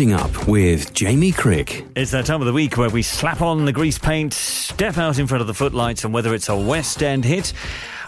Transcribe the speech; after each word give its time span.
Up 0.00 0.48
with 0.48 0.94
Jamie 0.94 1.30
Crick. 1.30 1.84
It's 1.94 2.10
that 2.12 2.24
time 2.24 2.40
of 2.40 2.46
the 2.46 2.54
week 2.54 2.78
where 2.78 2.88
we 2.88 3.02
slap 3.02 3.42
on 3.42 3.66
the 3.66 3.72
grease 3.72 3.98
paint, 3.98 4.32
step 4.32 4.96
out 4.96 5.18
in 5.18 5.26
front 5.26 5.42
of 5.42 5.46
the 5.46 5.52
footlights, 5.52 6.04
and 6.04 6.14
whether 6.14 6.34
it's 6.34 6.48
a 6.48 6.56
West 6.56 7.02
End 7.02 7.22
hit 7.22 7.52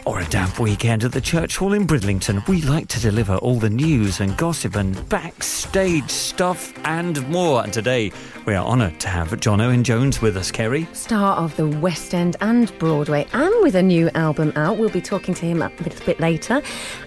or 0.05 0.21
a 0.21 0.25
damp 0.27 0.59
weekend 0.59 1.05
at 1.05 1.13
the 1.13 1.21
Church 1.21 1.57
Hall 1.57 1.73
in 1.73 1.87
Bridlington, 1.87 2.47
we 2.49 2.63
like 2.63 2.89
to 2.89 3.01
deliver 3.01 3.37
all 3.37 3.59
the 3.59 3.71
news 3.71 4.21
and 4.21 4.37
gossip 4.37 4.77
and 4.77 5.09
backstage 5.09 6.11
stuff 6.11 6.73
and 6.85 7.27
more. 7.29 7.63
And 7.63 7.73
today, 7.73 8.13
we 8.47 8.55
are 8.55 8.67
honoured 8.67 8.99
to 9.01 9.09
have 9.09 9.39
John 9.41 9.61
Owen 9.61 9.85
Jones 9.85 10.21
with 10.21 10.37
us, 10.37 10.51
Kerry. 10.51 10.89
Star 10.93 11.37
of 11.37 11.55
the 11.57 11.69
West 11.69 12.15
End 12.15 12.37
and 12.41 12.77
Broadway, 12.79 13.27
and 13.33 13.55
with 13.63 13.75
a 13.77 13.83
new 13.83 14.11
album 14.11 14.53
out. 14.57 14.79
We'll 14.79 14.89
be 14.89 15.01
talking 15.01 15.35
to 15.35 15.47
him 15.47 15.63
a 15.63 15.71
little 15.81 16.05
bit 16.05 16.19
later. 16.19 16.63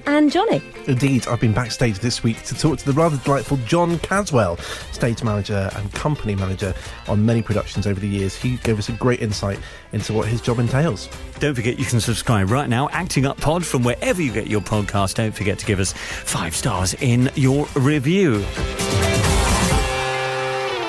And 0.05 0.31
Johnny. 0.31 0.62
Indeed, 0.88 1.27
I've 1.27 1.39
been 1.39 1.53
backstage 1.53 2.00
this 2.00 2.23
week 2.23 2.41
to 2.44 2.55
talk 2.55 2.80
to 2.80 2.86
the 2.86 2.94
rather 2.94 3.17
delightful 3.17 3.58
John 3.66 4.00
Caswell, 4.00 4.58
stage 4.91 5.23
manager 5.23 5.70
and 5.75 5.91
company 5.94 6.36
manager 6.36 6.73
on 7.08 7.25
many 7.25 7.41
productions 7.41 7.88
over 7.88 8.00
the 8.00 8.08
years. 8.08 8.36
He 8.36 8.58
gave 8.58 8.80
us 8.80 8.89
a 8.89 8.94
great 8.94 9.22
insight 9.22 9.59
into 9.91 10.14
what 10.14 10.27
his 10.27 10.41
job 10.41 10.59
entails. 10.59 11.09
Don't 11.39 11.55
forget 11.55 11.77
you 11.77 11.86
can 11.86 12.00
subscribe 12.00 12.50
right 12.50 12.70
now, 12.70 12.84
Acting 12.91 13.25
Up 13.25 13.38
Pod, 13.38 13.66
from 13.66 13.84
wherever 13.84 14.21
you 14.21 14.31
get 14.31 14.48
your 14.48 14.62
podcast. 14.62 15.16
Don't 15.16 15.34
forget 15.34 15.59
to 15.59 15.66
give 15.66 15.80
us 15.80 15.94
five 15.94 16.55
stars 16.55 16.94
in 16.95 17.30
your 17.35 17.67
review. 17.75 18.45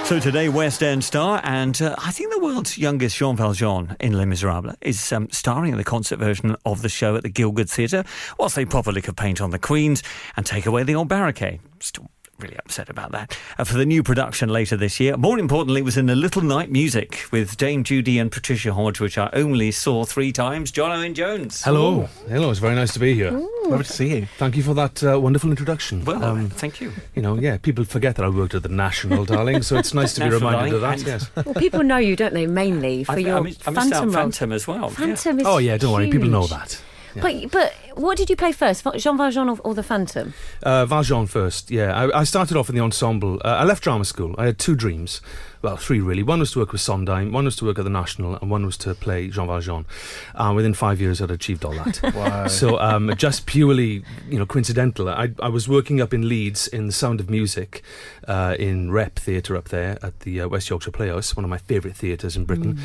So 0.05 0.21
today, 0.21 0.49
West 0.49 0.85
End 0.85 1.03
star, 1.03 1.41
and 1.43 1.83
uh, 1.83 1.97
I 1.99 2.13
think 2.13 2.33
the 2.33 2.39
world's 2.39 2.79
youngest 2.79 3.17
Jean 3.17 3.35
Valjean 3.35 3.97
in 3.99 4.13
Les 4.13 4.25
Miserables 4.25 4.77
is 4.81 5.13
um, 5.13 5.29
starring 5.33 5.73
in 5.73 5.79
the 5.79 5.85
concert 5.85 6.21
version 6.21 6.55
of 6.65 6.83
the 6.83 6.89
show 6.89 7.17
at 7.17 7.25
the 7.25 7.29
Gielgud 7.29 7.69
Theatre, 7.69 8.05
whilst 8.39 8.55
they 8.55 8.65
properly 8.65 9.03
could 9.03 9.17
paint 9.17 9.41
on 9.41 9.51
the 9.51 9.59
Queens 9.59 10.05
and 10.37 10.47
take 10.47 10.65
away 10.65 10.85
the 10.85 10.95
old 10.95 11.09
barricade. 11.09 11.59
Still 11.81 12.09
really 12.39 12.57
upset 12.59 12.89
about 12.89 13.13
that. 13.13 13.37
Uh, 13.59 13.65
for 13.65 13.77
the 13.77 13.87
new 13.87 14.03
production 14.03 14.49
later 14.49 14.77
this 14.77 15.01
year. 15.01 15.17
More 15.17 15.39
importantly, 15.39 15.81
it 15.81 15.85
was 15.85 15.97
in 15.97 16.09
a 16.11 16.15
Little 16.15 16.43
Night 16.43 16.71
Music 16.71 17.25
with 17.33 17.57
Dame 17.57 17.83
Judi 17.85 18.21
and 18.21 18.31
Patricia 18.31 18.73
Hodge, 18.75 19.01
which 19.01 19.17
I 19.19 19.31
only 19.33 19.71
saw 19.71 20.05
three 20.05 20.33
times. 20.33 20.71
John 20.71 20.91
Owen 20.93 21.15
Jones. 21.15 21.63
Hello. 21.63 22.09
Hello, 22.29 22.51
it's 22.51 22.61
very 22.61 22.75
nice 22.75 22.93
to 22.95 22.99
be 22.99 23.15
here. 23.15 23.31
Lovely 23.31 23.79
to 23.85 23.93
see 23.93 24.17
you. 24.17 24.27
Thank 24.39 24.57
you 24.57 24.63
for 24.63 24.75
that 24.75 25.03
uh, 25.03 25.19
wonderful 25.21 25.51
introduction. 25.51 26.05
Well, 26.05 26.23
um, 26.23 26.51
thank 26.51 26.81
you. 26.81 26.93
You 27.15 27.23
know, 27.23 27.37
yeah, 27.39 27.57
people 27.59 27.85
forget 27.85 28.17
that 28.17 28.25
I 28.25 28.29
worked 28.29 28.55
at 28.55 28.63
the 28.63 28.69
National, 28.69 29.25
darling, 29.25 29.63
so 29.63 29.77
it's 29.77 29.95
nice 29.95 30.15
to 30.15 30.21
be 30.21 30.29
National, 30.31 30.51
reminded 30.51 30.75
of 30.75 30.81
that, 30.83 31.03
yes. 31.03 31.31
Well, 31.47 31.55
people 31.55 31.83
know 31.83 31.97
you, 31.97 32.17
don't 32.17 32.35
they, 32.35 32.47
mainly 32.47 33.05
for 33.05 33.13
I, 33.13 33.17
your 33.19 33.39
I, 33.39 33.41
missed- 33.41 33.67
I 33.67 33.71
missed 33.71 33.91
Phantom 33.91 34.09
out. 34.11 34.15
Phantom 34.15 34.53
as 34.53 34.67
well. 34.67 34.81
yeah. 34.91 34.97
Phantom 34.97 35.41
is 35.41 35.47
Oh, 35.47 35.59
yeah, 35.59 35.77
don't 35.79 35.93
worry, 35.93 36.11
people 36.11 36.29
know 36.29 36.47
that. 36.47 36.81
Yeah. 37.15 37.23
But 37.23 37.51
but 37.51 37.75
what 37.97 38.17
did 38.17 38.31
you 38.31 38.37
play 38.37 38.53
first, 38.53 38.87
Jean 38.97 39.17
Valjean 39.17 39.49
or, 39.49 39.59
or 39.65 39.75
the 39.75 39.83
Phantom? 39.83 40.35
Uh, 40.63 40.87
Valjean 40.87 41.27
first, 41.27 41.71
yeah. 41.71 41.95
I, 41.95 42.21
I 42.21 42.25
started 42.25 42.57
off 42.57 42.69
in 42.69 42.75
the 42.75 42.83
ensemble. 42.83 43.41
Uh, 43.45 43.49
I 43.49 43.65
left 43.65 43.83
drama 43.83 44.05
school. 44.05 44.35
I 44.39 44.47
had 44.47 44.59
two 44.59 44.77
dreams. 44.77 45.21
Well, 45.63 45.77
three 45.77 46.01
really. 46.01 46.23
One 46.23 46.39
was 46.39 46.53
to 46.53 46.61
work 46.61 46.71
with 46.71 46.81
Sondheim, 46.81 47.33
one 47.33 47.45
was 47.47 47.57
to 47.57 47.65
work 47.65 47.79
at 47.79 47.85
the 47.85 47.91
National, 47.91 48.37
and 48.37 48.51
one 48.51 48.65
was 48.65 48.77
to 48.79 48.95
play 48.95 49.29
Jean 49.29 49.49
Valjean. 49.49 49.87
Uh, 50.35 50.53
within 50.55 50.75
five 50.75 51.01
years, 51.01 51.21
I'd 51.21 51.31
achieved 51.31 51.65
all 51.65 51.73
that. 51.73 52.01
Wow. 52.17 52.47
So 52.47 52.79
um, 52.79 53.13
just 53.17 53.47
purely, 53.47 54.03
you 54.29 54.39
know, 54.39 54.47
coincidental. 54.47 55.09
I, 55.09 55.33
I 55.41 55.49
was 55.49 55.69
working 55.69 56.01
up 56.01 56.15
in 56.15 56.29
Leeds 56.29 56.67
in 56.67 56.87
the 56.87 56.93
Sound 56.93 57.21
of 57.21 57.29
Music, 57.29 57.83
uh, 58.29 58.55
in 58.59 58.91
Rep 58.91 59.17
Theatre 59.17 59.57
up 59.57 59.69
there 59.69 59.99
at 60.03 60.21
the 60.21 60.41
uh, 60.43 60.49
West 60.49 60.71
Yorkshire 60.71 60.93
Playhouse, 60.93 61.37
one 61.37 61.45
of 61.45 61.51
my 61.51 61.59
favourite 61.59 61.97
theatres 61.97 62.37
in 62.37 62.45
Britain. 62.45 62.79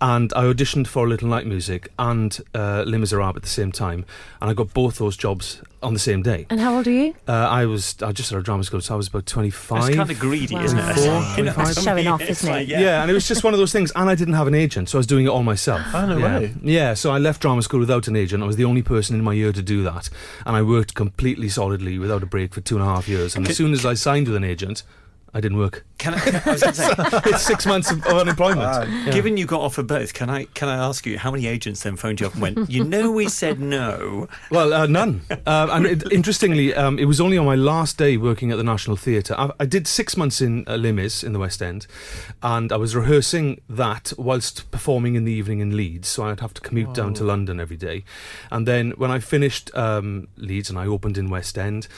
And 0.00 0.32
I 0.34 0.44
auditioned 0.44 0.86
for 0.86 1.08
Little 1.08 1.28
Night 1.28 1.46
Music 1.46 1.88
and 1.98 2.38
uh, 2.54 2.84
Les 2.86 2.98
Miserables 2.98 3.36
at 3.36 3.42
the 3.42 3.48
same 3.48 3.72
time, 3.72 4.06
and 4.40 4.50
I 4.50 4.54
got 4.58 4.74
both 4.74 4.98
those 4.98 5.16
jobs 5.16 5.62
on 5.82 5.92
the 5.94 5.98
same 6.00 6.22
day. 6.22 6.46
And 6.50 6.60
how 6.60 6.76
old 6.76 6.86
are 6.86 6.90
you? 6.90 7.14
Uh, 7.26 7.32
I 7.32 7.64
was 7.66 7.96
I 8.02 8.12
just 8.12 8.32
out 8.32 8.38
of 8.38 8.44
drama 8.44 8.64
school, 8.64 8.80
so 8.80 8.94
I 8.94 8.96
was 8.96 9.08
about 9.08 9.26
twenty 9.26 9.50
five. 9.50 9.88
It's 9.88 9.96
kind 9.96 10.10
of 10.10 10.18
greedy, 10.18 10.54
Wow. 10.54 10.62
isn't 10.64 10.78
it? 10.78 10.94
Four, 10.94 11.04
You 11.38 11.44
know, 11.44 11.52
25. 11.54 11.68
it's 11.70 11.82
Showing 11.82 12.06
off, 12.08 12.20
isn't 12.20 12.48
it? 12.48 12.52
like, 12.52 12.68
yeah. 12.68 13.00
and 13.02 13.10
it 13.10 13.14
was 13.14 13.26
just 13.26 13.42
one 13.44 13.54
of 13.54 13.58
those 13.58 13.72
things. 13.72 13.90
And 13.96 14.10
I 14.10 14.14
didn't 14.14 14.34
have 14.34 14.46
an 14.46 14.54
agent, 14.54 14.88
so 14.90 14.98
I 14.98 15.00
was 15.00 15.06
doing 15.06 15.24
it 15.26 15.28
all 15.28 15.42
myself. 15.42 15.82
Oh, 15.94 16.04
no 16.06 16.18
yeah. 16.18 16.38
way. 16.40 16.54
Yeah, 16.62 16.94
so 16.94 17.10
I 17.12 17.18
left 17.18 17.40
drama 17.42 17.62
school 17.62 17.80
without 17.80 18.08
an 18.08 18.16
agent. 18.16 18.42
I 18.42 18.46
was 18.46 18.56
the 18.56 18.64
only 18.64 18.82
person 18.82 19.16
in 19.16 19.24
my 19.24 19.32
year 19.32 19.52
to 19.52 19.62
do 19.62 19.82
that, 19.84 20.10
and 20.44 20.56
I 20.56 20.62
worked 20.62 20.94
completely 20.94 21.48
solidly 21.48 21.98
without 21.98 22.22
a 22.22 22.26
break 22.26 22.52
for 22.54 22.60
two 22.60 22.76
and 22.76 22.84
a 22.84 22.88
half 22.88 23.08
years. 23.08 23.34
And 23.36 23.48
as 23.48 23.56
soon 23.56 23.72
as 23.72 23.86
I 23.86 23.94
signed 23.94 24.26
with 24.28 24.36
an 24.36 24.44
agent, 24.44 24.82
I 25.34 25.40
didn't 25.40 25.58
work. 25.58 25.84
Can 25.98 26.14
I, 26.14 26.42
I 26.46 26.50
was 26.52 26.60
say, 26.60 26.88
it's 27.26 27.42
six 27.42 27.66
months 27.66 27.90
of, 27.90 28.04
of 28.06 28.18
unemployment. 28.18 28.90
Yeah. 28.90 29.12
given 29.12 29.36
you 29.36 29.46
got 29.46 29.60
offered 29.60 29.86
both, 29.86 30.14
can 30.14 30.30
I 30.30 30.44
can 30.44 30.68
I 30.68 30.76
ask 30.76 31.04
you 31.06 31.18
how 31.18 31.30
many 31.30 31.46
agents 31.46 31.82
then 31.82 31.96
phoned 31.96 32.20
you 32.20 32.26
up 32.26 32.34
and 32.34 32.42
went, 32.42 32.70
you 32.70 32.84
know, 32.84 33.10
we 33.10 33.28
said 33.28 33.60
no. 33.60 34.28
Well, 34.50 34.72
uh, 34.72 34.86
none. 34.86 35.22
Uh, 35.30 35.68
and 35.70 35.86
it, 35.86 36.12
interestingly, 36.12 36.74
um, 36.74 36.98
it 36.98 37.04
was 37.04 37.20
only 37.20 37.36
on 37.36 37.44
my 37.46 37.56
last 37.56 37.98
day 37.98 38.16
working 38.16 38.50
at 38.50 38.56
the 38.56 38.64
National 38.64 38.96
Theatre. 38.96 39.34
I, 39.36 39.50
I 39.60 39.66
did 39.66 39.86
six 39.86 40.16
months 40.16 40.40
in 40.40 40.64
uh, 40.66 40.76
Les 40.76 41.22
in 41.22 41.32
the 41.32 41.38
West 41.38 41.60
End, 41.60 41.86
and 42.42 42.72
I 42.72 42.76
was 42.76 42.96
rehearsing 42.96 43.60
that 43.68 44.12
whilst 44.16 44.70
performing 44.70 45.14
in 45.14 45.24
the 45.24 45.32
evening 45.32 45.60
in 45.60 45.76
Leeds. 45.76 46.08
So 46.08 46.24
I'd 46.24 46.40
have 46.40 46.54
to 46.54 46.60
commute 46.60 46.94
down 46.94 47.12
to 47.14 47.24
London 47.24 47.60
every 47.60 47.76
day. 47.76 48.04
And 48.50 48.66
then 48.66 48.92
when 48.92 49.10
I 49.10 49.18
finished 49.18 49.74
um, 49.76 50.28
Leeds 50.36 50.70
and 50.70 50.78
I 50.78 50.86
opened 50.86 51.18
in 51.18 51.28
West 51.28 51.58
End, 51.58 51.88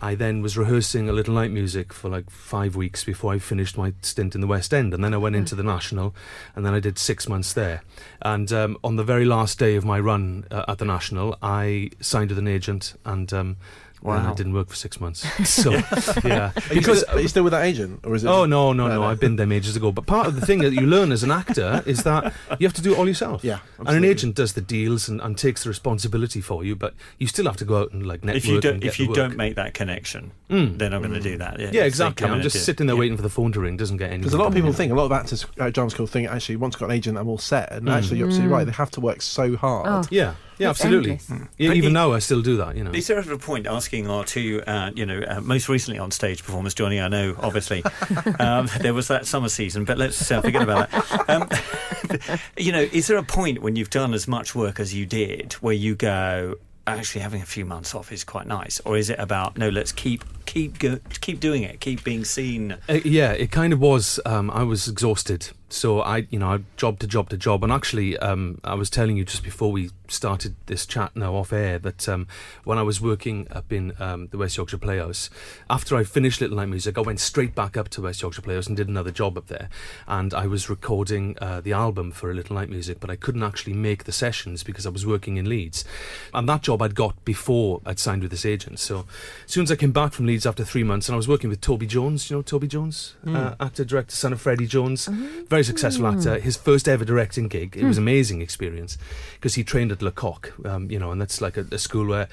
I 0.00 0.14
then 0.14 0.42
was 0.42 0.56
rehearsing 0.56 1.08
a 1.08 1.12
little 1.12 1.34
night 1.34 1.50
music 1.50 1.92
for 1.92 2.08
like 2.08 2.30
five 2.30 2.75
weeks 2.76 3.04
before 3.04 3.32
I 3.32 3.38
finished 3.38 3.76
my 3.76 3.94
stint 4.02 4.34
in 4.34 4.40
the 4.40 4.46
West 4.46 4.72
End. 4.72 4.94
And 4.94 5.02
then 5.02 5.14
I 5.14 5.16
went 5.16 5.36
into 5.36 5.54
the 5.54 5.62
National, 5.62 6.14
and 6.54 6.64
then 6.64 6.74
I 6.74 6.80
did 6.80 6.98
six 6.98 7.28
months 7.28 7.52
there. 7.52 7.82
And 8.22 8.52
um, 8.52 8.76
on 8.84 8.96
the 8.96 9.04
very 9.04 9.24
last 9.24 9.58
day 9.58 9.76
of 9.76 9.84
my 9.84 9.98
run 9.98 10.44
uh, 10.50 10.64
at 10.68 10.78
the 10.78 10.84
National, 10.84 11.36
I 11.42 11.90
signed 12.00 12.30
with 12.30 12.38
an 12.38 12.48
agent, 12.48 12.94
and 13.04 13.32
um, 13.32 13.56
then 14.02 14.12
Wow. 14.24 14.30
I 14.30 14.34
didn't 14.34 14.52
work 14.52 14.68
for 14.68 14.76
six 14.76 15.00
months. 15.00 15.26
So 15.46 15.70
yeah, 15.72 16.52
Are 16.54 16.74
you, 16.74 16.80
because. 16.80 17.00
still, 17.02 17.16
are 17.16 17.20
you 17.20 17.28
still 17.28 17.42
with 17.44 17.52
that 17.52 17.64
agent? 17.64 18.00
Or 18.04 18.14
is 18.14 18.24
it 18.24 18.28
Oh 18.28 18.44
no 18.44 18.72
no 18.72 18.86
No, 18.86 18.94
no! 18.94 19.00
no. 19.00 19.06
I've 19.06 19.18
been 19.20 19.36
them 19.36 19.52
ages 19.52 19.74
ago. 19.76 19.90
But 19.92 20.06
part 20.06 20.26
of 20.26 20.38
the 20.38 20.44
thing 20.46 20.58
that 20.60 20.72
you 20.72 20.82
learn 20.82 21.12
as 21.12 21.22
an 21.22 21.30
actor 21.30 21.82
is 21.86 22.02
that 22.04 22.32
you 22.58 22.66
have 22.66 22.74
to 22.74 22.82
do 22.82 22.92
it 22.92 22.98
all 22.98 23.08
yourself. 23.08 23.42
Yeah, 23.44 23.58
and 23.78 23.88
an 23.88 24.04
agent 24.04 24.34
does 24.36 24.52
the 24.54 24.60
deals 24.60 25.08
and, 25.08 25.20
and 25.20 25.36
takes 25.38 25.62
the 25.64 25.68
responsibility 25.70 26.40
for 26.40 26.64
you, 26.64 26.76
but 26.76 26.94
you 27.18 27.26
still 27.26 27.46
have 27.46 27.56
to 27.58 27.64
go 27.64 27.80
out 27.82 27.92
and 27.92 28.06
like 28.06 28.22
network. 28.24 28.36
If 28.44 28.46
you 28.48 28.60
don't 28.60 28.72
and 28.74 28.82
get 28.82 28.88
if 28.88 28.98
you 28.98 29.06
the 29.06 29.10
work. 29.10 29.16
don't 29.16 29.36
make 29.36 29.56
that 29.56 29.74
connection, 29.74 30.32
Mm. 30.50 30.78
they're 30.78 30.90
not 30.90 31.02
going 31.02 31.14
to 31.14 31.20
do 31.20 31.38
that. 31.38 31.58
Yeah, 31.58 31.70
yeah, 31.72 31.84
exactly. 31.84 32.26
I'm 32.28 32.40
just 32.42 32.64
sitting 32.64 32.86
there 32.86 32.94
Yeah. 32.94 33.00
waiting 33.00 33.16
for 33.16 33.22
the 33.22 33.28
phone 33.30 33.50
to 33.52 33.60
ring. 33.60 33.76
Doesn't 33.76 33.96
get 33.96 34.10
any. 34.10 34.18
Because 34.18 34.34
a 34.34 34.38
lot 34.38 34.46
of 34.48 34.54
people 34.54 34.72
think, 34.72 34.92
a 34.92 34.94
lot 34.94 35.06
of 35.06 35.12
actors 35.12 35.44
at 35.58 35.72
drama 35.74 35.90
school 35.90 36.06
think, 36.06 36.28
actually, 36.28 36.56
once 36.56 36.76
I've 36.76 36.80
got 36.80 36.86
an 36.86 36.92
agent, 36.96 37.18
I'm 37.18 37.28
all 37.28 37.38
set. 37.38 37.72
And 37.72 37.86
Mm. 37.88 37.92
actually, 37.96 38.18
you're 38.18 38.28
absolutely 38.28 38.52
right. 38.54 38.64
They 38.64 38.72
have 38.72 38.90
to 38.92 39.00
work 39.00 39.22
so 39.22 39.56
hard. 39.56 39.86
Oh. 39.88 40.02
Yeah, 40.10 40.34
yeah, 40.58 40.70
It's 40.70 40.80
absolutely. 40.80 41.12
endless. 41.12 41.48
Yeah, 41.58 41.72
even 41.72 41.90
it- 41.90 41.94
now, 41.94 42.12
I 42.12 42.18
still 42.20 42.42
do 42.42 42.56
that. 42.58 42.76
You 42.76 42.84
know. 42.84 42.92
Is 42.92 43.06
there 43.06 43.18
ever 43.18 43.32
a 43.34 43.38
point 43.38 43.66
asking 43.66 44.08
our 44.08 44.24
two, 44.24 44.62
uh, 44.66 44.90
you 44.94 45.06
know, 45.06 45.20
uh, 45.20 45.40
most 45.40 45.68
recently 45.68 45.98
on 45.98 46.10
stage 46.10 46.42
performers, 46.44 46.74
Johnny? 46.74 47.00
I 47.00 47.08
know, 47.08 47.34
obviously, 47.40 47.82
um, 48.38 48.68
there 48.80 48.94
was 48.94 49.08
that 49.08 49.26
summer 49.26 49.48
season, 49.48 49.84
but 49.84 49.98
let's 49.98 50.30
uh, 50.30 50.40
forget 50.40 50.62
about 50.62 50.90
that. 50.90 51.30
Um, 51.30 52.38
you 52.56 52.72
know, 52.72 52.80
is 52.92 53.06
there 53.06 53.16
a 53.18 53.22
point 53.22 53.60
when 53.62 53.76
you've 53.76 53.90
done 53.90 54.14
as 54.14 54.26
much 54.28 54.54
work 54.54 54.80
as 54.80 54.94
you 54.94 55.06
did 55.06 55.54
where 55.54 55.74
you 55.74 55.94
go, 55.94 56.54
actually, 56.86 57.20
having 57.20 57.42
a 57.42 57.46
few 57.46 57.64
months 57.64 57.94
off 57.94 58.12
is 58.12 58.24
quite 58.24 58.46
nice, 58.46 58.80
or 58.84 58.96
is 58.96 59.10
it 59.10 59.18
about 59.18 59.56
no, 59.58 59.68
let's 59.68 59.92
keep 59.92 60.24
keep 60.46 60.78
go, 60.78 60.98
keep 61.20 61.40
doing 61.40 61.62
it, 61.62 61.80
keep 61.80 62.02
being 62.04 62.24
seen? 62.24 62.76
Uh, 62.88 63.00
yeah, 63.04 63.32
it 63.32 63.50
kind 63.50 63.72
of 63.72 63.80
was. 63.80 64.18
Um, 64.24 64.50
I 64.50 64.62
was 64.62 64.88
exhausted, 64.88 65.50
so 65.68 66.00
I, 66.00 66.26
you 66.30 66.38
know, 66.38 66.52
I 66.52 66.58
job 66.76 66.98
to 67.00 67.06
job 67.06 67.28
to 67.30 67.36
job, 67.36 67.62
and 67.64 67.72
actually, 67.72 68.16
um, 68.18 68.60
I 68.64 68.74
was 68.74 68.88
telling 68.88 69.16
you 69.16 69.24
just 69.24 69.42
before 69.42 69.72
we 69.72 69.90
started 70.08 70.54
this 70.66 70.86
chat 70.86 71.16
now 71.16 71.34
off 71.34 71.52
air 71.52 71.80
that 71.80 72.08
um, 72.08 72.28
when 72.62 72.78
I 72.78 72.82
was 72.82 73.00
working 73.00 73.48
up 73.50 73.72
in 73.72 73.92
um, 73.98 74.28
the 74.28 74.38
West 74.38 74.56
Yorkshire 74.56 74.78
Playhouse, 74.78 75.28
after 75.68 75.96
I 75.96 76.04
finished 76.04 76.40
Little 76.40 76.56
Night 76.56 76.68
Music, 76.68 76.96
I 76.96 77.00
went 77.00 77.18
straight 77.18 77.54
back 77.54 77.76
up 77.76 77.88
to 77.90 78.02
West 78.02 78.22
Yorkshire 78.22 78.42
Playhouse 78.42 78.68
and 78.68 78.76
did 78.76 78.88
another 78.88 79.10
job 79.10 79.36
up 79.36 79.48
there, 79.48 79.68
and 80.06 80.32
I 80.32 80.46
was 80.46 80.70
recording 80.70 81.36
uh, 81.40 81.60
the 81.60 81.72
album 81.72 82.12
for 82.12 82.32
Little 82.32 82.56
Night 82.56 82.70
Music, 82.70 83.00
but 83.00 83.10
I 83.10 83.16
couldn't 83.16 83.42
actually 83.42 83.74
make 83.74 84.04
the 84.04 84.12
sessions 84.12 84.62
because 84.62 84.86
I 84.86 84.90
was 84.90 85.04
working 85.04 85.36
in 85.36 85.48
Leeds, 85.48 85.84
and 86.32 86.48
that 86.48 86.62
job 86.62 86.80
I'd 86.82 86.94
got 86.94 87.24
before 87.24 87.80
I'd 87.84 87.98
signed 87.98 88.22
with 88.22 88.30
this 88.30 88.46
agent. 88.46 88.78
So 88.78 89.06
as 89.44 89.52
soon 89.52 89.64
as 89.64 89.72
I 89.72 89.76
came 89.76 89.92
back 89.92 90.12
from 90.12 90.26
Leeds 90.26 90.35
after 90.44 90.64
three 90.64 90.82
months, 90.82 91.08
and 91.08 91.14
I 91.14 91.16
was 91.16 91.28
working 91.28 91.48
with 91.48 91.60
Toby 91.60 91.86
Jones, 91.86 92.28
you 92.28 92.36
know 92.36 92.42
Toby 92.42 92.66
Jones, 92.66 93.14
uh, 93.26 93.54
actor, 93.60 93.84
director, 93.84 94.14
son 94.14 94.32
of 94.32 94.40
Freddie 94.40 94.66
Jones, 94.66 95.06
very 95.06 95.62
successful 95.64 96.06
actor. 96.08 96.38
His 96.38 96.56
first 96.56 96.88
ever 96.88 97.04
directing 97.04 97.48
gig. 97.48 97.76
It 97.76 97.84
was 97.84 97.96
an 97.96 98.02
amazing 98.04 98.42
experience 98.42 98.98
because 99.34 99.54
he 99.54 99.62
trained 99.64 99.92
at 99.92 100.02
Lecoq, 100.02 100.52
um, 100.66 100.90
you 100.90 100.98
know, 100.98 101.12
and 101.12 101.20
that's 101.20 101.40
like 101.40 101.56
a, 101.56 101.64
a 101.70 101.78
school 101.78 102.06
where 102.06 102.28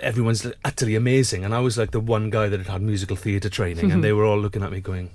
everyone's 0.00 0.46
utterly 0.64 0.94
amazing. 0.94 1.44
And 1.44 1.54
I 1.54 1.60
was 1.60 1.78
like 1.78 1.92
the 1.92 2.00
one 2.00 2.30
guy 2.30 2.48
that 2.48 2.58
had 2.58 2.66
had 2.68 2.82
musical 2.82 3.16
theatre 3.16 3.48
training, 3.48 3.90
and 3.90 4.04
they 4.04 4.12
were 4.12 4.24
all 4.24 4.38
looking 4.38 4.62
at 4.62 4.70
me 4.70 4.80
going. 4.80 5.08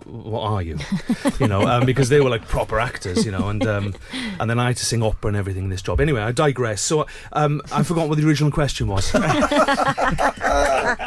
"Wh- 0.00 0.26
What 0.26 0.42
are 0.42 0.62
you? 0.62 0.78
you 1.40 1.46
know, 1.48 1.62
um, 1.62 1.86
because 1.86 2.08
they 2.08 2.20
were 2.20 2.30
like 2.30 2.46
proper 2.48 2.78
actors, 2.80 3.24
you 3.24 3.30
know, 3.32 3.48
and 3.48 3.66
um, 3.66 3.94
and 4.40 4.48
then 4.50 4.58
I 4.58 4.66
had 4.68 4.76
to 4.78 4.84
sing 4.84 5.02
opera 5.02 5.28
and 5.28 5.36
everything 5.36 5.64
in 5.64 5.70
this 5.70 5.82
job. 5.82 6.00
Anyway, 6.00 6.20
I 6.20 6.32
digress. 6.32 6.80
So 6.82 7.06
um, 7.32 7.60
I 7.72 7.82
forgot 7.82 8.08
what 8.08 8.18
the 8.18 8.26
original 8.26 8.50
question 8.50 8.86
was. 8.88 9.12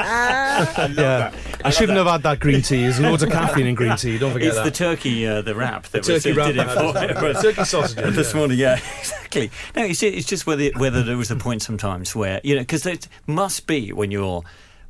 yeah, 0.07 1.31
I, 1.63 1.69
shouldn't 1.69 1.97
have 1.97 2.07
had 2.07 2.23
that 2.23 2.39
green 2.39 2.61
tea. 2.61 2.81
There's 2.83 2.99
loads 2.99 3.23
of 3.23 3.29
caffeine 3.29 3.67
in 3.67 3.75
green 3.75 3.95
tea. 3.97 4.17
Don't 4.17 4.33
forget 4.33 4.47
It's 4.49 4.57
that. 4.57 4.65
the 4.65 4.71
turkey, 4.71 5.27
uh, 5.27 5.41
the 5.41 5.55
wrap 5.55 5.83
that 5.87 6.03
The 6.03 6.13
was 6.13 6.23
turkey 6.23 6.35
wrap 6.35 6.47
did 6.47 6.57
it 6.57 7.17
for 7.17 7.41
turkey 7.41 7.63
sausages, 7.63 8.15
this 8.15 8.33
yeah. 8.33 8.37
morning. 8.37 8.57
Yeah, 8.59 8.73
exactly. 8.99 9.51
No, 9.75 9.83
it's, 9.85 10.01
it's 10.03 10.27
just 10.27 10.45
whether 10.47 10.69
whether 10.77 11.03
there 11.03 11.17
was 11.17 11.31
a 11.31 11.35
point 11.35 11.61
sometimes 11.61 12.15
where 12.15 12.41
you 12.43 12.55
know 12.55 12.61
because 12.61 12.85
it 12.85 13.07
must 13.25 13.67
be 13.67 13.91
when 13.93 14.11
you're 14.11 14.43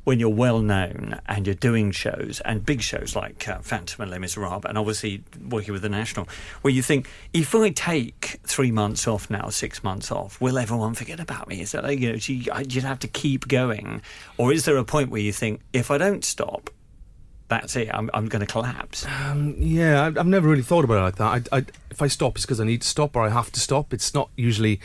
when 0.08 0.18
you're 0.18 0.30
well 0.30 0.60
known 0.60 1.20
and 1.26 1.46
you're 1.46 1.54
doing 1.54 1.90
shows 1.90 2.40
and 2.46 2.64
big 2.64 2.80
shows 2.80 3.14
like 3.14 3.46
uh, 3.46 3.58
Phantom 3.58 4.00
and 4.00 4.10
Les 4.10 4.18
Miserables, 4.18 4.64
and 4.64 4.78
obviously 4.78 5.22
working 5.50 5.74
with 5.74 5.82
the 5.82 5.90
National, 5.90 6.26
where 6.62 6.72
you 6.72 6.80
think 6.80 7.10
if 7.34 7.54
I 7.54 7.68
take 7.68 8.40
three 8.42 8.70
months 8.72 9.06
off 9.06 9.28
now, 9.28 9.50
six 9.50 9.84
months 9.84 10.10
off, 10.10 10.40
will 10.40 10.56
everyone 10.56 10.94
forget 10.94 11.20
about 11.20 11.46
me? 11.46 11.60
Is 11.60 11.72
that 11.72 11.84
like, 11.84 11.98
you 11.98 12.08
know 12.08 12.18
you, 12.22 12.50
you'd 12.70 12.84
have 12.84 13.00
to 13.00 13.06
keep 13.06 13.48
going, 13.48 14.00
or 14.38 14.50
is 14.50 14.64
there 14.64 14.78
a 14.78 14.84
point 14.84 15.10
where 15.10 15.20
you 15.20 15.30
think 15.30 15.60
if 15.74 15.90
I 15.90 15.98
don't 15.98 16.24
stop, 16.24 16.70
that's 17.48 17.76
it. 17.76 17.88
I'm, 17.92 18.10
I'm 18.12 18.28
going 18.28 18.40
to 18.40 18.46
collapse. 18.46 19.06
Um, 19.06 19.54
yeah, 19.58 20.02
I, 20.02 20.06
I've 20.06 20.26
never 20.26 20.48
really 20.48 20.62
thought 20.62 20.84
about 20.84 20.98
it 20.98 21.02
like 21.02 21.16
that. 21.16 21.48
I, 21.52 21.58
I, 21.58 21.64
if 21.90 22.02
I 22.02 22.06
stop, 22.06 22.36
it's 22.36 22.44
because 22.44 22.60
I 22.60 22.64
need 22.64 22.82
to 22.82 22.88
stop 22.88 23.16
or 23.16 23.22
I 23.22 23.30
have 23.30 23.50
to 23.52 23.60
stop. 23.60 23.92
It's 23.92 24.12
not 24.14 24.28
usually 24.36 24.80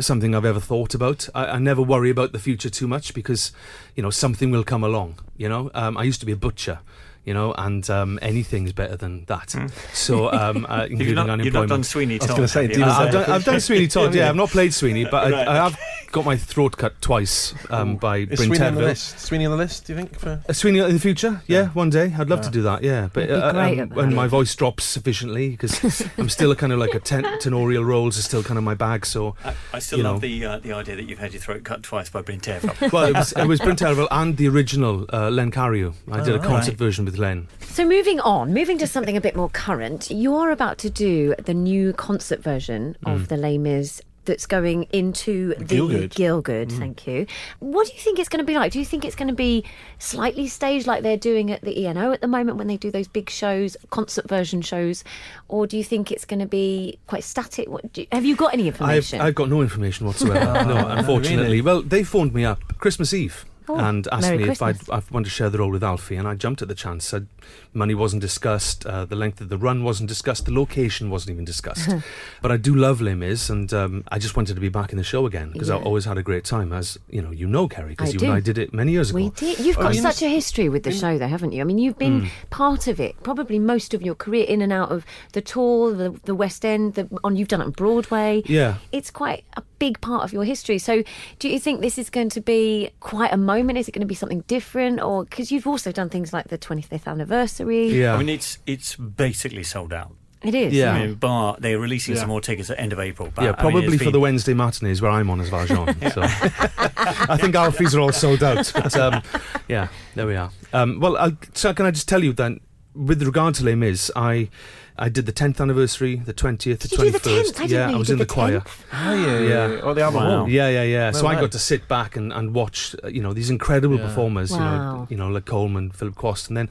something 0.00 0.34
I've 0.34 0.44
ever 0.44 0.60
thought 0.60 0.94
about. 0.94 1.28
I, 1.34 1.46
I 1.46 1.58
never 1.58 1.82
worry 1.82 2.10
about 2.10 2.32
the 2.32 2.38
future 2.38 2.70
too 2.70 2.86
much 2.86 3.12
because, 3.12 3.52
you 3.94 4.02
know, 4.02 4.10
something 4.10 4.50
will 4.50 4.64
come 4.64 4.84
along. 4.84 5.18
You 5.36 5.48
know, 5.48 5.70
um, 5.74 5.98
I 5.98 6.04
used 6.04 6.20
to 6.20 6.26
be 6.26 6.32
a 6.32 6.36
butcher 6.36 6.78
you 7.26 7.34
know, 7.34 7.52
and 7.58 7.88
um, 7.90 8.18
anything's 8.22 8.72
better 8.72 8.96
than 8.96 9.24
that. 9.26 9.48
Mm. 9.48 9.70
So, 9.94 10.32
um, 10.32 10.64
uh, 10.68 10.86
including 10.90 11.06
you've 11.08 11.14
not, 11.16 11.28
unemployment. 11.28 11.44
You've 11.44 11.54
not 11.54 11.68
done 11.68 11.84
Sweeney 11.84 12.18
Todd. 12.18 12.30
I 12.30 12.40
was 12.40 12.54
going 12.54 12.68
to 12.68 12.74
say, 12.76 12.82
uh, 12.82 12.88
I've, 12.90 13.12
done, 13.12 13.30
I've 13.30 13.44
done 13.44 13.60
Sweeney 13.60 13.88
Todd. 13.88 14.14
yeah, 14.14 14.28
I've 14.30 14.36
not 14.36 14.48
played 14.48 14.72
Sweeney, 14.72 15.04
but 15.04 15.30
right. 15.32 15.46
I, 15.48 15.52
I, 15.52 15.68
have 15.68 15.78
got 16.12 16.24
my 16.24 16.36
throat 16.36 16.76
cut 16.78 16.98
twice 17.02 17.52
um, 17.68 17.96
by 17.96 18.18
Is 18.18 18.26
Bryn 18.38 18.48
Sweeney 18.48 18.64
on 18.64 18.74
the 18.76 18.80
Terfel. 18.80 18.84
list? 18.84 19.18
Sweeney 19.20 19.44
on 19.44 19.50
the 19.50 19.56
list? 19.58 19.86
Do 19.86 19.92
you 19.92 19.98
think? 19.98 20.18
For 20.18 20.40
Uh, 20.48 20.52
Sweeney 20.52 20.78
in 20.78 20.92
the 20.94 21.00
future? 21.00 21.42
Yeah, 21.46 21.62
Yeah. 21.62 21.68
one 21.70 21.90
day. 21.90 22.14
I'd 22.16 22.30
love 22.30 22.38
Yeah. 22.38 22.44
to 22.44 22.50
do 22.50 22.62
that. 22.62 22.82
Yeah, 22.82 23.08
but 23.12 23.28
uh, 23.30 23.52
great 23.52 23.80
um, 23.80 23.88
that. 23.88 23.96
when 23.96 24.14
my 24.14 24.28
voice 24.28 24.54
drops 24.54 24.84
sufficiently, 24.84 25.50
because 25.50 26.06
I'm 26.18 26.28
still 26.28 26.50
a 26.52 26.56
kind 26.56 26.72
of 26.72 26.78
like 26.78 26.94
a 26.94 27.00
ten- 27.00 27.24
tenorial 27.40 27.84
roles 27.84 28.16
are 28.18 28.22
still 28.22 28.42
kind 28.44 28.56
of 28.56 28.62
my 28.64 28.74
bag. 28.74 29.04
So, 29.04 29.34
I, 29.44 29.54
I 29.74 29.78
still 29.80 29.98
you 29.98 30.04
love 30.04 30.20
the 30.20 30.44
uh, 30.44 30.58
the 30.60 30.72
idea 30.72 30.94
that 30.96 31.08
you've 31.08 31.18
had 31.18 31.32
your 31.32 31.42
throat 31.42 31.64
cut 31.64 31.82
twice 31.82 32.08
by 32.08 32.22
Bryn 32.22 32.40
Terfel. 32.40 32.92
well, 32.92 33.04
it 33.04 33.14
was 33.14 33.32
it 33.32 33.46
was 33.46 33.58
Bryn 33.60 33.76
Terfel 33.76 34.06
and 34.10 34.36
the 34.36 34.46
original 34.48 35.06
uh, 35.12 35.28
Len 35.28 35.50
Cariou. 35.50 35.92
I 36.10 36.22
did 36.22 36.34
a 36.34 36.38
Oh, 36.38 36.48
concert 36.48 36.72
right. 36.72 36.78
version 36.78 37.04
with 37.04 37.15
Len. 37.18 37.48
So 37.60 37.86
moving 37.86 38.20
on, 38.20 38.52
moving 38.54 38.78
to 38.78 38.86
something 38.86 39.16
a 39.16 39.20
bit 39.20 39.36
more 39.36 39.50
current, 39.50 40.10
you're 40.10 40.50
about 40.50 40.78
to 40.78 40.90
do 40.90 41.34
the 41.44 41.54
new 41.54 41.92
concert 41.92 42.42
version 42.42 42.96
Mm. 43.04 43.14
of 43.14 43.28
the 43.28 43.36
Les 43.36 43.58
Mis 43.58 44.00
that's 44.24 44.46
going 44.46 44.88
into 44.92 45.54
the 45.54 45.64
Gilgood. 45.64 46.08
Gielgud, 46.10 46.66
Mm. 46.72 46.78
Thank 46.78 47.06
you. 47.06 47.26
What 47.60 47.86
do 47.86 47.92
you 47.94 48.00
think 48.00 48.18
it's 48.18 48.28
going 48.28 48.40
to 48.40 48.44
be 48.44 48.54
like? 48.56 48.72
Do 48.72 48.80
you 48.80 48.84
think 48.84 49.04
it's 49.04 49.14
going 49.14 49.28
to 49.28 49.34
be 49.34 49.62
slightly 50.00 50.48
staged 50.48 50.84
like 50.88 51.04
they're 51.04 51.16
doing 51.16 51.52
at 51.52 51.60
the 51.62 51.78
ENO 51.86 52.10
at 52.10 52.22
the 52.22 52.26
moment 52.26 52.58
when 52.58 52.66
they 52.66 52.76
do 52.76 52.90
those 52.90 53.06
big 53.06 53.30
shows, 53.30 53.76
concert 53.90 54.28
version 54.28 54.62
shows, 54.62 55.04
or 55.46 55.68
do 55.68 55.76
you 55.76 55.84
think 55.84 56.10
it's 56.10 56.24
going 56.24 56.40
to 56.40 56.46
be 56.46 56.98
quite 57.06 57.22
static? 57.22 57.68
What 57.68 57.92
do 57.92 58.00
you, 58.00 58.06
have 58.10 58.24
you 58.24 58.34
got 58.34 58.52
any 58.52 58.64
I've, 58.64 58.74
information? 58.74 59.20
I've 59.20 59.36
got 59.36 59.48
no 59.48 59.62
information 59.62 60.06
whatsoever. 60.08 60.64
no, 60.64 60.88
unfortunately. 60.88 61.44
really? 61.44 61.60
Well, 61.60 61.82
they 61.82 62.02
phoned 62.02 62.34
me 62.34 62.44
up 62.44 62.58
Christmas 62.78 63.14
Eve. 63.14 63.44
Oh, 63.68 63.76
and 63.76 64.06
asked 64.12 64.22
Merry 64.22 64.38
me 64.38 64.48
if 64.50 64.62
I'd, 64.62 64.76
Christmas. 64.78 65.06
I 65.08 65.12
wanted 65.12 65.24
to 65.24 65.30
share 65.30 65.50
the 65.50 65.58
role 65.58 65.70
with 65.70 65.82
Alfie, 65.82 66.16
and 66.16 66.26
I 66.28 66.34
jumped 66.34 66.62
at 66.62 66.68
the 66.68 66.74
chance. 66.74 67.04
Said 67.04 67.26
money 67.74 67.94
wasn't 67.94 68.22
discussed, 68.22 68.86
uh, 68.86 69.04
the 69.04 69.16
length 69.16 69.40
of 69.40 69.48
the 69.48 69.58
run 69.58 69.82
wasn't 69.84 70.08
discussed, 70.08 70.44
the 70.46 70.52
location 70.52 71.10
wasn't 71.10 71.30
even 71.32 71.44
discussed. 71.44 71.88
but 72.42 72.52
I 72.52 72.56
do 72.56 72.74
love 72.74 73.00
Les 73.00 73.14
Mis, 73.14 73.50
and 73.50 73.72
um, 73.74 74.04
I 74.08 74.18
just 74.18 74.36
wanted 74.36 74.54
to 74.54 74.60
be 74.60 74.68
back 74.68 74.92
in 74.92 74.98
the 74.98 75.04
show 75.04 75.26
again 75.26 75.50
because 75.52 75.70
I 75.70 75.76
always 75.76 76.04
had 76.04 76.18
a 76.18 76.22
great 76.22 76.44
time. 76.44 76.72
As 76.72 76.98
you 77.10 77.22
know, 77.22 77.30
you 77.30 77.46
know, 77.46 77.68
Kerry, 77.68 77.90
because 77.90 78.12
you 78.12 78.18
do. 78.20 78.26
and 78.26 78.34
I 78.34 78.40
did 78.40 78.58
it 78.58 78.72
many 78.72 78.92
years 78.92 79.10
ago. 79.10 79.16
We 79.16 79.30
did. 79.30 79.58
You've 79.60 79.78
I 79.78 79.82
got 79.82 79.92
mean, 79.92 80.02
such 80.02 80.22
a 80.22 80.28
history 80.28 80.68
with 80.68 80.82
the 80.84 80.92
show, 80.92 81.18
though, 81.18 81.28
haven't 81.28 81.52
you? 81.52 81.60
I 81.60 81.64
mean, 81.64 81.78
you've 81.78 81.98
been 81.98 82.20
Hmm. 82.22 82.26
part 82.50 82.86
of 82.86 83.00
it, 83.00 83.20
probably 83.22 83.58
most 83.58 83.92
of 83.94 84.02
your 84.02 84.14
career, 84.14 84.44
in 84.44 84.62
and 84.62 84.72
out 84.72 84.90
of 84.90 85.04
the 85.32 85.40
tour, 85.40 85.92
the, 85.94 86.18
the 86.24 86.34
West 86.34 86.64
End. 86.64 86.94
The, 86.94 87.08
on 87.24 87.36
you've 87.36 87.48
done 87.48 87.60
it 87.60 87.64
on 87.64 87.70
Broadway. 87.72 88.42
Yeah. 88.46 88.76
it's 88.92 89.10
quite 89.10 89.44
a 89.56 89.62
big 89.78 90.00
part 90.00 90.24
of 90.24 90.32
your 90.32 90.44
history. 90.44 90.78
So, 90.78 91.02
do 91.38 91.48
you 91.48 91.58
think 91.58 91.80
this 91.80 91.98
is 91.98 92.10
going 92.10 92.28
to 92.30 92.40
be 92.40 92.90
quite 93.00 93.32
a 93.32 93.36
moment? 93.36 93.78
Is 93.78 93.88
it 93.88 93.92
going 93.92 94.00
to 94.00 94.06
be 94.06 94.14
something 94.14 94.40
different, 94.48 95.00
or 95.00 95.24
because 95.24 95.50
you've 95.52 95.66
also 95.66 95.92
done 95.92 96.08
things 96.08 96.32
like 96.32 96.48
the 96.48 96.58
25th 96.58 97.06
anniversary? 97.06 97.88
Yeah. 97.88 98.14
I 98.14 98.18
mean, 98.18 98.28
it's 98.28 98.58
it's 98.66 98.96
basically 98.96 99.62
sold 99.62 99.92
out. 99.92 100.12
it 100.42 100.54
is. 100.54 100.72
Yeah. 100.72 100.92
I 100.92 101.06
mean, 101.06 101.14
bar 101.14 101.56
they're 101.58 101.78
releasing 101.78 102.14
Yeah. 102.14 102.20
some 102.20 102.28
more 102.28 102.40
tickets 102.40 102.70
at 102.70 102.78
end 102.78 102.92
of 102.92 103.00
April. 103.00 103.32
But, 103.34 103.42
yeah, 103.42 103.48
I 103.58 103.62
mean, 103.64 103.72
probably 103.72 103.94
it's 103.96 104.04
for 104.04 104.10
the 104.12 104.20
Wednesday 104.20 104.54
matinees 104.54 105.00
where 105.02 105.10
I'm 105.10 105.28
on 105.30 105.40
as 105.40 105.48
Valjean. 105.48 105.86
so 106.12 106.22
I 106.22 107.36
think 107.40 107.56
our 107.56 107.72
fees 107.72 107.94
are 107.94 108.00
all 108.00 108.12
sold 108.12 108.42
out. 108.42 108.70
But 108.74 108.96
um, 108.96 109.22
yeah, 109.68 109.88
there 110.14 110.26
we 110.26 110.36
are. 110.36 110.50
Um, 110.72 111.00
well, 111.00 111.16
I'll, 111.16 111.36
so 111.54 111.72
can 111.74 111.86
I 111.86 111.90
just 111.90 112.08
tell 112.08 112.22
you 112.22 112.32
then, 112.32 112.60
with 112.94 113.22
regard 113.22 113.54
to 113.56 113.64
Les 113.64 113.74
Mis, 113.74 114.10
I 114.16 114.48
I 114.98 115.08
did 115.08 115.26
the 115.26 115.32
10th 115.32 115.60
anniversary, 115.60 116.16
the 116.16 116.32
20th, 116.34 116.78
the 116.78 116.88
Did 116.88 116.92
you 116.92 116.98
do 116.98 117.18
21st. 117.18 117.22
the 117.22 117.30
10th? 117.30 117.36
I 117.36 117.66
didn't 117.66 117.70
yeah, 117.70 117.86
know 117.86 117.94
I 117.94 117.98
was 117.98 118.06
did 118.08 118.12
in 118.14 118.18
the, 118.18 118.24
the 118.24 118.32
choir. 118.32 118.62
oh 118.94 119.14
yeah, 119.14 119.38
yeah. 119.40 119.48
Yeah. 119.68 119.80
Oh, 119.82 119.94
the 119.94 120.02
album 120.02 120.22
Wow. 120.24 120.46
Yeah, 120.46 120.68
yeah, 120.68 120.82
yeah. 120.84 121.10
No 121.10 121.18
so 121.18 121.26
I 121.26 121.34
got 121.40 121.52
to 121.52 121.58
sit 121.58 121.86
back 121.88 122.16
and, 122.16 122.32
and 122.32 122.54
watch, 122.54 122.94
uh, 123.04 123.08
you 123.08 123.22
know, 123.22 123.32
these 123.32 123.50
incredible 123.50 123.96
Yeah. 123.98 124.06
performers, 124.06 124.50
you 124.52 124.58
know, 124.58 125.06
you 125.10 125.16
know, 125.16 125.28
like 125.28 125.44
Coleman, 125.44 125.90
Philip 125.90 126.14
Quast, 126.14 126.48
and 126.48 126.56
then 126.56 126.68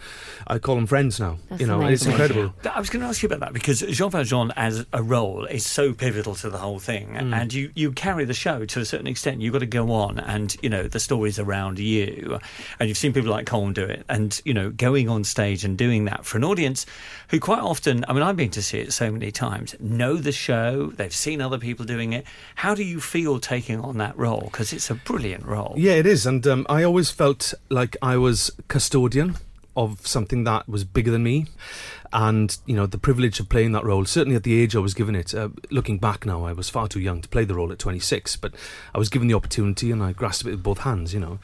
I 0.48 0.58
call 0.60 0.76
them 0.76 0.88
friends 0.88 1.20
now. 1.20 1.38
That's 1.50 1.62
you 1.62 1.68
know, 1.68 1.82
it's 1.82 2.06
incredible. 2.06 2.54
I 2.74 2.80
was 2.80 2.90
going 2.90 3.02
to 3.02 3.08
ask 3.08 3.22
you 3.22 3.28
about 3.28 3.40
that 3.42 3.54
because 3.54 3.82
Jean 3.82 4.10
Valjean 4.10 4.52
as 4.56 4.86
a 4.94 5.04
role 5.04 5.46
is 5.46 5.66
so 5.66 5.94
pivotal 5.94 6.36
to 6.36 6.50
the 6.50 6.58
whole 6.58 6.80
thing, 6.80 7.10
Mm. 7.16 7.34
and 7.34 7.54
you, 7.54 7.72
you 7.76 7.92
carry 7.92 8.26
the 8.26 8.34
show 8.34 8.66
to 8.66 8.80
a 8.80 8.86
certain 8.86 9.08
extent. 9.08 9.42
You've 9.42 9.54
got 9.54 9.60
to 9.60 9.66
go 9.66 9.92
on, 9.92 10.20
and 10.20 10.56
you 10.64 10.70
know 10.70 10.84
the 10.88 11.00
stories 11.00 11.38
around 11.40 11.80
you, 11.80 12.40
and 12.80 12.90
you've 12.90 12.98
seen 12.98 13.14
people 13.14 13.30
like 13.32 13.46
Colm 13.46 13.74
do 13.74 13.84
it, 13.84 14.04
and 14.10 14.42
you 14.46 14.54
know 14.54 14.70
going 14.72 15.10
on 15.10 15.24
stage 15.24 15.64
and 15.64 15.78
doing 15.78 16.06
that 16.06 16.26
for 16.26 16.38
an 16.38 16.44
audience 16.44 16.86
who 17.30 17.40
quite 17.40 17.60
often, 17.62 18.04
I 18.08 18.14
mean, 18.16 18.24
I've 18.24 18.38
been 18.38 18.52
to 18.52 18.62
see 18.62 18.80
it 18.80 18.94
so 18.94 19.12
many 19.12 19.32
times, 19.32 19.76
know 19.80 20.16
the 20.16 20.32
show, 20.32 20.88
they've 20.88 21.14
seen 21.14 21.42
other 21.42 21.58
people 21.58 21.86
doing 21.86 22.14
it. 22.14 22.26
How 22.56 22.74
do 22.74 22.84
you 22.84 23.00
feel 23.00 23.40
taking 23.40 23.80
on 23.80 23.98
that 24.00 24.18
role? 24.18 24.42
Because 24.46 24.74
it's 24.74 24.90
a 24.90 24.96
brilliant 24.96 25.46
role. 25.46 25.76
Yeah, 25.78 25.94
it 25.94 26.06
is, 26.06 26.26
and 26.26 26.46
um, 26.48 26.66
I 26.70 26.84
always 26.84 27.12
felt 27.12 27.54
like 27.70 27.96
I 28.02 28.18
was 28.18 28.52
custodian 28.68 29.36
of 29.78 30.06
something 30.08 30.46
that 30.46 30.68
was 30.70 30.84
bigger 30.84 31.12
than 31.12 31.24
me, 31.24 31.48
and 32.14 32.58
you 32.66 32.76
know 32.76 32.86
the 32.86 32.98
privilege 32.98 33.40
of 33.40 33.50
playing 33.50 33.74
that 33.74 33.84
role. 33.84 34.06
Certainly 34.06 34.38
at 34.38 34.44
the 34.44 34.60
age 34.60 34.76
I 34.76 34.80
was 34.80 34.94
given 34.94 35.16
it. 35.16 35.36
Uh, 35.36 35.50
looking 35.70 35.98
back 35.98 36.26
now, 36.26 36.46
I 36.46 36.54
was 36.54 36.70
far 36.70 36.88
too 36.88 37.00
young 37.00 37.22
to 37.22 37.30
play 37.30 37.44
the 37.44 37.56
role 37.56 37.72
at 37.72 37.80
26, 37.80 38.38
but 38.38 38.54
I 38.94 38.98
was 38.98 39.10
given 39.10 39.28
the 39.28 39.34
opportunity 39.34 39.92
and 39.92 40.02
I 40.02 40.14
grasped 40.14 40.48
it 40.48 40.52
with 40.52 40.64
both 40.64 40.80
hands. 40.80 41.14
You 41.14 41.20
know, 41.20 41.40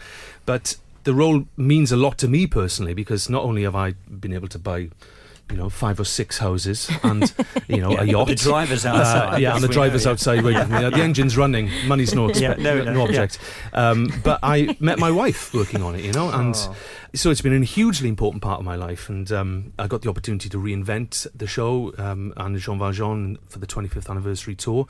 but 0.46 0.78
the 1.04 1.14
role 1.14 1.46
means 1.58 1.92
a 1.92 1.98
lot 1.98 2.18
to 2.20 2.28
me 2.28 2.48
personally 2.48 2.94
because 2.94 3.30
not 3.30 3.44
only 3.44 3.64
have 3.64 3.76
I 3.76 3.92
been 4.10 4.34
able 4.34 4.48
to 4.50 4.60
buy. 4.60 4.90
You 5.50 5.58
know, 5.58 5.70
five 5.70 6.00
or 6.00 6.06
six 6.06 6.38
hoses 6.38 6.90
and 7.04 7.34
you 7.68 7.82
know 7.82 7.92
Yeah, 7.96 8.02
a 8.02 8.06
yacht. 8.06 8.28
the 8.28 8.36
driver's 8.36 8.86
Uh, 8.86 8.90
outside, 8.94 9.42
yeah, 9.42 9.54
and 9.54 9.62
the 9.62 9.68
driver's 9.68 10.06
know, 10.06 10.12
yeah. 10.12 10.14
outside 10.14 10.44
waiting 10.46 10.66
for 10.66 10.70
me. 10.82 10.90
The 10.90 11.04
engine's 11.04 11.36
running. 11.36 11.70
Money's 11.88 12.16
no, 12.16 12.30
Yeah, 12.34 12.54
expe- 12.54 12.60
no, 12.60 12.78
no, 12.84 12.84
no, 12.94 13.00
yeah. 13.00 13.04
object. 13.04 13.40
Um, 13.74 14.14
but 14.24 14.40
I 14.44 14.78
met 14.80 14.98
my 14.98 15.12
wife 15.12 15.54
working 15.54 15.82
on 15.84 15.96
it, 15.96 16.06
you 16.06 16.14
know, 16.14 16.30
and 16.30 16.56
Oh. 16.56 16.76
So 17.14 17.30
it's 17.30 17.42
been 17.42 17.62
a 17.62 17.66
hugely 17.66 18.08
important 18.08 18.42
part 18.42 18.60
of 18.60 18.66
my 18.66 18.76
life. 18.76 19.10
And 19.10 19.30
um, 19.32 19.74
I 19.78 19.88
got 19.88 20.02
the 20.02 20.10
opportunity 20.10 20.48
to 20.50 20.58
reinvent 20.58 21.28
the 21.36 21.48
show 21.48 21.94
um, 21.98 22.34
and 22.38 22.58
Jean 22.58 22.80
Valjean 22.80 23.38
for 23.50 23.60
the 23.60 23.68
25th 23.68 24.10
anniversary 24.10 24.56
tour, 24.56 24.88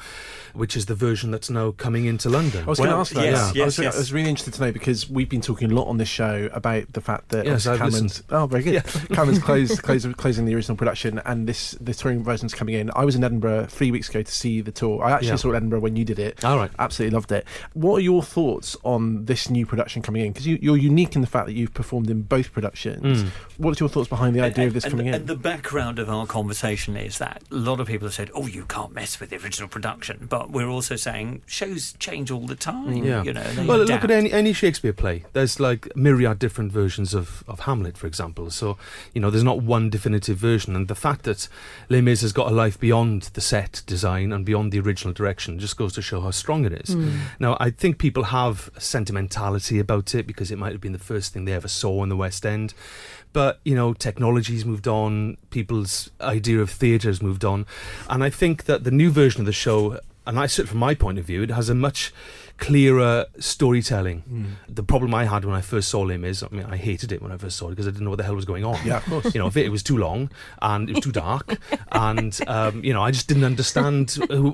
which 0.54 0.76
is 0.78 0.86
the 0.86 0.94
version 0.96 1.32
that's 1.32 1.50
now 1.50 1.72
coming 1.72 2.06
into 2.06 2.30
London. 2.30 2.64
I 2.64 2.70
was 2.70 2.78
going 2.78 2.92
to 2.92 2.96
ask 2.96 3.14
that. 3.14 3.24
yes, 3.24 3.56
yeah. 3.56 3.64
I, 3.64 3.66
yes, 3.66 3.66
was, 3.66 3.80
yes. 3.80 3.96
I 3.96 3.98
was 3.98 4.14
really 4.14 4.30
interested 4.30 4.54
to 4.54 4.62
know 4.62 4.72
because 4.72 5.10
we've 5.10 5.30
been 5.30 5.42
talking 5.42 5.72
a 5.72 5.74
lot 5.74 5.88
on 5.88 5.98
this 5.98 6.10
show 6.10 6.50
about 6.54 6.94
the 6.94 7.02
fact 7.02 7.30
that 7.30 7.46
Yes, 7.46 7.66
obviously 7.66 7.92
Cameron's 7.92 8.24
oh 8.30 8.46
very 8.46 8.64
good. 8.64 8.84
Cameron's 9.14 9.40
closed, 9.44 9.82
closed, 9.82 10.18
closing 10.18 10.46
the 10.46 10.54
original 10.54 10.78
production, 10.78 11.20
and 11.26 11.48
this 11.48 11.72
the 11.82 11.94
touring 11.94 12.24
version's 12.24 12.54
coming 12.54 12.76
in. 12.76 12.92
I 12.96 13.04
was 13.04 13.16
in 13.16 13.24
Edinburgh 13.24 13.66
three 13.68 13.90
weeks 13.90 14.10
ago 14.10 14.22
to 14.22 14.32
see 14.32 14.62
the 14.62 14.72
tour. 14.72 15.04
I 15.04 15.12
actually 15.14 15.30
Yeah. 15.30 15.36
saw 15.38 15.54
it 15.54 15.56
Edinburgh 15.56 15.80
when 15.80 15.96
you 15.96 16.06
did 16.06 16.20
it. 16.20 16.44
All 16.46 16.58
right. 16.58 16.70
Absolutely 16.78 17.16
loved 17.16 17.32
it. 17.32 17.48
What 17.74 17.96
are 17.96 18.02
your 18.02 18.22
thoughts 18.22 18.78
on 18.84 19.26
this 19.26 19.50
new 19.50 19.66
production 19.66 20.02
coming 20.04 20.24
in? 20.26 20.32
Because 20.34 20.46
you, 20.46 20.60
you're 20.62 20.78
unique 20.78 21.16
in 21.16 21.22
the 21.22 21.28
fact 21.28 21.48
that 21.48 21.54
you've 21.54 21.74
performed 21.74 22.11
in 22.12 22.22
both 22.24 22.52
productions. 22.52 23.24
Mm. 23.24 23.30
What's 23.58 23.80
your 23.80 23.90
thoughts 23.90 24.10
behind 24.10 24.36
the 24.36 24.42
idea 24.42 24.68
of 24.68 24.74
this 24.74 24.84
and, 24.84 24.92
coming 24.92 25.08
in? 25.08 25.14
and 25.14 25.28
the 25.28 25.36
background 25.36 26.00
of 26.00 26.10
our 26.10 26.28
conversation 26.28 26.98
is 26.98 27.18
that 27.18 27.44
a 27.52 27.56
lot 27.56 27.80
of 27.80 27.88
people 27.88 28.08
have 28.08 28.14
said, 28.14 28.30
"Oh, 28.34 28.48
you 28.48 28.66
can't 28.66 28.94
mess 28.94 29.20
with 29.20 29.30
the 29.30 29.38
original 29.38 29.70
production," 29.70 30.28
but 30.30 30.52
we're 30.52 30.68
also 30.68 30.96
saying 30.96 31.42
shows 31.46 31.94
change 32.00 32.30
all 32.30 32.46
the 32.46 32.56
time. 32.56 33.04
Yeah. 33.04 33.24
you 33.24 33.34
know. 33.34 33.44
they 33.44 33.66
Well, 33.66 33.80
look 33.80 34.04
at 34.04 34.12
any, 34.12 34.32
any 34.32 34.54
Shakespeare 34.54 34.94
play. 34.94 35.24
There's 35.34 35.60
like 35.60 35.96
myriad 35.96 36.40
different 36.40 36.72
versions 36.72 37.14
of, 37.14 37.44
of 37.48 37.62
Hamlet, 37.62 37.98
for 37.98 38.08
example. 38.08 38.50
So, 38.50 38.78
you 39.14 39.22
know, 39.22 39.30
there's 39.30 39.44
not 39.44 39.62
one 39.62 39.90
definitive 39.90 40.38
version. 40.38 40.76
And 40.76 40.88
the 40.88 40.96
fact 40.96 41.24
that 41.24 41.48
Les 41.90 42.02
Mis 42.02 42.22
has 42.22 42.34
got 42.34 42.52
a 42.52 42.56
life 42.56 42.80
beyond 42.80 43.24
the 43.34 43.42
set 43.42 43.84
design 43.86 44.34
and 44.34 44.46
beyond 44.46 44.72
the 44.72 44.80
original 44.80 45.14
direction 45.14 45.60
just 45.60 45.78
goes 45.78 45.94
to 45.94 46.02
show 46.02 46.22
how 46.22 46.32
strong 46.32 46.66
it 46.66 46.74
is. 46.74 46.96
Now, 47.40 47.58
I 47.60 47.70
think 47.70 47.98
people 47.98 48.24
have 48.26 48.70
sentimentality 48.78 49.80
about 49.80 50.14
it 50.16 50.28
because 50.28 50.52
it 50.52 50.58
might 50.58 50.72
have 50.72 50.82
been 50.82 50.92
the 50.92 51.00
first 51.00 51.34
thing 51.34 51.46
they 51.46 51.54
ever 51.54 51.68
saw 51.68 52.01
in 52.04 52.10
the 52.10 52.18
West 52.18 52.46
End. 52.46 52.74
But, 53.34 53.60
you 53.64 53.76
know, 53.76 53.94
technology's 53.94 54.66
moved 54.66 54.88
on, 54.88 55.38
people's 55.52 56.10
idea 56.20 56.60
of 56.60 56.70
theatre 56.70 57.08
has 57.08 57.22
moved 57.22 57.46
on. 57.46 57.66
And 58.10 58.24
I 58.24 58.30
think 58.30 58.66
that 58.66 58.84
the 58.84 58.92
new 58.92 59.10
version 59.10 59.42
of 59.42 59.46
the 59.46 59.54
show 59.54 60.00
and 60.26 60.40
I 60.40 60.46
said 60.46 60.70
from 60.70 60.80
my 60.80 60.94
point 60.94 61.18
of 61.18 61.26
view, 61.26 61.42
it 61.42 61.52
has 61.52 61.70
a 61.70 61.76
much 61.76 62.14
clearer 62.62 63.26
storytelling. 63.40 64.20
Hmm. 64.20 64.46
The 64.70 64.84
problem 64.84 65.16
I 65.16 65.26
had 65.26 65.44
when 65.46 65.56
I 65.56 65.62
first 65.62 65.90
saw 65.90 66.08
him 66.08 66.24
is, 66.24 66.44
I 66.44 66.48
mean, 66.52 66.66
I 66.70 66.78
hated 66.78 67.12
it 67.12 67.20
when 67.20 67.32
I 67.32 67.38
first 67.38 67.58
saw 67.58 67.68
it 67.68 67.72
because 67.72 67.88
I 67.88 67.90
didn't 67.90 68.04
know 68.06 68.12
what 68.12 68.18
the 68.18 68.24
hell 68.24 68.36
was 68.36 68.46
going 68.46 68.64
on. 68.64 68.78
Yeah, 68.86 68.98
of 68.98 69.06
course. 69.06 69.34
You 69.34 69.40
know, 69.42 69.52
it, 69.54 69.70
was 69.70 69.82
too 69.82 69.98
long 69.98 70.30
and 70.62 70.88
it 70.88 70.94
was 70.96 71.04
too 71.04 71.12
dark, 71.12 71.58
and 71.92 72.40
um, 72.48 72.84
you 72.84 72.94
know, 72.94 73.02
I 73.02 73.10
just 73.10 73.28
didn't 73.28 73.46
understand 73.46 74.12
who, 74.30 74.52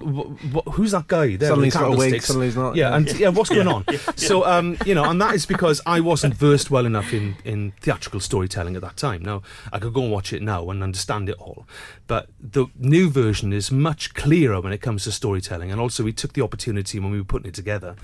wh- 0.54 0.72
who's 0.72 0.92
that 0.92 1.08
guy 1.08 1.36
there. 1.36 1.50
Suddenly 1.50 1.68
he's 1.68 1.74
the 1.74 1.80
got 1.80 1.88
a 1.88 1.90
wig, 1.90 2.00
candlesticks? 2.00 2.26
suddenly 2.28 2.48
he's 2.48 2.56
not, 2.56 2.76
Yeah, 2.78 2.90
yeah. 2.90 2.96
and 2.96 3.20
yeah, 3.20 3.30
what's 3.30 3.50
going 3.50 3.68
on? 3.78 3.84
So, 4.16 4.46
um, 4.46 4.78
you 4.86 4.96
know, 4.96 5.04
and 5.04 5.22
that 5.22 5.36
is 5.36 5.46
because 5.46 5.82
I 5.86 6.00
wasn't 6.00 6.34
versed 6.34 6.72
well 6.72 6.86
enough 6.86 7.14
in 7.14 7.36
in 7.44 7.74
theatrical 7.82 8.22
storytelling 8.22 8.78
at 8.78 8.82
that 8.84 8.96
time. 8.96 9.22
Now 9.22 9.42
I 9.74 9.80
could 9.80 9.94
go 9.94 10.04
and 10.04 10.12
watch 10.14 10.32
it 10.32 10.42
now 10.42 10.70
and 10.70 10.82
understand 10.82 11.28
it 11.28 11.36
all, 11.40 11.68
but 12.08 12.30
the 12.40 12.68
new 12.78 13.10
version 13.10 13.54
is 13.54 13.72
much 13.72 14.14
clearer 14.14 14.62
when 14.62 14.74
it 14.74 14.82
comes 14.82 15.04
to 15.04 15.12
storytelling. 15.12 15.72
And 15.72 15.80
also, 15.80 16.04
we 16.04 16.14
took 16.14 16.34
the 16.34 16.42
opportunity 16.42 17.00
when 17.00 17.12
we 17.12 17.20
were 17.20 17.26
putting 17.26 17.50
it 17.50 17.54
together 17.54 17.96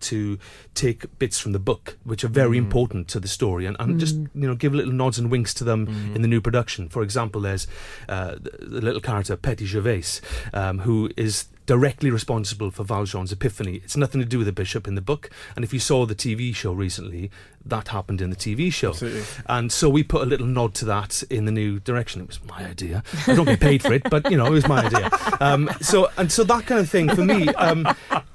to 0.00 0.38
take 0.74 1.18
bits 1.18 1.38
from 1.38 1.52
the 1.52 1.58
book, 1.58 1.96
which 2.04 2.24
are 2.24 2.28
very 2.28 2.58
important 2.58 3.08
to 3.08 3.20
the 3.20 3.28
story, 3.28 3.66
and, 3.66 3.76
and 3.78 3.98
just 4.00 4.16
you 4.16 4.28
know 4.34 4.54
give 4.54 4.74
little 4.74 4.92
nods 4.92 5.18
and 5.18 5.30
winks 5.30 5.54
to 5.54 5.64
them 5.64 5.86
in 6.14 6.22
the 6.22 6.28
new 6.28 6.40
production. 6.40 6.88
For 6.88 7.02
example, 7.02 7.40
there's 7.40 7.66
uh, 8.08 8.36
the, 8.40 8.50
the 8.60 8.80
little 8.80 9.00
character 9.00 9.36
Petit 9.36 9.66
Gervais, 9.66 10.20
um, 10.52 10.80
who 10.80 11.10
is 11.16 11.46
directly 11.66 12.10
responsible 12.10 12.70
for 12.70 12.84
Valjean's 12.84 13.32
epiphany. 13.32 13.80
It's 13.84 13.96
nothing 13.96 14.20
to 14.20 14.26
do 14.26 14.38
with 14.38 14.46
the 14.46 14.52
bishop 14.52 14.88
in 14.88 14.94
the 14.94 15.00
book. 15.00 15.30
And 15.54 15.64
if 15.64 15.72
you 15.72 15.78
saw 15.78 16.06
the 16.06 16.14
TV 16.14 16.54
show 16.54 16.72
recently, 16.72 17.30
that 17.64 17.88
happened 17.88 18.20
in 18.20 18.30
the 18.30 18.36
TV 18.36 18.72
show. 18.72 18.90
Absolutely. 18.90 19.22
And 19.46 19.70
so 19.70 19.88
we 19.88 20.02
put 20.02 20.22
a 20.22 20.26
little 20.26 20.46
nod 20.46 20.74
to 20.74 20.84
that 20.86 21.22
in 21.30 21.44
the 21.44 21.52
new 21.52 21.78
direction. 21.78 22.20
It 22.20 22.28
was 22.28 22.44
my 22.44 22.66
idea. 22.66 23.02
I 23.26 23.34
don't 23.34 23.44
get 23.44 23.60
paid 23.60 23.82
for 23.82 23.92
it, 23.92 24.02
but 24.10 24.30
you 24.30 24.36
know, 24.36 24.46
it 24.46 24.50
was 24.50 24.66
my 24.66 24.86
idea. 24.86 25.10
Um, 25.40 25.70
so 25.80 26.10
and 26.16 26.30
so 26.30 26.44
that 26.44 26.66
kind 26.66 26.80
of 26.80 26.88
thing 26.88 27.08
for 27.14 27.24
me. 27.24 27.48
Um, 27.48 27.86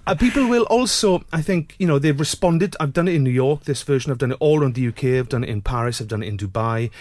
uh, 0.07 0.15
people 0.15 0.47
will 0.47 0.63
also, 0.63 1.23
I 1.33 1.41
think, 1.41 1.75
you 1.79 1.87
know, 1.87 1.99
they've 1.99 2.17
responded. 2.17 2.75
I've 2.79 2.93
done 2.93 3.09
it 3.09 3.15
in 3.15 3.23
New 3.23 3.29
York. 3.29 3.65
This 3.65 3.83
version, 3.83 4.11
I've 4.11 4.17
done 4.17 4.31
it 4.31 4.37
all 4.39 4.61
around 4.61 4.75
the 4.75 4.87
UK. 4.87 5.03
I've 5.19 5.29
done 5.29 5.43
it 5.43 5.49
in 5.49 5.61
Paris. 5.61 5.99
I've 5.99 6.07
done 6.07 6.23
it 6.23 6.27
in 6.27 6.37
Dubai, 6.37 6.91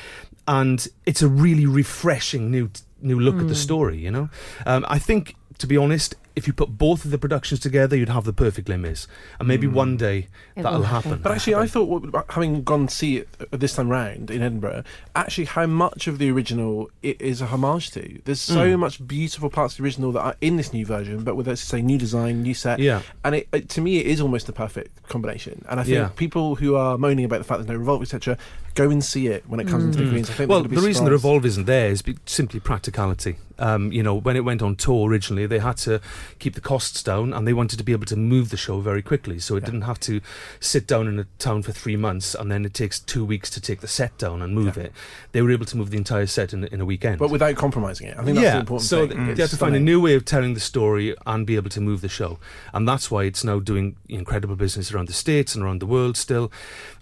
and 0.49 0.87
it's 1.07 1.23
a 1.23 1.29
really 1.29 1.67
refreshing 1.67 2.51
new 2.51 2.71
new 3.01 3.21
look 3.21 3.39
at 3.41 3.47
the 3.47 3.55
story. 3.55 3.99
You 3.99 4.11
know, 4.11 4.29
um, 4.65 4.85
I 4.89 4.99
think 4.99 5.37
to 5.59 5.67
be 5.67 5.77
honest, 5.77 6.15
if 6.35 6.47
you 6.47 6.53
put 6.53 6.77
both 6.77 7.07
of 7.07 7.11
the 7.11 7.17
productions 7.17 7.61
together, 7.61 7.97
you'd 7.97 8.11
have 8.11 8.25
the 8.25 8.33
perfect 8.33 8.69
Les 8.69 8.77
Mis, 8.77 9.07
and 9.39 9.49
maybe 9.49 9.67
one 9.67 9.97
day 9.97 10.29
It 10.55 10.65
that'll 10.65 10.83
happen. 10.83 11.13
happen. 11.13 11.23
But 11.23 11.33
actually, 11.33 11.55
I 11.55 11.67
thought, 11.67 12.15
having 12.29 12.63
gone 12.63 12.89
to 12.89 12.95
see 12.95 13.17
it 13.17 13.29
uh, 13.41 13.57
this 13.57 13.75
time 13.75 13.89
round 13.89 14.31
in 14.31 14.43
Edinburgh, 14.43 14.83
actually 15.15 15.47
how 15.47 15.65
much 15.65 16.07
of 16.09 16.19
the 16.19 16.31
original 16.31 16.91
it 17.03 17.19
is 17.23 17.41
a 17.41 17.47
homage 17.47 17.91
to. 17.93 18.21
There's 18.27 18.41
so 18.43 18.67
Mm. 18.77 18.81
much 18.81 19.07
beautiful 19.09 19.49
parts 19.49 19.73
of 19.75 19.79
the 19.79 19.85
original 19.85 20.13
that 20.13 20.21
are 20.21 20.37
in 20.43 20.57
this 20.59 20.75
new 20.75 20.85
version, 20.85 21.25
but 21.25 21.37
with, 21.37 21.49
let's 21.49 21.63
say, 21.63 21.81
new 21.81 21.97
design, 21.97 22.43
new 22.43 22.53
set. 22.53 22.81
Yeah. 22.81 23.01
And 23.25 23.37
it, 23.37 23.49
it, 23.55 23.69
to 23.71 23.81
me, 23.81 23.97
it 24.01 24.07
is 24.07 24.21
almost 24.21 24.47
the 24.47 24.53
perfect 24.53 25.09
combination. 25.09 25.65
And 25.71 25.81
I 25.81 25.85
think 25.85 25.95
Yeah. 25.95 26.09
people 26.17 26.57
who 26.57 26.75
are 26.77 26.99
moaning 26.99 27.25
about 27.25 27.39
the 27.39 27.45
fact 27.45 27.61
there's 27.61 27.69
no 27.69 27.77
revolve, 27.77 28.03
etc., 28.03 28.37
go 28.75 28.91
and 28.91 29.03
see 29.03 29.29
it 29.29 29.45
when 29.49 29.59
it 29.59 29.69
comes 29.69 29.85
into 29.85 30.05
the 30.05 30.11
Queens. 30.11 30.29
I 30.29 30.35
think 30.35 30.51
well, 30.51 30.61
they're 30.61 30.69
the 30.69 30.75
gonna 30.75 30.87
reason 30.87 31.05
the 31.07 31.13
surprised. 31.13 31.25
Revolve 31.25 31.47
isn't 31.47 31.65
there 31.65 31.89
is 31.91 32.03
simply 32.27 32.61
practicality. 32.61 33.37
Um, 33.59 33.91
you 33.93 34.03
know, 34.03 34.15
when 34.15 34.37
it 34.37 34.45
went 34.45 34.61
on 34.63 34.77
tour 34.77 35.09
originally, 35.09 35.47
they 35.47 35.59
had 35.61 35.77
to 35.79 36.01
keep 36.39 36.55
the 36.55 36.61
costs 36.61 37.03
down, 37.03 37.33
and 37.33 37.47
they 37.49 37.53
wanted 37.55 37.79
to 37.79 37.85
be 37.85 37.93
able 37.93 38.07
to 38.07 38.17
move 38.17 38.51
the 38.51 38.57
show 38.57 38.81
very 38.81 39.03
quickly, 39.03 39.39
so 39.39 39.57
it 39.57 39.61
Yeah. 39.61 39.67
didn't 39.67 39.83
have 39.83 39.99
to 40.01 40.21
sit 40.61 40.87
down 40.87 41.07
in 41.09 41.19
a 41.19 41.27
town 41.39 41.63
for 41.63 41.73
three 41.73 41.97
months, 41.97 42.35
and 42.35 42.51
then 42.51 42.65
it 42.65 42.75
takes 42.75 42.99
two 43.01 43.25
weeks 43.25 43.49
to 43.51 43.61
take 43.61 43.81
the 43.81 43.89
set 43.89 44.17
down 44.19 44.43
and 44.43 44.55
move 44.55 44.77
Yeah. 44.77 44.85
it. 44.85 44.93
They 45.33 45.41
were 45.43 45.51
able 45.51 45.65
to 45.67 45.77
move 45.77 45.91
the 45.91 45.97
entire 45.97 46.27
set 46.27 46.53
in, 46.53 46.65
a- 46.65 46.67
in 46.69 46.81
a 46.81 46.85
weekend. 46.85 47.19
But 47.19 47.31
without 47.31 47.57
compromising 47.57 48.09
it. 48.09 48.17
I 48.19 48.25
think 48.25 48.37
that's 48.37 48.45
yeah, 48.45 48.53
the 48.55 48.61
important 48.61 48.89
so 48.89 49.07
thing. 49.07 49.17
th- 49.17 49.29
It's 49.31 49.37
they 49.37 49.43
had 49.45 49.51
to 49.51 49.57
find 49.57 49.75
a 49.77 49.81
new 49.81 50.01
way 50.01 50.15
of 50.15 50.25
telling 50.25 50.55
the 50.55 50.61
story 50.61 51.15
and 51.27 51.47
be 51.47 51.57
able 51.57 51.71
to 51.71 51.81
move 51.81 52.01
the 52.03 52.09
show, 52.09 52.39
and 52.75 52.87
that's 52.87 53.11
why 53.11 53.25
it's 53.25 53.43
now 53.45 53.59
doing 53.59 53.97
incredible 54.09 54.57
business 54.57 54.93
around 54.93 55.09
the 55.09 55.15
states 55.15 55.55
and 55.55 55.65
around 55.65 55.81
the 55.81 55.87
world 55.87 56.17
still. 56.17 56.53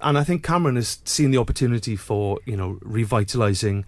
And 0.00 0.16
I 0.16 0.24
think 0.24 0.42
Cameron 0.44 0.76
has 0.76 0.98
seen 1.04 1.30
the 1.32 1.38
opportunity 1.38 1.96
for 1.96 2.38
you 2.46 2.56
know 2.56 2.78
revitalizing 2.82 3.84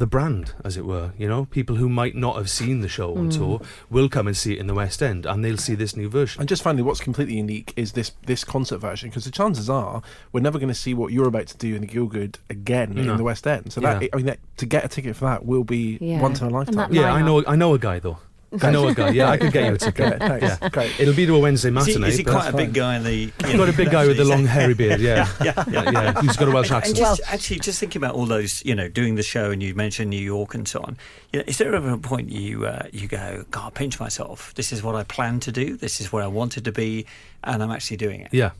the 0.00 0.06
brand, 0.06 0.54
as 0.64 0.76
it 0.78 0.84
were. 0.86 1.12
You 1.18 1.28
know, 1.28 1.44
people 1.44 1.76
who 1.76 1.88
might 1.88 2.16
not 2.16 2.36
have 2.36 2.48
seen 2.48 2.80
the 2.80 2.88
show 2.88 3.14
on 3.16 3.28
tour 3.28 3.60
will 3.90 4.08
come 4.08 4.26
and 4.26 4.34
see 4.36 4.54
it 4.54 4.58
in 4.58 4.66
the 4.66 4.74
West 4.74 5.02
End, 5.02 5.26
and 5.26 5.44
they'll 5.44 5.58
see 5.58 5.74
this 5.74 5.94
new 5.94 6.08
version. 6.08 6.40
And 6.40 6.48
just 6.48 6.62
finally, 6.62 6.82
what's 6.82 7.00
completely 7.00 7.36
unique 7.36 7.74
is 7.76 7.92
this 7.92 8.10
this 8.26 8.42
concert 8.42 8.78
version 8.78 9.10
because 9.10 9.26
the 9.26 9.30
chances 9.30 9.68
are 9.68 10.00
we're 10.32 10.40
never 10.40 10.58
going 10.58 10.70
to 10.70 10.74
see 10.74 10.94
what 10.94 11.12
you're 11.12 11.28
about 11.28 11.46
to 11.48 11.56
do 11.58 11.74
in 11.76 11.82
the 11.82 11.86
Gielgud 11.86 12.36
again 12.48 12.94
No. 12.94 13.12
in 13.12 13.16
the 13.18 13.22
West 13.24 13.46
End. 13.46 13.72
So 13.72 13.80
that 13.82 14.02
Yeah. 14.02 14.08
I 14.12 14.16
mean, 14.16 14.26
that, 14.26 14.38
to 14.56 14.66
get 14.66 14.84
a 14.86 14.88
ticket 14.88 15.16
for 15.16 15.26
that 15.26 15.44
will 15.44 15.64
be 15.64 15.98
Yeah. 16.00 16.20
once 16.22 16.40
in 16.40 16.46
a 16.48 16.50
lifetime. 16.50 16.92
yeah, 16.92 17.12
I 17.12 17.20
know. 17.22 17.44
I 17.46 17.54
know 17.54 17.74
a 17.74 17.78
guy 17.78 17.98
though. 18.00 18.18
I 18.62 18.70
know 18.70 18.88
a 18.88 18.94
guy. 18.94 19.10
Yeah, 19.10 19.30
I 19.30 19.36
could 19.38 19.52
get 19.52 19.66
you 19.66 19.74
a 19.74 19.78
ticket. 19.78 20.18
Great, 20.18 20.40
thanks. 20.58 20.68
Great. 20.74 20.98
It'll 21.00 21.14
be 21.14 21.24
to 21.26 21.36
a 21.36 21.38
Wednesday 21.38 21.68
Is 21.68 21.86
he, 21.86 21.92
matinee. 21.92 22.08
is 22.08 22.16
he 22.16 22.24
but 22.24 22.30
quite 22.32 22.40
a 22.48 22.52
that's 22.52 22.56
big 22.56 22.74
guy 22.74 22.96
in 22.96 23.04
the? 23.04 23.14
You 23.14 23.30
Quite 23.38 23.68
a 23.68 23.72
big 23.72 23.90
guy 23.90 24.06
with 24.06 24.16
the 24.16 24.24
long 24.24 24.44
hairy 24.44 24.74
beard. 24.74 25.00
Yeah, 25.10 25.28
yeah, 25.42 25.64
yeah. 25.70 25.90
yeah. 25.90 26.12
Who's 26.20 26.36
got 26.36 26.48
a 26.48 26.50
Welsh 26.50 26.70
And 26.70 26.78
accent? 26.78 26.96
just, 26.98 27.20
actually, 27.28 27.60
just 27.60 27.78
thinking 27.78 28.00
about 28.02 28.14
all 28.16 28.26
those, 28.26 28.64
you 28.64 28.74
know, 28.74 28.88
doing 28.88 29.14
the 29.14 29.22
show, 29.22 29.50
and 29.50 29.62
you 29.62 29.74
mentioned 29.74 30.10
New 30.10 30.16
York 30.20 30.54
and 30.54 30.66
so 30.66 30.80
on. 30.80 30.96
You 31.32 31.38
know, 31.40 31.44
is 31.46 31.58
there 31.58 31.74
ever 31.74 31.90
a 31.90 31.98
point 31.98 32.30
you 32.30 32.66
uh, 32.66 32.86
you 32.92 33.06
go, 33.08 33.44
God, 33.50 33.66
I 33.68 33.70
pinch 33.70 34.00
myself. 34.00 34.52
This 34.54 34.72
is 34.72 34.82
what 34.82 34.94
I 34.96 35.04
planned 35.04 35.42
to 35.42 35.52
do. 35.52 35.76
This 35.76 36.00
is 36.00 36.12
where 36.12 36.24
I 36.24 36.26
wanted 36.28 36.64
to 36.64 36.72
be, 36.72 37.06
and 37.44 37.62
I'm 37.62 37.70
actually 37.70 37.98
doing 37.98 38.20
it. 38.22 38.28
Yeah, 38.32 38.50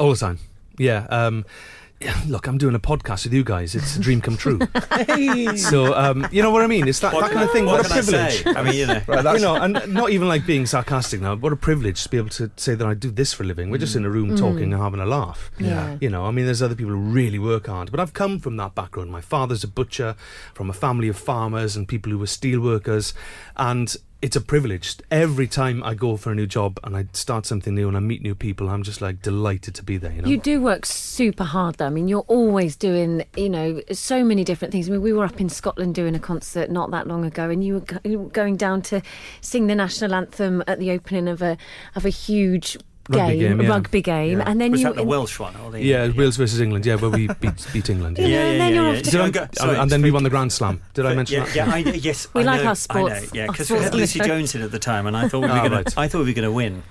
all 0.00 0.10
the 0.10 0.16
time. 0.16 0.38
Yeah. 0.78 1.06
Um, 1.08 1.44
yeah, 1.44 1.85
look, 2.26 2.46
I'm 2.46 2.58
doing 2.58 2.74
a 2.74 2.80
podcast 2.80 3.24
with 3.24 3.32
you 3.32 3.42
guys. 3.42 3.74
It's 3.74 3.96
a 3.96 4.00
dream 4.00 4.20
come 4.20 4.36
true. 4.36 4.58
so, 5.56 5.94
um, 5.94 6.26
you 6.30 6.42
know 6.42 6.50
what 6.50 6.62
I 6.62 6.66
mean? 6.66 6.88
It's 6.88 7.00
that, 7.00 7.12
that 7.12 7.30
kind 7.30 7.44
of 7.44 7.50
thing. 7.52 7.64
What, 7.64 7.80
a 7.80 7.88
can 7.88 7.92
I 7.92 8.02
privilege. 8.02 8.46
I 8.46 8.62
mean, 8.62 8.74
you 8.74 8.86
know, 8.86 9.32
you 9.32 9.40
know, 9.40 9.56
and 9.56 9.94
not 9.94 10.10
even 10.10 10.28
like 10.28 10.46
being 10.46 10.66
sarcastic 10.66 11.20
now. 11.20 11.36
What 11.36 11.52
a 11.52 11.56
privilege 11.56 12.02
to 12.02 12.08
be 12.08 12.18
able 12.18 12.28
to 12.30 12.50
say 12.56 12.74
that 12.74 12.86
I 12.86 12.94
do 12.94 13.10
this 13.10 13.32
for 13.32 13.44
a 13.44 13.46
living. 13.46 13.70
We're 13.70 13.78
just 13.78 13.96
in 13.96 14.04
a 14.04 14.10
room 14.10 14.36
talking 14.36 14.72
and 14.72 14.82
having 14.82 15.00
a 15.00 15.06
laugh. 15.06 15.50
Yeah. 15.58 15.96
You 16.00 16.10
know, 16.10 16.26
I 16.26 16.30
mean, 16.30 16.44
there's 16.44 16.62
other 16.62 16.74
people 16.74 16.92
who 16.92 17.00
really 17.00 17.38
work 17.38 17.66
hard, 17.66 17.90
but 17.90 18.00
I've 18.00 18.12
come 18.12 18.38
from 18.40 18.56
that 18.58 18.74
background. 18.74 19.10
My 19.10 19.22
father's 19.22 19.64
a 19.64 19.68
butcher, 19.68 20.16
from 20.54 20.68
a 20.68 20.74
family 20.74 21.08
of 21.08 21.16
farmers 21.16 21.76
and 21.76 21.88
people 21.88 22.12
who 22.12 22.18
were 22.18 22.26
steel 22.26 22.60
workers, 22.60 23.14
and 23.56 23.96
it's 24.22 24.36
a 24.36 24.40
privilege. 24.40 24.96
Every 25.10 25.46
time 25.46 25.82
I 25.82 25.94
go 25.94 26.16
for 26.16 26.32
a 26.32 26.34
new 26.34 26.46
job 26.46 26.80
and 26.82 26.96
I 26.96 27.06
start 27.12 27.44
something 27.44 27.74
new 27.74 27.86
and 27.88 27.96
I 27.96 28.00
meet 28.00 28.22
new 28.22 28.34
people, 28.34 28.68
I'm 28.68 28.82
just 28.82 29.00
like 29.00 29.20
delighted 29.20 29.74
to 29.74 29.82
be 29.82 29.98
there. 29.98 30.12
You 30.12 30.22
know, 30.22 30.28
You 30.28 30.38
do 30.38 30.60
work 30.62 30.86
super 30.86 31.44
hard, 31.44 31.76
though. 31.76 31.86
I 31.86 31.90
mean, 31.90 32.08
you're 32.08 32.24
always 32.26 32.76
doing, 32.76 33.24
you 33.36 33.50
know, 33.50 33.82
so 33.92 34.24
many 34.24 34.42
different 34.42 34.72
things. 34.72 34.88
I 34.88 34.92
mean, 34.92 35.02
we 35.02 35.12
were 35.12 35.24
up 35.24 35.40
in 35.40 35.48
Scotland 35.48 35.94
doing 35.94 36.14
a 36.14 36.18
concert 36.18 36.70
not 36.70 36.90
that 36.92 37.06
long 37.06 37.24
ago, 37.24 37.50
and 37.50 37.62
you 37.62 37.74
were, 37.74 38.00
you 38.04 38.18
were 38.20 38.30
going 38.30 38.56
down 38.56 38.82
to 38.82 39.02
sing 39.42 39.66
the 39.66 39.74
national 39.74 40.14
anthem 40.14 40.64
at 40.66 40.78
the 40.78 40.90
opening 40.90 41.28
of 41.28 41.42
a 41.42 41.58
of 41.94 42.06
a 42.06 42.10
huge 42.10 42.78
Rugby 43.08 43.38
game, 43.38 43.60
yeah. 43.60 43.68
rugby 43.68 44.02
game, 44.02 44.38
Yeah. 44.38 44.44
and 44.50 44.60
then 44.60 44.70
was 44.72 44.80
you 44.80 44.86
that 44.88 44.96
the 44.96 45.04
Welsh 45.04 45.38
one? 45.38 45.54
Or 45.56 45.70
the, 45.70 45.80
yeah, 45.82 46.08
Wales 46.08 46.36
versus 46.36 46.60
England. 46.60 46.84
Yeah, 46.86 46.96
where 46.96 47.10
we 47.10 47.28
beat, 47.40 47.66
beat 47.72 47.88
England. 47.90 48.18
Yeah, 48.18 48.26
Yeah. 48.26 48.38
and 48.44 48.60
then 48.60 48.74
you're 48.74 48.88
off 48.96 49.02
to 49.02 49.10
go- 49.10 49.30
Go- 49.30 49.46
sorry, 49.52 49.76
and 49.76 49.90
then 49.90 50.02
we 50.02 50.10
won 50.10 50.22
the 50.24 50.30
Grand 50.30 50.52
Slam. 50.52 50.80
Did 50.94 51.06
I 51.06 51.14
mention 51.14 51.38
yeah, 51.38 51.44
that? 51.46 51.54
Yeah, 51.54 51.72
I, 51.72 51.78
yes. 51.78 52.26
We 52.34 52.42
I 52.42 52.44
like 52.44 52.60
know, 52.60 52.64
our 52.66 52.70
I 52.70 52.74
sports- 52.74 53.22
know, 53.22 53.28
yeah, 53.32 53.46
because 53.46 53.70
we 53.70 53.78
had 53.78 53.94
Lucy. 53.94 54.18
Jones 54.20 54.54
in 54.54 54.62
at 54.62 54.70
the 54.72 54.78
time, 54.78 55.06
and 55.06 55.16
I 55.16 55.28
thought 55.28 55.40
we 55.42 55.46
were 55.48 55.52
Ah, 55.52 55.60
going 55.60 55.72
right. 55.72 55.98
I 55.98 56.08
thought 56.08 56.18
we 56.20 56.24
were 56.26 56.32
going 56.32 56.48
to 56.48 56.52
win. 56.52 56.82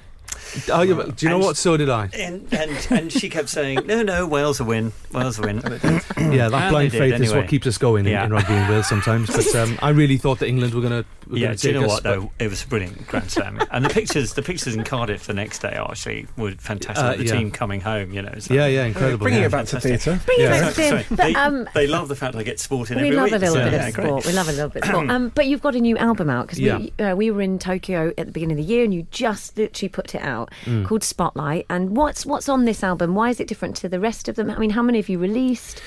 Oh, 0.72 0.82
yeah, 0.82 0.94
do 1.16 1.26
you 1.26 1.30
know 1.30 1.36
And- 1.38 1.44
what? 1.46 1.58
So 1.58 1.76
did 1.78 1.90
I. 1.90 2.10
And, 2.14 2.48
and 2.54 2.88
and 2.92 3.12
she 3.12 3.30
kept 3.30 3.50
saying, 3.50 3.80
"No, 3.86 4.04
no, 4.04 4.26
Wales 4.28 4.60
will 4.60 4.68
win. 4.68 4.94
Wales 5.12 5.38
will 5.40 5.48
win." 5.48 5.62
Yeah, 6.36 6.50
that 6.50 6.54
And 6.64 6.72
blind 6.72 6.92
they 6.92 7.00
faith 7.00 7.12
did 7.14 7.22
is 7.22 7.34
what 7.34 7.48
keeps 7.48 7.68
us 7.68 7.78
going 7.78 8.06
in, 8.06 8.12
Yeah. 8.14 8.26
in 8.26 8.32
rugby 8.34 8.54
in 8.54 8.68
Wales 8.68 8.88
sometimes. 8.88 9.30
But 9.30 9.54
um, 9.56 9.78
I 9.82 9.90
really 9.90 10.18
thought 10.18 10.40
that 10.40 10.48
England 10.48 10.74
were 10.74 10.82
going 10.82 11.04
to 11.04 11.06
yeah, 11.38 11.50
take 11.50 11.60
do 11.60 11.68
you 11.70 11.74
know 11.76 11.84
us. 11.86 11.90
what 11.90 12.04
though? 12.04 12.32
It 12.40 12.50
was 12.50 12.64
a 12.64 12.68
brilliant 12.68 13.08
Grand 13.08 13.30
Slam, 13.32 13.60
and 13.72 13.86
the 13.86 13.90
pictures, 13.90 14.34
the 14.34 14.42
pictures 14.42 14.76
in 14.76 14.84
Cardiff 14.84 15.28
the 15.28 15.34
next 15.34 15.60
day 15.60 15.70
actually 15.70 16.28
were 16.38 16.52
fantastic. 16.52 17.04
Uh, 17.04 17.16
the 17.16 17.26
yeah. 17.26 17.32
team 17.38 17.52
coming 17.52 17.82
home, 17.82 18.12
you 18.14 18.22
know. 18.22 18.34
so- 18.40 18.54
Yeah, 18.54 18.66
yeah, 18.68 18.86
incredible. 18.86 19.24
Bringing 19.24 19.42
yeah. 19.42 19.48
it 19.48 19.52
back 19.52 19.66
to 19.68 19.80
theatre. 19.80 20.20
Bring 20.26 20.40
Yeah. 20.40 20.56
it 20.56 20.62
back 20.62 20.74
to 20.76 20.90
sorry. 20.90 21.06
They, 21.12 21.36
um, 21.36 21.68
they 21.74 21.88
love 21.88 22.08
the 22.08 22.16
fact 22.16 22.36
I 22.36 22.44
get 22.44 22.60
sport 22.60 22.92
in 22.92 22.98
we 22.98 23.06
every 23.08 23.16
love 23.18 23.26
week. 23.26 23.34
a 23.34 23.38
little 23.38 23.56
so, 23.56 23.64
bit 23.64 23.74
yeah, 23.74 23.88
of 23.88 23.94
great. 23.94 24.06
sport. 24.08 24.26
We 24.26 24.34
love 24.34 24.50
a 24.50 24.52
little 24.54 24.70
bit 24.70 24.84
of 24.84 24.90
sport. 24.90 25.10
Um, 25.16 25.30
but 25.36 25.46
you've 25.48 25.62
got 25.62 25.76
a 25.76 25.80
new 25.80 25.98
album 25.98 26.30
out 26.30 26.48
because 26.48 26.60
we, 26.60 26.92
uh, 27.04 27.16
we 27.16 27.30
were 27.32 27.42
in 27.42 27.60
Tokyo 27.60 28.12
at 28.18 28.26
the 28.26 28.32
beginning 28.32 28.60
of 28.60 28.66
the 28.66 28.72
year, 28.74 28.84
and 28.84 28.94
you 28.94 29.06
just 29.12 29.58
literally 29.58 29.90
put 29.90 30.16
it 30.16 30.22
out 30.22 30.45
Mm. 30.66 30.86
called 30.86 31.04
Spotlight. 31.04 31.66
And 31.70 31.96
what's 31.96 32.26
what's 32.26 32.50
on 32.50 32.66
this 32.66 32.84
album? 32.84 33.16
Why 33.16 33.30
is 33.30 33.40
it 33.40 33.48
different 33.48 33.76
to 33.78 33.90
the 33.90 34.00
rest 34.00 34.28
of 34.28 34.36
them? 34.36 34.50
I 34.50 34.58
mean, 34.58 34.72
how 34.72 34.82
many 34.82 35.00
have 35.00 35.10
you 35.10 35.20
released? 35.20 35.82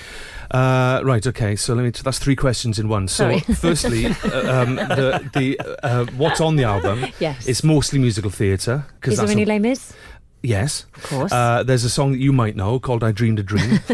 Uh, 0.51 1.03
right. 1.05 1.27
Okay. 1.27 1.57
So 1.57 1.75
let 1.75 1.83
me. 1.83 1.91
That's 1.91 2.19
three 2.19 2.37
questions 2.37 2.79
in 2.79 2.89
one. 2.89 3.09
So, 3.09 3.39
firstly, 3.61 4.07
uh, 4.07 4.63
um, 4.63 4.77
the 4.77 5.31
the 5.35 5.61
uh, 5.83 6.07
what's 6.17 6.41
on 6.41 6.57
the 6.57 6.65
album? 6.65 7.07
Yes. 7.21 7.49
It's 7.49 7.65
mostly 7.65 7.99
musical 7.99 8.31
theatre. 8.31 8.85
Is 9.05 9.19
there 9.19 9.29
any 9.29 9.45
Les 9.45 9.59
Mis? 9.59 9.93
Yes. 10.43 10.87
Of 10.95 11.03
course. 11.05 11.33
Uh, 11.33 11.65
there's 11.65 11.83
a 11.83 11.91
song 11.91 12.13
that 12.13 12.19
you 12.19 12.33
might 12.33 12.55
know 12.55 12.79
called 12.79 13.03
"I 13.03 13.11
Dreamed 13.11 13.41
a 13.41 13.43
Dream." 13.43 13.81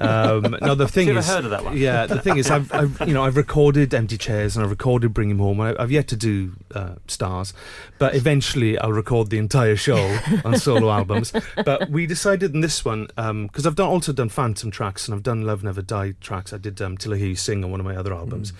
um, 0.00 0.56
now 0.60 0.74
the 0.74 0.88
thing 0.90 1.08
is, 1.08 1.28
heard 1.28 1.44
of 1.44 1.50
that 1.50 1.64
one? 1.64 1.76
yeah, 1.76 2.06
the 2.06 2.20
thing 2.20 2.36
is, 2.36 2.50
I've, 2.50 2.72
I've 2.72 3.00
you 3.06 3.14
know 3.14 3.24
I've 3.24 3.36
recorded 3.36 3.94
"Empty 3.94 4.18
Chairs" 4.18 4.56
and 4.56 4.64
I've 4.64 4.70
recorded 4.70 5.14
"Bring 5.14 5.30
Him 5.30 5.38
Home." 5.38 5.60
I, 5.60 5.74
I've 5.78 5.92
yet 5.92 6.08
to 6.08 6.16
do 6.16 6.52
uh, 6.74 6.96
"Stars," 7.06 7.54
but 7.98 8.16
eventually 8.16 8.76
I'll 8.78 8.92
record 8.92 9.30
the 9.30 9.38
entire 9.38 9.76
show 9.76 10.18
on 10.44 10.58
solo 10.58 10.90
albums. 10.90 11.32
But 11.64 11.90
we 11.90 12.06
decided 12.06 12.54
in 12.54 12.60
this 12.60 12.84
one 12.84 13.06
because 13.14 13.64
I've 13.64 13.76
done 13.76 13.88
also 13.88 14.12
done 14.12 14.30
Phantom 14.30 14.72
tracks 14.72 15.06
and 15.06 15.14
I've 15.14 15.22
done 15.22 15.42
"Love 15.42 15.62
Never 15.62 15.82
Die" 15.82 16.14
tracks. 16.20 16.52
I 16.52 16.58
did 16.58 16.82
um, 16.82 16.96
"Till 16.98 17.14
I 17.14 17.18
Hear 17.18 17.28
You 17.28 17.36
Sing" 17.36 17.62
on 17.62 17.70
one 17.70 17.78
of 17.78 17.86
my 17.86 17.96
other 17.96 18.12
albums. 18.12 18.52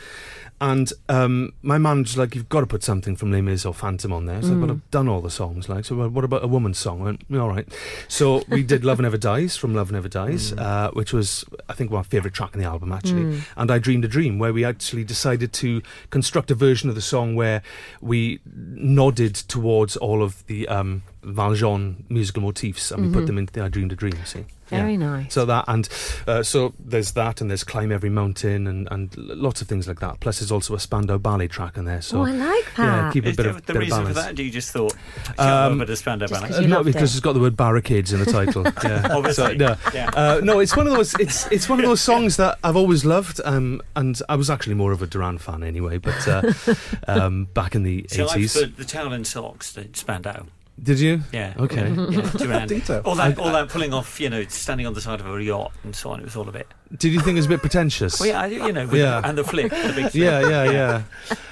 And 0.61 0.93
um, 1.09 1.53
my 1.63 1.79
man's 1.79 2.17
like, 2.17 2.35
you've 2.35 2.49
got 2.49 2.61
to 2.61 2.67
put 2.67 2.83
something 2.83 3.17
from 3.17 3.33
Les 3.33 3.43
Mis 3.43 3.67
or 3.67 3.75
Phantom 3.75 4.13
on 4.13 4.27
there. 4.27 4.41
So, 4.41 4.55
but 4.55 4.71
I've 4.71 4.91
done 4.91 5.09
all 5.09 5.21
the 5.21 5.31
songs. 5.31 5.69
Like, 5.69 5.85
so 5.85 6.09
what 6.09 6.25
about 6.25 6.45
a 6.45 6.47
woman's 6.47 6.79
song? 6.79 7.03
I 7.03 7.05
went, 7.05 7.25
all 7.35 7.49
right. 7.49 7.69
So 8.09 8.45
we 8.49 8.63
did 8.63 8.85
Love 8.85 9.01
Never 9.01 9.19
Dies 9.19 9.57
from 9.57 9.75
Love 9.75 9.93
Never 9.93 10.09
Dies, 10.09 10.53
uh, 10.53 10.91
which 10.93 11.13
was, 11.13 11.45
I 11.69 11.75
think, 11.75 11.91
my 11.91 12.03
favourite 12.03 12.35
track 12.35 12.55
in 12.55 12.61
the 12.61 12.67
album, 12.67 12.93
actually. 12.93 13.43
And 13.57 13.71
I 13.71 13.79
Dreamed 13.79 14.05
a 14.05 14.09
Dream, 14.09 14.39
where 14.39 14.53
we 14.53 14.65
actually 14.65 15.05
decided 15.05 15.53
to 15.55 15.83
construct 16.11 16.51
a 16.51 16.55
version 16.55 16.89
of 16.89 16.95
the 16.95 17.03
song 17.03 17.35
where 17.35 17.63
we 18.01 18.41
nodded 18.47 19.35
towards 19.35 19.97
all 19.97 20.23
of 20.23 20.47
the 20.47 20.67
um, 20.69 21.03
Valjean 21.25 22.04
musical 22.09 22.43
motifs 22.43 22.90
and 22.90 23.07
we 23.07 23.12
put 23.12 23.26
them 23.26 23.38
into 23.38 23.52
the 23.52 23.62
I 23.64 23.69
Dreamed 23.69 23.93
a 23.93 23.97
Dream, 23.97 24.14
see? 24.25 24.45
Very 24.69 24.97
nice. 24.97 25.33
So 25.35 25.45
that 25.45 25.66
and 25.69 25.88
uh, 26.26 26.43
so 26.43 26.73
there's 26.81 27.12
that 27.12 27.40
and 27.40 27.49
there's 27.50 27.62
climb 27.64 27.93
every 27.93 28.09
mountain 28.11 28.66
and 28.66 28.88
and 28.90 29.14
lots 29.16 29.61
of 29.61 29.69
things 29.69 29.87
like 29.87 30.00
that. 30.00 30.21
Plus 30.21 30.40
there's 30.40 30.50
also 30.50 30.75
a 30.75 30.81
Spandau 30.81 31.19
ballet 31.19 31.47
track 31.49 31.76
in 31.76 31.85
there. 31.85 32.00
So 32.02 32.21
oh, 32.21 32.25
I 32.25 32.31
like 32.33 32.75
that. 32.76 32.78
yeah, 32.78 33.11
keep 33.12 33.25
a 33.26 33.28
Is 33.28 33.37
bit 33.37 33.47
of, 33.47 33.57
the 33.66 33.73
bit 33.75 33.76
of 33.76 33.83
reason 33.83 34.07
for 34.07 34.14
that? 34.14 34.35
Do 34.35 34.43
you 34.43 34.50
just 34.50 34.73
thought, 34.73 34.95
Um, 35.38 35.49
um, 35.49 35.73
a 35.75 35.85
bit 35.85 35.90
of 35.90 35.99
Spandau 35.99 36.26
just 36.26 36.40
Ballet? 36.40 36.52
'cause 36.54 36.66
no, 36.66 36.83
because 36.83 37.14
it. 37.14 37.16
it's 37.16 37.21
got 37.21 37.35
the 37.35 37.40
word 37.40 37.57
barricades 37.57 38.12
in 38.12 38.21
the 38.21 38.26
title. 38.26 38.64
Yeah, 38.85 39.07
Obviously, 39.12 39.45
So, 39.45 39.52
no. 39.54 39.76
yeah. 39.93 40.11
Uh, 40.14 40.40
no, 40.43 40.59
it's 40.61 40.76
one 40.76 40.87
of 40.87 40.95
those. 40.95 41.14
It's 41.21 41.47
it's 41.52 41.69
one 41.69 41.78
of 41.78 41.85
those 41.87 42.00
songs 42.00 42.37
that 42.38 42.59
I've 42.64 42.76
always 42.76 43.04
loved. 43.04 43.40
Um, 43.45 43.81
and 43.95 44.21
I 44.28 44.35
was 44.37 44.49
actually 44.50 44.75
more 44.75 44.93
of 44.93 45.02
a 45.02 45.07
Duran 45.07 45.38
fan 45.38 45.62
anyway. 45.62 45.99
But 45.99 46.26
uh, 46.26 46.52
um, 47.07 47.45
back 47.54 47.75
in 47.75 47.83
the 47.83 48.07
So 48.09 48.26
I 48.28 48.33
eighties, 48.35 48.54
put 48.54 48.76
the 48.76 48.85
towel 48.85 49.12
and 49.12 49.26
socks, 49.26 49.73
the 49.73 49.88
Spandau. 49.93 50.45
Did 50.83 51.00
you? 51.00 51.21
Yeah. 51.33 51.54
Okay. 51.59 51.88
Yeah, 51.90 52.31
Duran. 52.37 53.02
All 53.04 53.14
that, 53.14 53.38
all 53.38 53.52
that 53.52 53.69
pulling 53.69 53.95
off, 53.95 54.21
you 54.21 54.28
know, 54.28 54.45
standing 54.45 54.87
on 54.87 54.95
the 54.95 55.00
side 55.00 55.21
of 55.21 55.26
a 55.26 55.43
yacht 55.43 55.73
and 55.85 55.95
so 55.95 56.11
on. 56.11 56.21
It 56.21 56.25
was 56.25 56.37
all 56.37 56.49
a 56.49 56.52
bit. 56.52 56.66
Did 56.99 57.13
you 57.13 57.21
think 57.21 57.37
it 57.37 57.41
was 57.41 57.47
a 57.47 57.49
bit 57.49 57.61
pretentious? 57.61 58.21
Well, 58.21 58.29
yeah, 58.29 58.41
I- 58.43 58.47
you 58.47 58.73
know, 58.73 58.87
with 58.87 59.01
Yeah. 59.01 59.21
and 59.25 59.37
the 59.37 59.45
flick, 59.45 59.71
the 59.71 59.93
big 59.95 60.11
flick. 60.11 60.15
Yeah, 60.15 60.49
yeah, 60.49 60.71
yeah. 60.71 61.03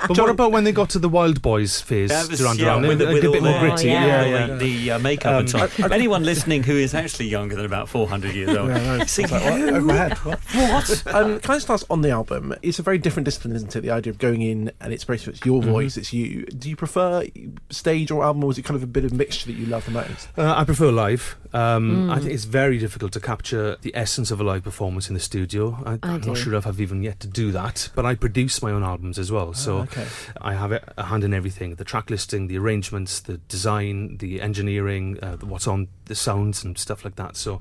But 0.07 0.19
what 0.19 0.31
about 0.31 0.53
when 0.53 0.65
they 0.65 0.73
got 0.73 0.91
to 0.91 0.99
the 0.99 1.09
Wild 1.09 1.43
Boys 1.43 1.81
phase? 1.81 2.11
That 2.11 2.29
was, 2.29 2.39
Duran 2.39 2.59
yeah, 2.59 2.65
Duran? 2.77 2.87
with, 2.87 3.03
a 3.03 3.07
with 3.07 3.23
bit 3.23 3.35
all 3.35 3.41
more 3.41 3.53
the, 3.55 3.59
gritty. 3.59 3.89
yeah, 3.89 4.07
Yeah, 4.07 4.25
yeah. 4.25 4.47
the, 4.57 4.57
the 4.57 4.91
uh, 4.93 4.99
makeup 5.01 5.41
and 5.41 5.51
so 5.51 5.59
on. 5.61 5.69
I- 5.79 5.87
I- 5.89 5.95
Anyone 5.95 6.25
listening 6.25 6.63
who 6.63 6.77
is 6.77 6.95
actually 6.95 7.27
younger 7.27 7.57
than 7.57 7.65
about 7.65 7.89
400 7.89 8.35
years 8.35 8.57
old, 8.57 8.69
Yeah, 8.71 8.97
no, 8.99 9.05
see, 9.05 9.23
it's 9.25 9.33
like, 9.33 9.43
what? 9.45 9.63
over 9.63 9.81
my 9.81 9.95
head. 9.95 10.19
What? 10.19 11.07
um, 11.15 11.41
can 11.41 11.51
I 11.51 11.55
just 11.57 11.71
ask 11.71 11.87
on 11.91 12.03
the 12.03 12.11
album? 12.11 12.55
It's 12.63 12.79
a 12.79 12.83
very 12.83 12.99
different 12.99 13.25
discipline, 13.25 13.55
isn't 13.57 13.75
it? 13.75 13.81
The 13.81 13.91
idea 13.91 14.11
of 14.13 14.19
going 14.19 14.43
in 14.43 14.71
and 14.81 14.93
it's 14.93 15.05
very 15.05 15.19
it's 15.19 15.45
your 15.45 15.63
voice, 15.63 15.97
it's 15.97 16.13
you. 16.13 16.45
Do 16.47 16.69
you 16.71 16.77
prefer 16.77 17.25
stage 17.71 18.11
or 18.11 18.23
album, 18.25 18.45
or 18.45 18.51
is 18.51 18.59
it 18.59 18.63
kind 18.65 18.77
of 18.77 18.83
a 18.83 18.87
bit 18.87 19.05
of 19.05 19.13
mixture 19.13 19.47
that 19.47 19.59
you 19.59 19.67
love 19.67 19.85
the 19.85 19.91
most? 19.93 20.29
Uh, 20.37 20.55
I 20.57 20.65
prefer 20.65 20.91
live. 20.91 21.37
Um, 21.53 22.11
I 22.11 22.19
think 22.19 22.33
it's 22.33 22.45
very 22.45 22.79
difficult 22.79 23.13
to 23.13 23.21
capture 23.21 23.77
the 23.83 23.95
essence 23.95 24.31
of 24.31 24.41
a 24.41 24.45
live 24.45 24.65
performance 24.65 25.09
in 25.09 25.15
the 25.15 25.21
studio. 25.21 25.79
I, 25.85 26.19
do. 26.19 26.29
not 26.29 26.37
sure 26.39 26.55
if 26.55 26.67
I've 26.67 26.81
even 26.81 27.03
yet 27.03 27.21
to 27.21 27.27
do 27.27 27.53
that, 27.53 27.91
but 27.95 28.07
I 28.07 28.15
produce 28.15 28.63
my 28.63 28.71
own 28.71 28.83
albums 28.83 29.19
as 29.19 29.31
well. 29.31 29.53
So 29.55 29.79
Oh, 29.79 29.81
okay. 29.83 30.07
I 30.41 30.55
have 30.55 30.73
a 30.73 30.81
a 30.97 31.05
hand 31.05 31.25
in 31.25 31.33
everything 31.35 31.75
the 31.77 31.85
track 31.85 32.11
listing, 32.11 32.49
the 32.49 32.59
arrangements, 32.59 33.21
the 33.21 33.39
design, 33.49 34.17
the 34.19 34.41
engineering, 34.41 35.19
uh, 35.23 35.37
what's 35.39 35.67
on 35.67 35.89
the 36.07 36.15
sounds 36.15 36.65
and 36.65 36.77
stuff 36.79 37.05
like 37.05 37.17
that. 37.17 37.37
So 37.37 37.61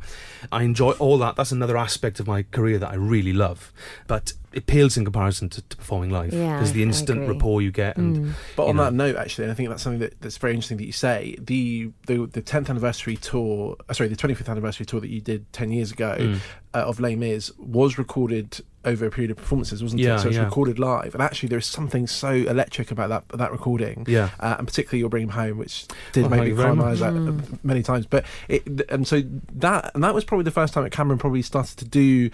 I 0.52 0.64
enjoy 0.64 0.92
all 0.94 1.18
that. 1.20 1.36
That's 1.36 1.52
another 1.52 1.78
aspect 1.78 2.20
of 2.20 2.28
my 2.28 2.44
career 2.44 2.80
that 2.80 2.92
I 2.92 2.96
really 2.96 3.34
love. 3.34 3.72
But 4.08 4.34
it 4.54 4.66
pales 4.68 4.98
in 4.98 5.06
comparison 5.06 5.48
to, 5.50 5.62
to 5.62 5.78
performing 5.78 6.10
live 6.10 6.34
Yeah, 6.34 6.58
because 6.58 6.74
the 6.74 6.84
instant 6.84 7.28
rapport 7.28 7.62
you 7.62 7.72
get 7.72 7.98
and 7.98 8.12
Mm. 8.18 8.32
But 8.58 8.66
on 8.68 8.76
know. 8.76 8.84
that 8.86 8.94
note, 8.94 9.16
actually, 9.16 9.46
and 9.46 9.52
I 9.52 9.56
think 9.56 9.70
that's 9.70 9.82
something 9.84 10.00
that, 10.00 10.20
that's 10.22 10.38
very 10.38 10.54
interesting 10.54 10.78
that 10.78 10.86
you 10.86 10.92
say. 10.92 11.36
The 11.40 11.92
the 12.08 12.26
the 12.26 12.42
tenth 12.42 12.70
anniversary 12.70 13.16
tour, 13.18 13.78
uh, 13.90 13.94
sorry, 13.94 14.10
the 14.10 14.16
twenty 14.16 14.34
fifth 14.36 14.50
anniversary 14.50 14.86
tour 14.86 15.00
that 15.00 15.10
you 15.10 15.22
did 15.22 15.52
ten 15.54 15.72
years 15.72 15.92
ago 15.92 16.16
Mm. 16.20 16.40
uh, 16.74 16.78
of 16.80 17.00
Les 17.00 17.16
Mis 17.16 17.52
was 17.58 17.98
recorded 17.98 18.60
over 18.84 19.06
a 19.06 19.12
period 19.12 19.30
of 19.30 19.38
performances, 19.38 19.84
wasn't 19.84 20.02
Yeah, 20.02 20.16
it? 20.16 20.20
So 20.22 20.28
it's 20.30 20.38
yeah. 20.38 20.44
recorded 20.44 20.80
live, 20.80 21.14
and 21.14 21.22
actually, 21.22 21.50
there 21.50 21.60
is 21.60 21.68
something 21.68 22.08
so 22.08 22.30
electric 22.32 22.90
about 22.92 23.10
that 23.10 23.38
that 23.38 23.52
recording. 23.52 24.06
yeah. 24.08 24.30
Uh, 24.40 24.56
and 24.58 24.68
particularly 24.68 25.00
your 25.00 25.10
bring 25.10 25.24
him 25.24 25.30
home, 25.30 25.58
which 25.60 25.86
did 26.14 26.26
Oh, 26.26 26.30
make 26.30 26.40
thank 26.42 26.56
me 26.58 26.62
cry 26.64 26.74
my 26.74 26.90
eyes 26.92 27.02
out 27.02 27.16
uh, 27.16 27.34
many 27.64 27.84
times. 27.84 28.06
But 28.08 28.26
it, 28.50 28.64
and 28.90 29.08
so 29.08 29.22
that 29.54 29.92
and 29.94 30.04
that 30.04 30.14
was 30.14 30.24
probably 30.26 30.44
the 30.46 30.52
first 30.52 30.74
time 30.74 30.84
that 30.84 30.90
Cameron 30.92 31.20
probably 31.20 31.42
started 31.44 31.78
to 31.78 31.86
do 31.86 32.30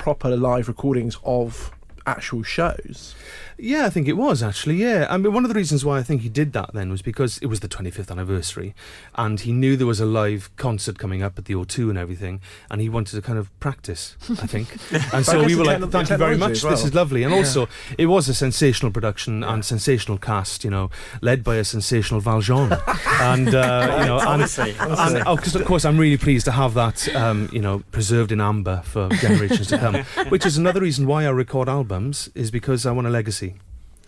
proper 0.00 0.34
live 0.34 0.66
recordings 0.66 1.18
of 1.24 1.70
actual 2.06 2.42
shows. 2.42 3.14
Yeah, 3.62 3.86
I 3.86 3.90
think 3.90 4.08
it 4.08 4.16
was 4.16 4.42
actually. 4.42 4.76
Yeah, 4.76 5.06
I 5.10 5.16
mean, 5.16 5.32
one 5.32 5.44
of 5.44 5.48
the 5.48 5.54
reasons 5.54 5.84
why 5.84 5.98
I 5.98 6.02
think 6.02 6.22
he 6.22 6.28
did 6.28 6.52
that 6.54 6.72
then 6.72 6.90
was 6.90 7.02
because 7.02 7.38
it 7.38 7.46
was 7.46 7.60
the 7.60 7.68
25th 7.68 8.10
anniversary, 8.10 8.74
and 9.14 9.38
he 9.40 9.52
knew 9.52 9.76
there 9.76 9.86
was 9.86 10.00
a 10.00 10.06
live 10.06 10.50
concert 10.56 10.98
coming 10.98 11.22
up 11.22 11.38
at 11.38 11.44
the 11.44 11.54
O2 11.54 11.90
and 11.90 11.98
everything, 11.98 12.40
and 12.70 12.80
he 12.80 12.88
wanted 12.88 13.14
to 13.16 13.22
kind 13.22 13.38
of 13.38 13.48
practice. 13.60 14.16
I 14.30 14.46
think, 14.46 14.68
and 15.14 15.24
so 15.24 15.44
we 15.44 15.54
were 15.54 15.64
like, 15.64 15.80
"Thank 15.90 16.10
you 16.10 16.16
very 16.16 16.36
much. 16.36 16.52
as 16.52 16.62
This 16.62 16.84
is 16.84 16.94
lovely." 16.94 17.22
And 17.22 17.32
Yeah. 17.32 17.38
also, 17.38 17.68
it 17.98 18.06
was 18.06 18.28
a 18.28 18.34
sensational 18.34 18.90
production 18.92 19.44
and 19.44 19.64
sensational 19.64 20.18
cast. 20.18 20.64
You 20.64 20.70
know, 20.70 20.90
led 21.20 21.44
by 21.44 21.56
a 21.56 21.64
sensational 21.64 22.20
Valjean, 22.20 22.72
and 23.20 23.54
uh, 23.54 23.96
you 24.00 24.06
know, 24.06 24.18
and, 24.18 24.28
Honestly, 24.40 24.74
and 24.78 25.16
of 25.18 25.38
course, 25.38 25.54
of 25.54 25.64
course, 25.66 25.84
I'm 25.84 25.98
really 25.98 26.16
pleased 26.16 26.44
to 26.46 26.52
have 26.52 26.74
that, 26.74 27.14
um, 27.14 27.48
you 27.52 27.60
know, 27.60 27.82
preserved 27.92 28.32
in 28.32 28.40
amber 28.40 28.80
for 28.84 29.08
generations 29.10 29.66
to 29.68 29.78
come. 29.78 29.94
Which 30.30 30.46
is 30.46 30.56
another 30.56 30.80
reason 30.80 31.06
why 31.06 31.24
I 31.26 31.28
record 31.30 31.68
albums, 31.68 32.30
is 32.34 32.50
because 32.50 32.86
I 32.86 32.92
want 32.92 33.06
a 33.06 33.10
legacy. 33.10 33.49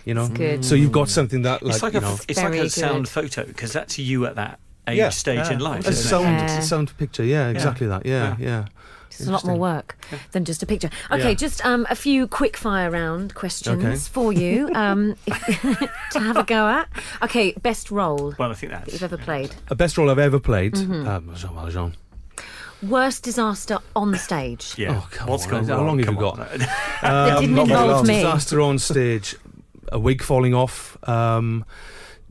You 0.04 0.14
know, 0.14 0.28
good. 0.28 0.64
so 0.64 0.74
you've 0.74 0.92
got 0.92 1.08
something 1.08 1.42
that, 1.42 1.62
like, 1.62 1.74
it's 1.74 1.82
like 1.82 1.92
you 1.92 1.98
a, 2.00 2.02
know, 2.02 2.12
f- 2.14 2.24
it's 2.28 2.38
like 2.42 2.52
Very 2.52 2.66
a 2.66 2.70
sound 2.70 3.08
photo 3.08 3.44
because 3.44 3.72
that's 3.72 3.98
you 3.98 4.26
at 4.26 4.34
that 4.36 4.58
age 4.88 4.98
Yeah. 4.98 5.10
stage 5.10 5.48
in 5.50 5.60
life. 5.60 5.86
a 5.86 5.90
isn't 5.90 6.04
it? 6.06 6.08
sound, 6.08 6.24
Yeah. 6.48 6.60
sound 6.60 6.96
picture. 6.98 7.24
Yeah, 7.24 7.48
exactly 7.48 7.86
that. 7.86 8.04
Yeah, 8.04 8.36
yeah. 8.38 8.64
It's 9.10 9.20
a 9.20 9.30
lot 9.30 9.44
more 9.44 9.54
Interesting. 9.54 9.60
work 9.60 9.96
than 10.32 10.44
just 10.46 10.62
a 10.62 10.66
picture. 10.66 10.88
Okay, 11.10 11.28
Yeah. 11.28 11.34
just 11.34 11.64
um, 11.66 11.86
a 11.90 11.94
few 11.94 12.26
quick 12.26 12.56
fire 12.56 12.90
round 12.90 13.34
questions 13.34 13.84
Okay. 13.84 13.96
for 13.96 14.32
you 14.32 14.70
um, 14.74 15.14
to 16.12 16.18
have 16.18 16.36
a 16.38 16.44
go 16.44 16.66
at. 16.66 16.88
Okay, 17.22 17.52
best 17.62 17.90
role 17.90 18.34
Well, 18.38 18.50
I 18.50 18.54
think 18.54 18.72
that 18.72 18.86
you've 18.90 19.00
that's. 19.00 19.12
ever 19.12 19.18
played. 19.22 19.54
A 19.68 19.74
best 19.74 19.98
role 19.98 20.10
I've 20.10 20.18
ever 20.18 20.40
played. 20.40 20.72
Mm-hmm. 20.74 21.06
Um, 21.06 21.30
Jean 21.36 21.54
Valjean. 21.54 21.94
Worst 22.82 23.22
disaster 23.22 23.78
on 23.94 24.16
stage. 24.16 24.74
Yeah. 24.76 24.96
Oh, 25.02 25.08
come 25.10 25.28
What's 25.28 25.44
on. 25.44 25.50
gone 25.50 25.64
How 25.66 25.82
long 25.84 25.98
have 26.00 26.08
you 26.08 26.18
got? 26.20 26.40
on. 26.40 26.48
That 27.02 27.40
didn't 27.40 27.54
not 27.54 27.68
very 27.68 27.80
involve 27.80 27.90
long. 27.98 28.06
me. 28.08 28.14
Disaster 28.16 28.60
on 28.62 28.78
stage. 28.78 29.36
A 29.92 29.98
wig 29.98 30.22
falling 30.22 30.54
off 30.54 30.96
um, 31.08 31.64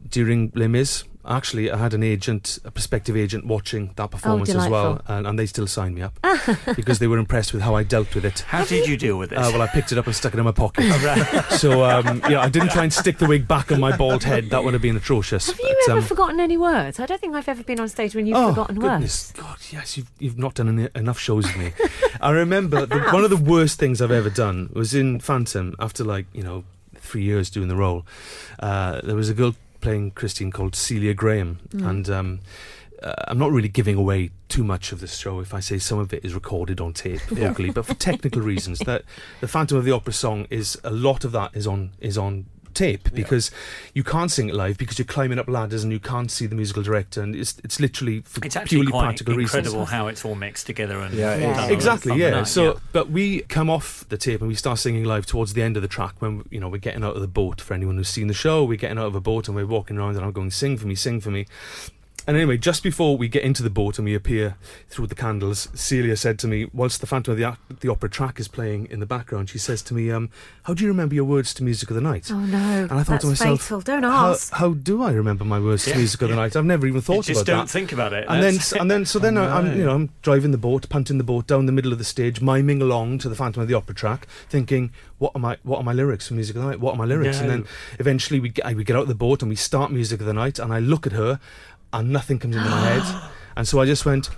during 0.10 0.52
Les 0.56 0.68
Mis. 0.68 1.04
Actually, 1.24 1.70
I 1.70 1.78
had 1.78 1.94
an 1.94 2.02
agent, 2.02 2.58
a 2.66 2.72
prospective 2.72 3.16
agent, 3.16 3.46
watching 3.46 3.94
that 3.96 4.10
performance 4.10 4.50
as 4.50 4.68
well, 4.68 5.04
Oh, 5.08 5.14
and, 5.14 5.28
and 5.28 5.38
they 5.38 5.46
still 5.46 5.68
signed 5.68 5.94
me 5.94 6.02
up 6.02 6.18
because 6.76 6.98
they 6.98 7.06
were 7.06 7.20
impressed 7.20 7.54
with 7.54 7.62
how 7.62 7.76
I 7.76 7.84
dealt 7.84 8.16
with 8.16 8.26
it. 8.26 8.40
How 8.40 8.66
did 8.66 8.88
you 8.88 8.98
deal 8.98 9.20
with 9.20 9.32
it? 9.32 9.38
Uh, 9.38 9.52
well, 9.54 9.62
I 9.62 9.68
picked 9.68 9.92
it 9.92 10.00
up 10.00 10.08
and 10.08 10.16
stuck 10.16 10.34
it 10.34 10.40
in 10.40 10.46
my 10.46 10.52
pocket. 10.52 10.84
so, 11.60 11.84
um, 11.84 12.24
yeah, 12.28 12.40
I 12.42 12.50
didn't 12.50 12.70
try 12.72 12.82
and 12.86 12.92
stick 12.92 13.20
the 13.20 13.28
wig 13.28 13.48
back 13.48 13.72
on 13.72 13.80
my 13.80 13.96
bald 13.96 14.24
head. 14.24 14.50
That 14.50 14.64
would 14.64 14.74
have 14.74 14.82
been 14.82 14.98
atrocious. 14.98 15.46
Have 15.46 15.60
you 15.60 15.76
But, 15.86 15.92
ever 15.92 16.00
um, 16.00 16.06
forgotten 16.06 16.40
any 16.40 16.58
words? 16.58 17.00
I 17.00 17.06
don't 17.06 17.22
think 17.22 17.36
I've 17.36 17.48
ever 17.48 17.64
been 17.64 17.80
on 17.80 17.88
stage 17.88 18.16
when 18.16 18.26
you've 18.26 18.38
oh, 18.38 18.50
forgotten 18.50 18.80
goodness. 18.80 19.32
words. 19.38 19.46
God, 19.48 19.58
yes, 19.70 19.98
you've, 19.98 20.10
you've 20.18 20.40
not 20.40 20.56
done 20.56 20.70
en- 20.70 20.90
enough 20.96 21.20
shows 21.20 21.46
with 21.46 21.56
me. 21.56 21.72
I 22.20 22.32
remember 22.32 22.88
the, 22.88 23.00
one 23.12 23.24
of 23.24 23.30
the 23.30 23.38
worst 23.38 23.78
things 23.78 24.02
I've 24.02 24.10
ever 24.10 24.32
done 24.32 24.72
was 24.74 24.96
in 24.96 25.20
Phantom 25.20 25.76
after, 25.78 26.04
like, 26.04 26.26
you 26.34 26.42
know, 26.42 26.64
three 27.12 27.24
years 27.24 27.50
doing 27.50 27.68
the 27.68 27.76
role. 27.76 28.06
Uh, 28.60 29.02
there 29.04 29.16
was 29.16 29.30
a 29.30 29.34
girl 29.34 29.54
playing 29.82 30.12
Christine 30.12 30.52
called 30.52 30.76
Celia 30.76 31.14
Graham, 31.14 31.60
Mm. 31.70 31.90
and 31.90 32.10
um, 32.10 32.40
uh, 33.04 33.14
I'm 33.28 33.38
not 33.40 33.52
really 33.52 33.68
giving 33.70 33.96
away 33.98 34.30
too 34.48 34.64
much 34.64 34.92
of 34.94 35.00
this 35.00 35.18
show 35.18 35.40
if 35.40 35.54
I 35.54 35.60
say 35.60 35.80
some 35.80 35.98
of 36.00 36.14
it 36.14 36.24
is 36.24 36.34
recorded 36.36 36.80
on 36.80 36.94
tape 36.94 37.22
vocally, 37.30 37.72
but 37.72 37.86
for 37.86 37.96
technical 37.96 38.42
reasons, 38.42 38.78
that 38.80 39.02
the 39.42 39.48
Phantom 39.48 39.78
of 39.78 39.86
the 39.86 39.92
Opera 39.92 40.14
song 40.14 40.46
is 40.50 40.78
a 40.84 40.92
lot 40.92 41.26
of 41.26 41.32
that 41.32 41.50
is 41.56 41.66
on 41.68 41.92
is 42.00 42.18
on 42.18 42.46
tape 42.74 43.12
because 43.14 43.52
you 43.94 44.04
can't 44.04 44.32
sing 44.32 44.50
it 44.50 44.56
live 44.56 44.78
because 44.78 44.98
you're 45.00 45.06
climbing 45.06 45.40
up 45.40 45.48
ladders 45.48 45.84
and 45.84 45.92
you 45.92 46.00
can't 46.00 46.32
see 46.32 46.46
the 46.46 46.56
musical 46.56 46.82
director 46.84 47.22
and 47.22 47.36
it's 47.36 47.58
it's 47.64 47.80
literally 47.80 48.22
for 48.22 48.44
it's 48.46 48.56
actually 48.56 48.78
purely 48.84 48.92
practical 48.92 49.40
incredible 49.40 49.80
reasons. 49.80 49.90
how 49.92 50.08
it's 50.08 50.26
all 50.26 50.36
mixed 50.36 50.66
together 50.66 51.00
and 51.00 51.14
Yeah, 51.14 51.36
Yeah. 51.36 51.54
done 51.56 51.72
Exactly, 51.72 52.16
yeah. 52.18 52.30
night, 52.32 52.48
So, 52.48 52.80
but 52.92 53.10
we 53.10 53.42
come 53.42 53.70
off 53.70 54.06
the 54.10 54.18
tape 54.18 54.40
and 54.42 54.48
we 54.48 54.56
start 54.56 54.80
singing 54.80 55.04
live 55.04 55.26
towards 55.26 55.54
the 55.54 55.62
end 55.62 55.76
of 55.78 55.82
the 55.84 55.88
track 55.90 56.16
when 56.20 56.44
you 56.50 56.60
know 56.60 56.70
we're 56.70 56.78
getting 56.78 57.04
out 57.04 57.16
of 57.16 57.22
the 57.22 57.28
boat. 57.28 57.62
For 57.62 57.74
anyone 57.74 57.98
who's 57.98 58.10
seen 58.10 58.28
the 58.28 58.34
show, 58.34 58.64
we're 58.64 58.78
getting 58.78 58.98
out 58.98 59.06
of 59.08 59.16
a 59.16 59.22
boat 59.22 59.48
and 59.48 59.56
we're 59.56 59.66
walking 59.66 59.98
around 59.98 60.16
and 60.16 60.26
I'm 60.26 60.32
going, 60.32 60.52
"Sing 60.52 60.78
for 60.78 60.88
me, 60.88 60.96
sing 60.96 61.20
for 61.22 61.32
me." 61.32 61.46
And 62.28 62.38
anyway, 62.38 62.58
just 62.58 62.84
before 62.84 63.18
we 63.18 63.28
get 63.28 63.42
into 63.44 63.64
the 63.64 63.70
boat 63.72 63.98
and 63.98 64.06
we 64.06 64.14
appear 64.14 64.56
through 64.90 65.08
the 65.08 65.16
candles, 65.16 65.70
Celia 65.74 66.16
said 66.16 66.38
to 66.40 66.48
me, 66.48 66.68
whilst 66.72 67.02
the 67.02 67.08
Phantom 67.08 67.32
of 67.32 67.38
the, 67.40 67.48
Ac- 67.48 67.58
the 67.80 67.90
Opera 67.90 68.10
track 68.12 68.40
is 68.40 68.48
playing 68.48 68.88
in 68.92 69.00
the 69.00 69.08
background, 69.08 69.50
she 69.50 69.58
says 69.58 69.82
to 69.84 69.94
me, 69.96 70.12
um, 70.12 70.30
"How 70.64 70.76
do 70.76 70.84
you 70.84 70.90
remember 70.90 71.16
your 71.16 71.24
words 71.26 71.52
to 71.56 71.64
Music 71.64 71.90
of 71.90 71.96
the 71.96 72.02
Night?" 72.02 72.30
Oh 72.32 72.40
no, 72.40 72.58
And 72.58 72.92
I 72.92 73.04
thought 73.04 73.22
that's 73.22 73.24
to 73.24 73.30
myself, 73.30 73.62
fatal. 73.64 73.82
Don't 73.82 74.04
how, 74.04 74.32
ask. 74.34 74.54
how 74.54 74.74
do 74.74 75.02
I 75.02 75.12
remember 75.12 75.44
my 75.46 75.60
words 75.60 75.88
Yeah. 75.88 75.94
to 75.94 76.00
Music 76.00 76.22
of 76.22 76.30
the 76.30 76.36
Night? 76.36 76.56
I've 76.56 76.64
never 76.66 76.86
even 76.86 76.98
You 76.98 77.02
thought 77.02 77.26
just 77.26 77.42
about 77.42 77.46
don't 77.58 77.66
that 77.66 77.72
think 77.72 77.92
about 77.92 78.14
it. 78.14 78.26
and 78.30 78.44
then, 78.44 78.54
That's- 78.54 78.74
and 78.74 78.92
then, 78.92 79.06
so 79.06 79.18
then 79.26 79.38
Oh, 79.38 79.44
I, 79.44 79.58
I'm, 79.58 79.78
you 79.78 79.84
know, 79.86 79.96
I'm 79.96 80.10
driving 80.22 80.52
the 80.52 80.58
boat, 80.60 80.88
punting 80.90 81.18
the 81.18 81.24
boat 81.24 81.48
down 81.48 81.66
the 81.66 81.72
middle 81.72 81.92
of 81.92 81.98
the 81.98 82.04
stage, 82.04 82.40
miming 82.40 82.82
along 82.84 83.18
to 83.20 83.30
the 83.30 83.36
Phantom 83.36 83.62
of 83.64 83.68
the 83.68 83.74
Opera 83.74 83.96
track, 83.96 84.28
thinking, 84.48 84.92
"What 85.18 85.32
are 85.36 85.40
my, 85.40 85.58
what 85.64 85.78
are 85.78 85.84
my 85.84 85.94
lyrics 85.94 86.28
for 86.28 86.36
Music 86.36 86.56
of 86.56 86.62
the 86.62 86.68
Night? 86.70 86.80
What 86.80 86.94
are 86.94 86.98
my 86.98 87.06
lyrics?" 87.06 87.40
And 87.40 87.48
No. 87.48 87.54
then 87.56 87.66
eventually 88.00 88.40
we 88.40 88.50
get, 88.50 88.76
we 88.76 88.84
get 88.84 88.96
out 88.96 89.04
of 89.04 89.08
the 89.08 89.16
boat 89.16 89.42
and 89.42 89.50
we 89.50 89.56
start 89.56 89.92
Music 89.92 90.20
of 90.20 90.28
the 90.28 90.34
Night, 90.34 90.60
and 90.60 90.72
I 90.72 90.78
look 90.80 91.08
at 91.08 91.14
her, 91.14 91.40
and 91.94 92.12
nothing 92.12 92.40
comes 92.40 92.56
into 92.56 92.70
my 92.70 92.82
head, 92.82 93.04
and 93.56 93.68
so 93.68 93.80
I 93.80 93.86
just 93.86 94.06
went. 94.06 94.30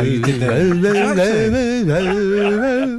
you 0.00 0.22
did 0.22 0.40
For 0.40 0.50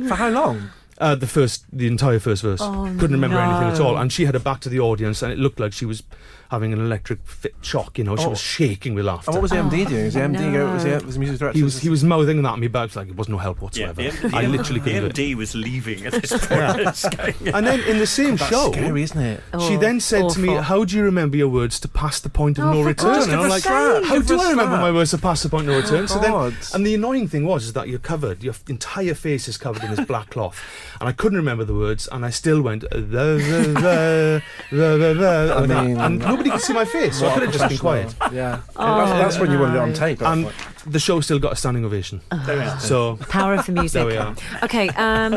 For 0.08 0.16
how 0.16 0.30
long? 0.30 0.70
Uh, 1.00 1.16
the 1.16 1.28
first, 1.28 1.66
the 1.72 1.88
entire 1.88 2.20
first 2.20 2.44
verse. 2.44 2.60
Oh, 2.62 2.84
Couldn't 3.00 3.16
remember 3.16 3.40
anything 3.40 3.70
at 3.70 3.80
all. 3.80 3.98
And 3.98 4.12
she 4.12 4.26
had 4.26 4.36
her 4.36 4.40
back 4.40 4.60
to 4.62 4.70
the 4.70 4.82
audience, 4.82 5.22
and 5.22 5.32
it 5.32 5.40
looked 5.40 5.60
like 5.60 5.72
she 5.74 5.86
was 5.86 6.04
having 6.50 6.74
an 6.74 6.80
electric 6.80 7.20
fit 7.26 7.54
shock. 7.62 7.98
You 7.98 8.04
know, 8.04 8.16
she 8.16 8.26
Oh. 8.26 8.30
was 8.30 8.40
shaking 8.40 8.94
with 8.96 9.06
laughter. 9.06 9.30
And 9.32 9.36
what 9.36 9.42
was 9.44 9.52
the 9.52 9.58
MD 9.58 9.86
Oh, 9.86 9.90
doing? 9.90 10.06
Was 10.06 10.14
the 10.16 10.20
MD 10.22 10.52
go? 10.54 10.72
Was 10.74 10.84
he 10.84 10.90
was 10.92 11.14
the 11.14 11.20
music 11.20 11.40
director? 11.40 11.58
he 11.58 11.64
was 11.64 11.80
he 11.80 11.90
was 11.90 12.04
mouthing 12.04 12.42
that 12.42 12.54
at 12.54 12.60
me, 12.60 12.68
but 12.68 12.80
it 12.80 12.84
was 12.84 12.96
like 12.96 13.08
it 13.10 13.16
was 13.16 13.30
no 13.30 13.38
help 13.38 13.58
Yeah, 13.58 13.64
whatsoever. 13.64 14.02
the, 14.04 14.28
the, 14.30 14.36
I 14.38 14.46
literally 14.48 14.80
couldn't 14.82 15.00
do 15.02 15.06
it. 15.08 15.16
the 15.16 15.32
MD 15.34 15.36
was 15.36 15.56
leaving 15.56 16.06
at 16.06 16.14
this 16.14 16.32
point. 16.32 16.80
It's 16.80 17.04
And 17.06 17.66
then 17.68 17.80
in 17.82 18.00
the 18.00 18.08
same 18.08 18.36
That's 18.36 18.50
show, 18.50 18.72
scary, 18.72 19.04
isn't 19.04 19.20
it? 19.22 19.44
she 19.60 19.76
Oh, 19.76 19.78
then 19.78 20.00
said 20.00 20.30
to 20.32 20.40
me, 20.40 20.56
"How 20.56 20.84
do 20.86 20.96
you 20.98 21.04
remember 21.04 21.38
your 21.38 21.50
words 21.50 21.80
to 21.82 21.88
pass 21.88 22.20
the 22.20 22.30
point 22.30 22.58
of 22.58 22.66
Oh, 22.66 22.74
no 22.74 22.82
return?" 22.84 23.22
And 23.24 23.34
I'm 23.34 23.50
like, 23.50 23.64
"How 23.64 24.02
Give 24.02 24.28
do 24.28 24.40
I 24.40 24.50
remember 24.52 24.78
my 24.78 24.92
words 24.92 25.12
to 25.12 25.18
pass 25.18 25.44
the 25.44 25.50
point 25.50 25.68
of 25.70 25.74
no 25.76 25.82
return?" 25.82 26.08
So 26.08 26.20
then, 26.20 26.34
and 26.74 26.86
the 26.86 26.96
annoying 26.96 27.28
thing 27.28 27.46
was 27.46 27.66
is 27.66 27.74
that 27.74 27.88
you're 27.90 28.00
covered, 28.00 28.44
your 28.44 28.56
entire 28.68 29.14
face 29.14 29.48
is 29.48 29.58
covered 29.58 29.84
in 29.84 29.92
this 29.96 30.06
black 30.06 30.30
cloth, 30.32 30.60
and 31.00 31.08
I 31.08 31.12
couldn't 31.12 31.38
remember 31.38 31.64
the 31.64 31.76
words, 31.76 32.08
and 32.12 32.26
I 32.26 32.30
still 32.32 32.62
went, 32.62 32.84
uh, 32.86 32.88
"The, 32.92 33.02
the, 33.02 33.62
the, 33.80 34.44
the, 34.72 34.98
the, 34.98 35.14
the," 35.14 35.54
I 35.56 35.60
like 35.60 35.68
that. 35.68 35.86
mean- 35.86 35.98
and 36.00 36.22
nobody 36.40 36.50
could 36.52 36.62
see 36.62 36.74
my 36.74 36.86
face, 36.86 37.20
so 37.20 37.28
I 37.28 37.34
could 37.34 37.44
have 37.44 37.52
just 37.54 37.70
been 37.70 37.78
quiet. 37.78 38.16
Yeah. 38.32 38.62
Oh, 38.76 38.98
that's, 38.98 39.12
that's 39.12 39.40
when 39.40 39.52
you 39.52 39.60
wanted 39.60 39.76
it 39.76 39.80
on 39.82 39.94
tape. 39.94 40.22
And 40.22 40.46
that's 40.46 40.84
the 40.84 41.00
show 41.00 41.20
still 41.22 41.40
got 41.40 41.54
a 41.54 41.56
standing 41.56 41.86
ovation. 41.86 42.22
there. 42.46 42.80
So 42.80 43.18
Power 43.30 43.56
of 43.56 43.66
the 43.66 43.72
music. 43.82 43.94
There 44.00 44.06
we 44.08 44.18
are. 44.18 44.36
Okay, 44.64 44.90
um, 44.90 45.34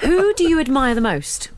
who 0.00 0.34
do 0.34 0.48
you 0.48 0.60
admire 0.60 0.94
the 0.94 1.00
most? 1.00 1.50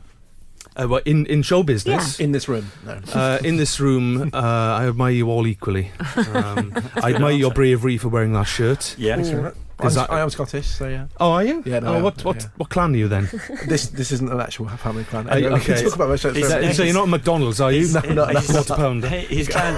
uh, 0.75 0.87
well, 0.87 1.01
in 1.05 1.25
in 1.27 1.43
show 1.43 1.61
business. 1.63 2.19
in 2.19 2.31
this 2.31 2.47
room. 2.47 2.71
No. 2.85 2.99
Uh, 3.13 3.37
in 3.43 3.57
this 3.57 3.79
room, 3.79 4.31
uh, 4.33 4.37
I 4.79 4.87
admire 4.87 5.11
you 5.13 5.29
all 5.29 5.45
equally. 5.47 5.91
Um, 6.33 6.73
I 7.03 7.13
admire 7.13 7.33
your 7.33 7.51
bravery 7.51 7.97
for 7.97 8.07
wearing 8.09 8.33
that 8.33 8.45
shirt. 8.47 8.95
Yeah. 8.97 9.51
I'm, 9.79 9.87
Is 9.87 9.95
that- 9.95 10.11
I 10.11 10.19
am 10.21 10.29
Scottish, 10.29 10.67
so 10.67 10.87
yeah. 10.87 11.07
Oh, 11.19 11.31
are 11.31 11.43
you? 11.43 11.63
Yeah, 11.65 11.79
no, 11.79 11.93
oh, 11.93 11.95
am, 11.97 12.03
what 12.03 12.23
what 12.23 12.35
yeah. 12.37 12.49
what 12.57 12.69
clan 12.69 12.93
are 12.93 12.97
you 12.97 13.07
then? 13.07 13.27
This 13.67 13.87
this 13.87 14.11
isn't 14.11 14.31
an 14.31 14.39
actual 14.39 14.67
family 14.69 15.03
clan. 15.05 15.27
Are 15.29 15.39
you- 15.39 15.47
Anyway, 15.47 15.61
okay. 15.61 15.81
talk 15.83 15.95
about 15.95 16.09
my 16.09 16.15
show. 16.15 16.31
So- 16.33 16.47
that- 16.47 16.75
so 16.75 16.83
you're 16.83 16.93
not 16.93 17.09
McDonald's, 17.09 17.59
are 17.59 17.71
you? 17.71 17.79
He's- 17.87 17.93
No, 17.93 18.01
no, 18.01 18.13
no. 18.13 18.25
he's- 18.27 18.51
Quarter 18.51 18.75
pounder. 18.75 19.07
Hey, 19.13 19.25
He's 19.25 19.47
clan, 19.49 19.77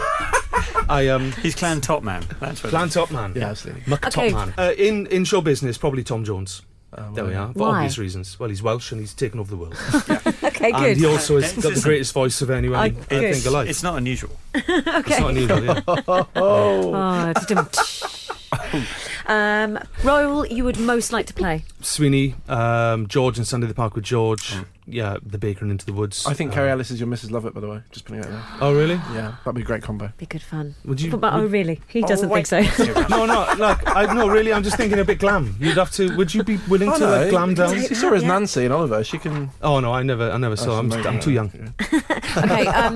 I 0.90 1.08
um, 1.08 1.32
he's 1.42 1.56
clan 1.56 1.82
top 1.82 2.04
man. 2.04 2.24
That's 2.40 2.62
what 2.64 2.70
clan 2.72 2.90
top 2.90 3.10
man. 3.12 3.34
Yeah, 3.36 3.50
absolutely. 3.50 3.84
Muck 3.88 4.06
Okay. 4.08 4.30
top 4.32 4.48
man. 4.48 4.54
Uh, 4.58 4.74
in 4.78 5.08
in 5.08 5.24
show 5.26 5.42
business, 5.42 5.78
probably 5.78 6.04
Tom 6.04 6.24
Jones. 6.24 6.62
Um, 6.98 7.14
There 7.14 7.26
we 7.26 7.34
are. 7.34 7.52
For 7.52 7.60
Why? 7.60 7.76
obvious 7.78 7.98
reasons. 7.98 8.40
Well, 8.40 8.48
he's 8.50 8.62
Welsh 8.64 8.92
and 8.94 9.02
he's 9.02 9.14
taken 9.14 9.40
over 9.40 9.50
the 9.50 9.58
world. 9.58 9.76
Okay, 10.46 10.72
and 10.72 10.76
good. 10.78 10.92
And 10.92 10.98
he 10.98 11.06
also 11.06 11.42
has 11.42 11.52
got 11.54 11.74
the 11.74 11.82
greatest 11.82 12.14
voice 12.14 12.42
of 12.42 12.50
anyone 12.50 12.80
I, 12.80 12.84
I- 12.84 12.86
I 12.86 12.90
good. 12.92 13.34
think 13.34 13.46
alive. 13.46 13.68
It's 13.68 13.84
not 13.84 13.98
unusual. 13.98 14.32
It's 14.54 15.20
not 15.20 15.30
unusual, 15.32 15.64
yeah. 15.66 15.82
Oh, 16.36 17.34
da-dum. 17.34 17.68
Um, 19.28 19.80
role 20.04 20.46
you 20.46 20.64
would 20.64 20.80
most 20.80 21.12
like 21.12 21.26
to 21.28 21.34
play? 21.34 21.64
Sweeney, 21.82 22.36
um, 22.48 23.08
George 23.08 23.38
and 23.38 23.48
Sunday 23.48 23.68
the 23.68 23.74
Park 23.74 23.96
with 23.96 24.04
George. 24.06 24.54
Yeah, 24.88 25.18
the 25.26 25.40
Baker 25.40 25.66
and 25.66 25.72
Into 25.72 25.84
the 25.84 25.94
Woods. 25.94 26.28
I 26.28 26.36
think 26.36 26.52
um, 26.52 26.56
Kerry 26.56 26.70
Ellis 26.70 26.92
is 26.92 27.00
your 27.00 27.10
Mrs. 27.10 27.32
Lovett, 27.32 27.56
by 27.56 27.60
the 27.62 27.68
way. 27.68 27.82
Just 27.92 28.06
putting 28.06 28.22
it 28.22 28.28
out 28.28 28.32
there. 28.32 28.44
Oh, 28.62 28.72
really? 28.76 28.94
Yeah, 29.16 29.34
that'd 29.44 29.56
be 29.56 29.64
a 29.64 29.66
great 29.66 29.82
combo. 29.82 30.12
Be 30.18 30.28
good 30.28 30.44
fun. 30.44 30.76
Would 30.86 31.02
you? 31.02 31.10
But, 31.10 31.22
but- 31.22 31.34
oh, 31.34 31.46
really? 31.48 31.82
He 31.88 32.04
Oh, 32.04 32.08
doesn't 32.08 32.30
wait. 32.30 32.46
think 32.46 32.68
so. 32.72 32.84
no, 33.10 33.26
no, 33.26 33.52
like, 33.58 33.80
I, 33.96 34.14
no, 34.14 34.28
really, 34.28 34.54
I'm 34.54 34.62
just 34.62 34.78
thinking 34.78 35.00
a 35.00 35.04
bit 35.04 35.18
glam. 35.18 35.56
You'd 35.60 35.78
have 35.78 35.90
to, 35.94 36.16
would 36.16 36.36
you 36.36 36.44
be 36.44 36.58
willing 36.70 36.92
to 36.94 37.00
like, 37.08 37.32
glam 37.32 37.56
down? 37.56 37.74
You 37.74 37.96
saw 37.96 38.10
her 38.10 38.16
as 38.16 38.22
Yeah. 38.22 38.28
Nancy 38.28 38.66
and 38.66 38.72
Oliver. 38.74 39.04
She 39.04 39.18
can. 39.18 39.50
Oh, 39.64 39.80
no, 39.80 39.92
I 39.92 40.04
never, 40.04 40.30
I 40.30 40.38
never 40.38 40.56
saw, 40.56 40.78
I'm, 40.78 40.90
That's 40.90 41.08
I'm 41.08 41.20
too 41.20 41.32
young. 41.32 41.74
okay, 42.38 42.68
um, 42.68 42.94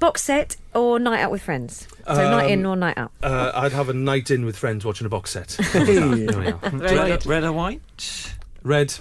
box 0.00 0.24
set 0.24 0.56
or 0.74 0.98
night 0.98 1.20
out 1.20 1.30
with 1.30 1.42
friends? 1.42 1.86
So 2.06 2.14
night 2.14 2.46
Um, 2.46 2.50
in 2.50 2.66
or 2.66 2.74
night 2.74 2.98
out? 2.98 3.12
Uh, 3.22 3.52
I'd 3.54 3.72
have 3.72 3.88
a 3.88 3.94
night 3.94 4.30
in 4.32 4.44
with 4.44 4.56
friends 4.56 4.84
watching 4.84 5.06
a 5.06 5.10
box 5.10 5.27
set. 5.28 5.52
Hey. 5.72 5.84
There 5.84 6.08
we 6.40 6.48
are. 6.48 6.52
Very 6.70 6.96
Red, 6.98 7.20
good. 7.22 7.26
red 7.26 7.44
or 7.44 7.52
white? 7.52 8.34
Red. 8.62 8.94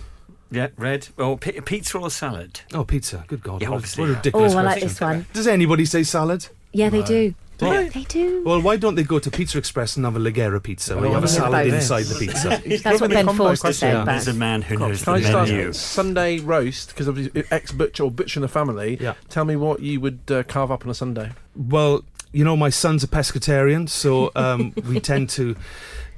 Yeah, 0.52 0.68
red. 0.78 1.08
Or 1.18 1.38
pi- 1.38 1.60
pizza 1.66 1.98
or 1.98 2.10
salad? 2.10 2.62
Oh, 2.74 2.84
pizza. 2.86 3.26
Good 3.28 3.44
God. 3.44 3.62
Yeah, 3.62 3.70
what, 3.70 3.76
a, 3.76 3.78
obviously, 3.78 4.02
what 4.02 4.08
a 4.08 4.12
yeah. 4.12 4.18
ridiculous 4.20 4.54
Oh, 4.54 4.58
I 4.58 4.62
like 4.62 4.72
question. 4.80 4.88
this 4.90 5.02
one. 5.02 5.26
Does 5.34 5.48
anybody 5.48 5.86
say 5.86 6.04
salad? 6.04 6.48
Yeah, 6.72 6.90
they 6.90 7.02
do. 7.02 7.34
Do 7.58 7.70
they? 7.72 7.90
they 7.90 8.04
do. 8.04 8.44
Well, 8.46 8.62
why 8.62 8.78
don't 8.78 8.94
they 8.96 9.04
go 9.04 9.18
to 9.18 9.32
Pizza 9.32 9.58
Express 9.58 9.98
and 9.98 10.06
have 10.06 10.16
a 10.16 10.20
Leggera 10.20 10.62
pizza 10.62 10.96
where 10.96 11.06
Oh, 11.06 11.08
you 11.10 11.14
have 11.16 11.24
a 11.24 11.28
salad 11.28 11.68
inside 11.74 12.04
the 12.04 12.16
pizza? 12.20 12.62
That's 12.84 13.02
what 13.02 13.10
Ben 13.10 13.26
combo 13.26 13.46
Forster 13.46 13.62
question. 13.68 13.80
said. 13.90 13.94
Yeah. 13.94 14.06
There's 14.06 14.28
a 14.28 14.34
man 14.36 14.62
who 14.62 14.78
knows 14.78 15.04
Can 15.04 15.14
the 15.16 15.20
just 15.22 15.34
ask 15.34 15.52
menu. 15.52 15.74
Sunday 15.74 16.38
roast? 16.40 16.90
Because 16.90 17.10
obviously 17.10 17.44
ex 17.50 17.72
butcher 17.72 18.04
or 18.04 18.12
butcher 18.12 18.38
in 18.38 18.44
the 18.44 18.48
family. 18.48 19.00
Yeah. 19.02 19.16
Tell 19.30 19.44
me 19.44 19.56
what 19.56 19.80
you 19.82 20.00
would 20.00 20.20
uh, 20.30 20.44
carve 20.44 20.72
up 20.72 20.86
on 20.86 20.92
a 20.92 20.94
Sunday. 20.94 21.32
Well, 21.56 22.04
you 22.32 22.44
know, 22.46 22.56
my 22.56 22.70
son's 22.70 23.04
a 23.04 23.08
pescatarian, 23.08 23.90
so 23.90 24.32
um, 24.36 24.72
we 24.88 25.00
tend 25.00 25.30
to 25.32 25.56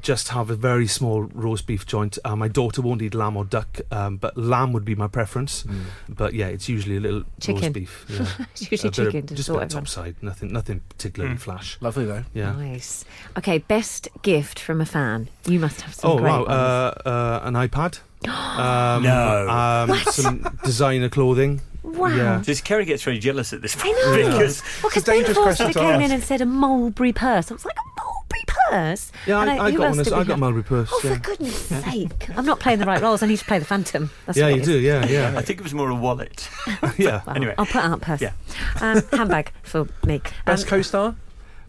just 0.02 0.30
have 0.30 0.50
a 0.50 0.56
very 0.56 0.88
small 0.88 1.24
roast 1.24 1.66
beef 1.68 1.86
joint. 1.86 2.18
Uh, 2.24 2.36
my 2.36 2.48
daughter 2.48 2.82
won't 2.82 3.02
eat 3.02 3.14
lamb 3.14 3.36
or 3.38 3.46
duck, 3.46 3.80
um, 3.92 4.18
but 4.18 4.38
lamb 4.38 4.74
would 4.74 4.86
be 4.86 4.96
my 4.96 5.08
preference. 5.08 5.66
But 6.08 6.34
yeah, 6.34 6.48
it's 6.48 6.68
usually 6.70 6.98
a 6.98 7.00
little 7.00 7.24
Chicken. 7.40 7.62
roast 7.62 7.74
beef. 7.74 8.06
Yeah. 8.10 8.46
It's 8.54 8.62
A 8.62 8.66
usually 8.72 8.90
bit 8.90 8.98
of- 9.00 9.06
chicken 9.14 9.36
just 9.36 9.48
sort 9.48 9.58
a 9.58 9.60
bit 9.60 9.66
everyone. 9.66 9.84
topside, 9.86 10.16
nothing, 10.22 10.52
nothing 10.54 10.82
particularly 10.90 11.36
Mm. 11.36 11.40
flash. 11.40 11.78
Lovely 11.82 12.06
though. 12.06 12.24
Yeah. 12.34 12.52
Nice. 12.54 13.06
Okay, 13.38 13.58
best 13.60 14.08
gift 14.22 14.60
from 14.60 14.82
a 14.82 14.86
fan. 14.86 15.28
You 15.46 15.60
must 15.60 15.82
have 15.82 15.94
some 15.94 16.12
Oh 16.12 16.18
great 16.18 16.30
wow! 16.32 16.40
ones. 16.40 16.50
Uh, 16.50 17.02
uh, 17.06 17.40
an 17.44 17.54
iPad. 17.56 18.00
um, 18.28 19.04
No. 19.04 19.50
Um, 19.50 19.98
some 20.12 20.58
designer 20.64 21.10
clothing. 21.10 21.62
wow. 21.84 22.08
yeah. 22.10 22.42
Just 22.44 22.66
Kerry 22.66 22.86
gets 22.86 23.04
very 23.04 23.20
jealous 23.20 23.54
at 23.54 23.62
this 23.62 23.76
point. 23.76 23.96
I 23.98 24.04
point 24.04 24.22
know. 24.28 24.32
because 24.38 24.62
Well, 24.84 24.90
because 24.90 24.98
It's 24.98 25.08
a 25.08 25.12
Ben 25.12 25.18
dangerous 25.20 25.38
Forster 25.38 25.64
question 25.66 25.82
came 25.84 26.02
in 26.02 26.12
and 26.12 26.24
said 26.24 26.42
a 26.42 26.46
mulberry 26.46 27.14
purse. 27.14 27.50
I 27.52 27.54
was 27.54 27.66
like, 27.66 27.76
a 27.78 28.02
mulberry 28.02 28.09
purse? 28.70 29.12
Yeah, 29.26 29.42
And 29.42 29.50
I, 29.50 29.66
I 29.66 29.72
who 29.72 29.78
got 29.78 29.90
one. 29.92 30.00
as- 30.00 30.08
I 30.08 30.18
got 30.20 30.28
have? 30.28 30.40
Mulberry 30.40 30.64
Purse. 30.64 30.90
Oh, 30.92 31.02
yeah. 31.04 31.14
for 31.16 31.20
goodness 31.20 31.56
sake. 31.56 32.30
I'm 32.38 32.46
not 32.46 32.60
playing 32.60 32.80
the 32.80 32.86
right 32.86 33.02
roles. 33.02 33.24
I 33.24 33.28
need 33.28 33.38
to 33.40 33.46
play 33.46 33.60
the 33.60 33.66
Phantom. 33.66 34.10
That's 34.26 34.38
yeah, 34.38 34.48
you 34.50 34.62
do. 34.64 34.80
Yeah, 34.80 35.06
yeah, 35.08 35.34
I 35.38 35.42
think 35.42 35.60
it 35.60 35.64
was 35.64 35.74
more 35.74 35.90
a 35.90 35.96
wallet. 35.96 36.50
yeah. 36.98 37.22
Well, 37.26 37.36
Anyway. 37.36 37.56
I'll 37.58 37.66
put 37.66 37.78
out 37.84 38.02
purse. 38.02 38.22
Yeah. 38.22 38.32
Um, 38.82 39.02
handbag 39.12 39.52
for 39.64 39.88
me. 40.06 40.22
Best 40.46 40.64
Um, 40.66 40.70
co-star? 40.70 41.16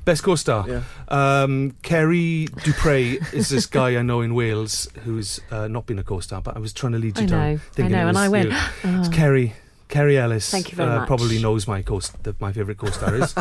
Best 0.05 0.23
co-star. 0.23 0.67
Yeah. 0.69 0.83
Um, 1.09 1.77
Kerry 1.83 2.47
Dupre 2.65 3.19
is 3.33 3.49
this 3.51 3.67
guy 3.67 3.97
I 3.97 4.03
know 4.03 4.23
in 4.23 4.35
Wales 4.35 4.89
who's 5.05 5.41
uh, 5.51 5.69
not 5.69 5.87
been 5.87 5.99
a 5.99 6.03
co-star, 6.03 6.41
but 6.41 6.57
I 6.57 6.59
was 6.59 6.73
trying 6.73 6.93
to 6.93 6.99
lead 6.99 7.19
you 7.19 7.25
I 7.25 7.27
down. 7.27 7.39
know, 7.39 7.55
I 7.55 7.57
thinking 7.75 7.93
know, 7.93 8.09
and 8.09 8.17
I 8.19 8.29
went, 8.29 8.51
you. 8.51 8.57
oh. 8.85 9.01
It's 9.01 9.09
Kerry. 9.09 9.55
Kerry 9.91 10.17
Ellis. 10.17 10.49
Thank 10.51 10.71
you 10.71 10.77
very 10.77 10.89
uh, 10.89 11.01
much. 11.01 11.09
Probably 11.09 11.43
knows 11.43 11.67
my 11.67 11.83
co 11.83 12.01
the, 12.23 12.35
my 12.41 12.53
favourite 12.53 12.79
co-star 12.79 13.17
is. 13.17 13.35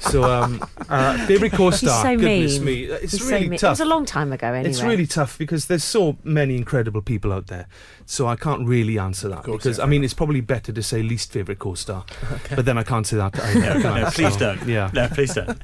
so, 0.00 0.22
um, 0.24 0.64
uh, 0.88 1.26
favourite 1.26 1.52
co-star. 1.52 2.02
so 2.04 2.16
goodness 2.16 2.58
mean. 2.58 2.64
me, 2.64 2.82
it's 2.84 3.12
He's 3.12 3.22
so 3.22 3.30
really 3.30 3.48
mean. 3.48 3.54
It 3.54 3.62
was 3.62 3.80
a 3.80 3.84
long 3.86 4.04
time 4.04 4.32
ago, 4.32 4.48
anyway. 4.48 4.68
It's 4.68 4.82
really 4.82 5.06
tough 5.06 5.38
because 5.38 5.66
there's 5.66 5.82
so 5.82 6.18
many 6.22 6.56
incredible 6.56 7.00
people 7.00 7.32
out 7.32 7.46
there. 7.46 7.66
So 8.06 8.26
I 8.26 8.36
can't 8.36 8.68
really 8.68 8.98
answer 8.98 9.28
that 9.30 9.44
course, 9.44 9.56
because 9.56 9.78
yeah, 9.78 9.84
I 9.84 9.86
mean 9.86 10.04
it's 10.04 10.12
probably 10.12 10.42
better 10.42 10.72
to 10.72 10.82
say 10.82 11.02
least 11.02 11.32
favourite 11.32 11.58
co-star, 11.58 12.04
but 12.54 12.66
then 12.66 12.76
I 12.76 12.82
can't 12.82 13.06
say 13.06 13.16
that. 13.16 13.38
Either, 13.40 13.78
No, 13.84 13.96
no, 13.96 14.10
please 14.10 14.34
So, 14.34 14.38
don't. 14.38 14.68
Yeah. 14.68 14.90
No, 14.92 15.08
please 15.08 15.32
don't. 15.34 15.58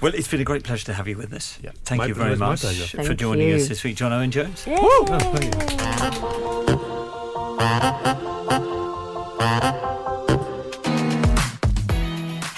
Well, 0.00 0.12
it's 0.14 0.28
been 0.28 0.40
a 0.40 0.44
great 0.44 0.64
pleasure 0.64 0.86
to 0.86 0.94
have 0.94 1.06
you 1.06 1.16
with 1.16 1.32
us. 1.32 1.58
Yeah. 1.62 1.70
Thank 1.84 2.00
My- 2.00 2.06
you 2.06 2.14
very 2.14 2.28
it 2.28 2.32
was 2.32 2.40
my 2.40 2.48
much 2.48 2.60
for 2.90 3.04
Thank 3.04 3.20
joining 3.20 3.48
you. 3.48 3.56
us 3.56 3.68
this 3.68 3.84
week, 3.84 3.96
John 3.96 4.12
Owen 4.12 4.32
Jones. 4.32 4.66
Yay. 4.66 4.76
Oh, 4.78 5.04
thank 5.32 5.54
you. 8.70 8.72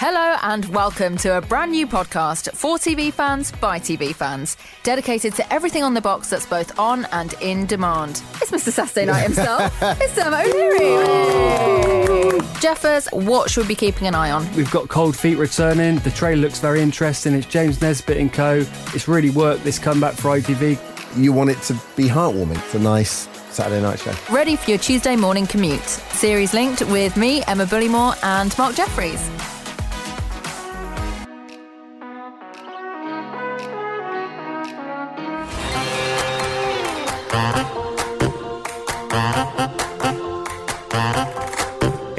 Hello 0.01 0.37
and 0.43 0.63
welcome 0.65 1.17
to 1.17 1.35
a 1.37 1.41
brand 1.41 1.71
new 1.71 1.85
podcast 1.85 2.55
for 2.55 2.77
TV 2.77 3.11
fans 3.11 3.51
by 3.51 3.79
TV 3.79 4.15
fans, 4.15 4.55
dedicated 4.83 5.35
to 5.35 5.53
everything 5.53 5.83
on 5.83 5.93
the 5.93 5.99
box 6.01 6.29
that's 6.29 6.45
both 6.45 6.77
on 6.79 7.03
and 7.11 7.33
in 7.41 7.65
demand. 7.65 8.21
It's 8.41 8.51
Mr. 8.51 8.71
Saturday 8.71 9.05
Night 9.07 9.21
himself. 9.23 9.73
it's 9.81 10.13
Sam 10.13 10.33
O'Leary. 10.33 12.39
Jeffers, 12.61 13.07
what 13.11 13.49
should 13.49 13.63
we 13.63 13.69
be 13.69 13.75
keeping 13.75 14.07
an 14.07 14.15
eye 14.15 14.31
on? 14.31 14.49
We've 14.55 14.71
got 14.71 14.87
Cold 14.89 15.17
Feet 15.17 15.37
returning. 15.37 15.97
The 15.99 16.11
trailer 16.11 16.41
looks 16.41 16.59
very 16.59 16.81
interesting. 16.81 17.33
It's 17.33 17.47
James 17.47 17.81
Nesbitt 17.81 18.17
and 18.17 18.31
co. 18.31 18.65
It's 18.93 19.07
really 19.09 19.29
worked 19.31 19.63
this 19.65 19.79
comeback 19.79 20.13
for 20.15 20.29
ITV. 20.39 20.77
you 21.17 21.33
want 21.33 21.49
it 21.49 21.61
to 21.63 21.73
be 21.97 22.03
heartwarming. 22.05 22.57
It's 22.63 22.75
a 22.75 22.79
nice 22.79 23.27
Saturday 23.51 23.81
night 23.81 23.99
show. 23.99 24.13
Ready 24.29 24.55
for 24.55 24.69
your 24.69 24.79
Tuesday 24.79 25.15
morning 25.15 25.47
commute. 25.47 25.81
Series 25.81 26.53
linked 26.53 26.81
with 26.83 27.17
me, 27.17 27.43
Emma 27.47 27.65
Bullimore, 27.65 28.17
and 28.23 28.57
Mark 28.57 28.75
Jefferies. 28.75 29.29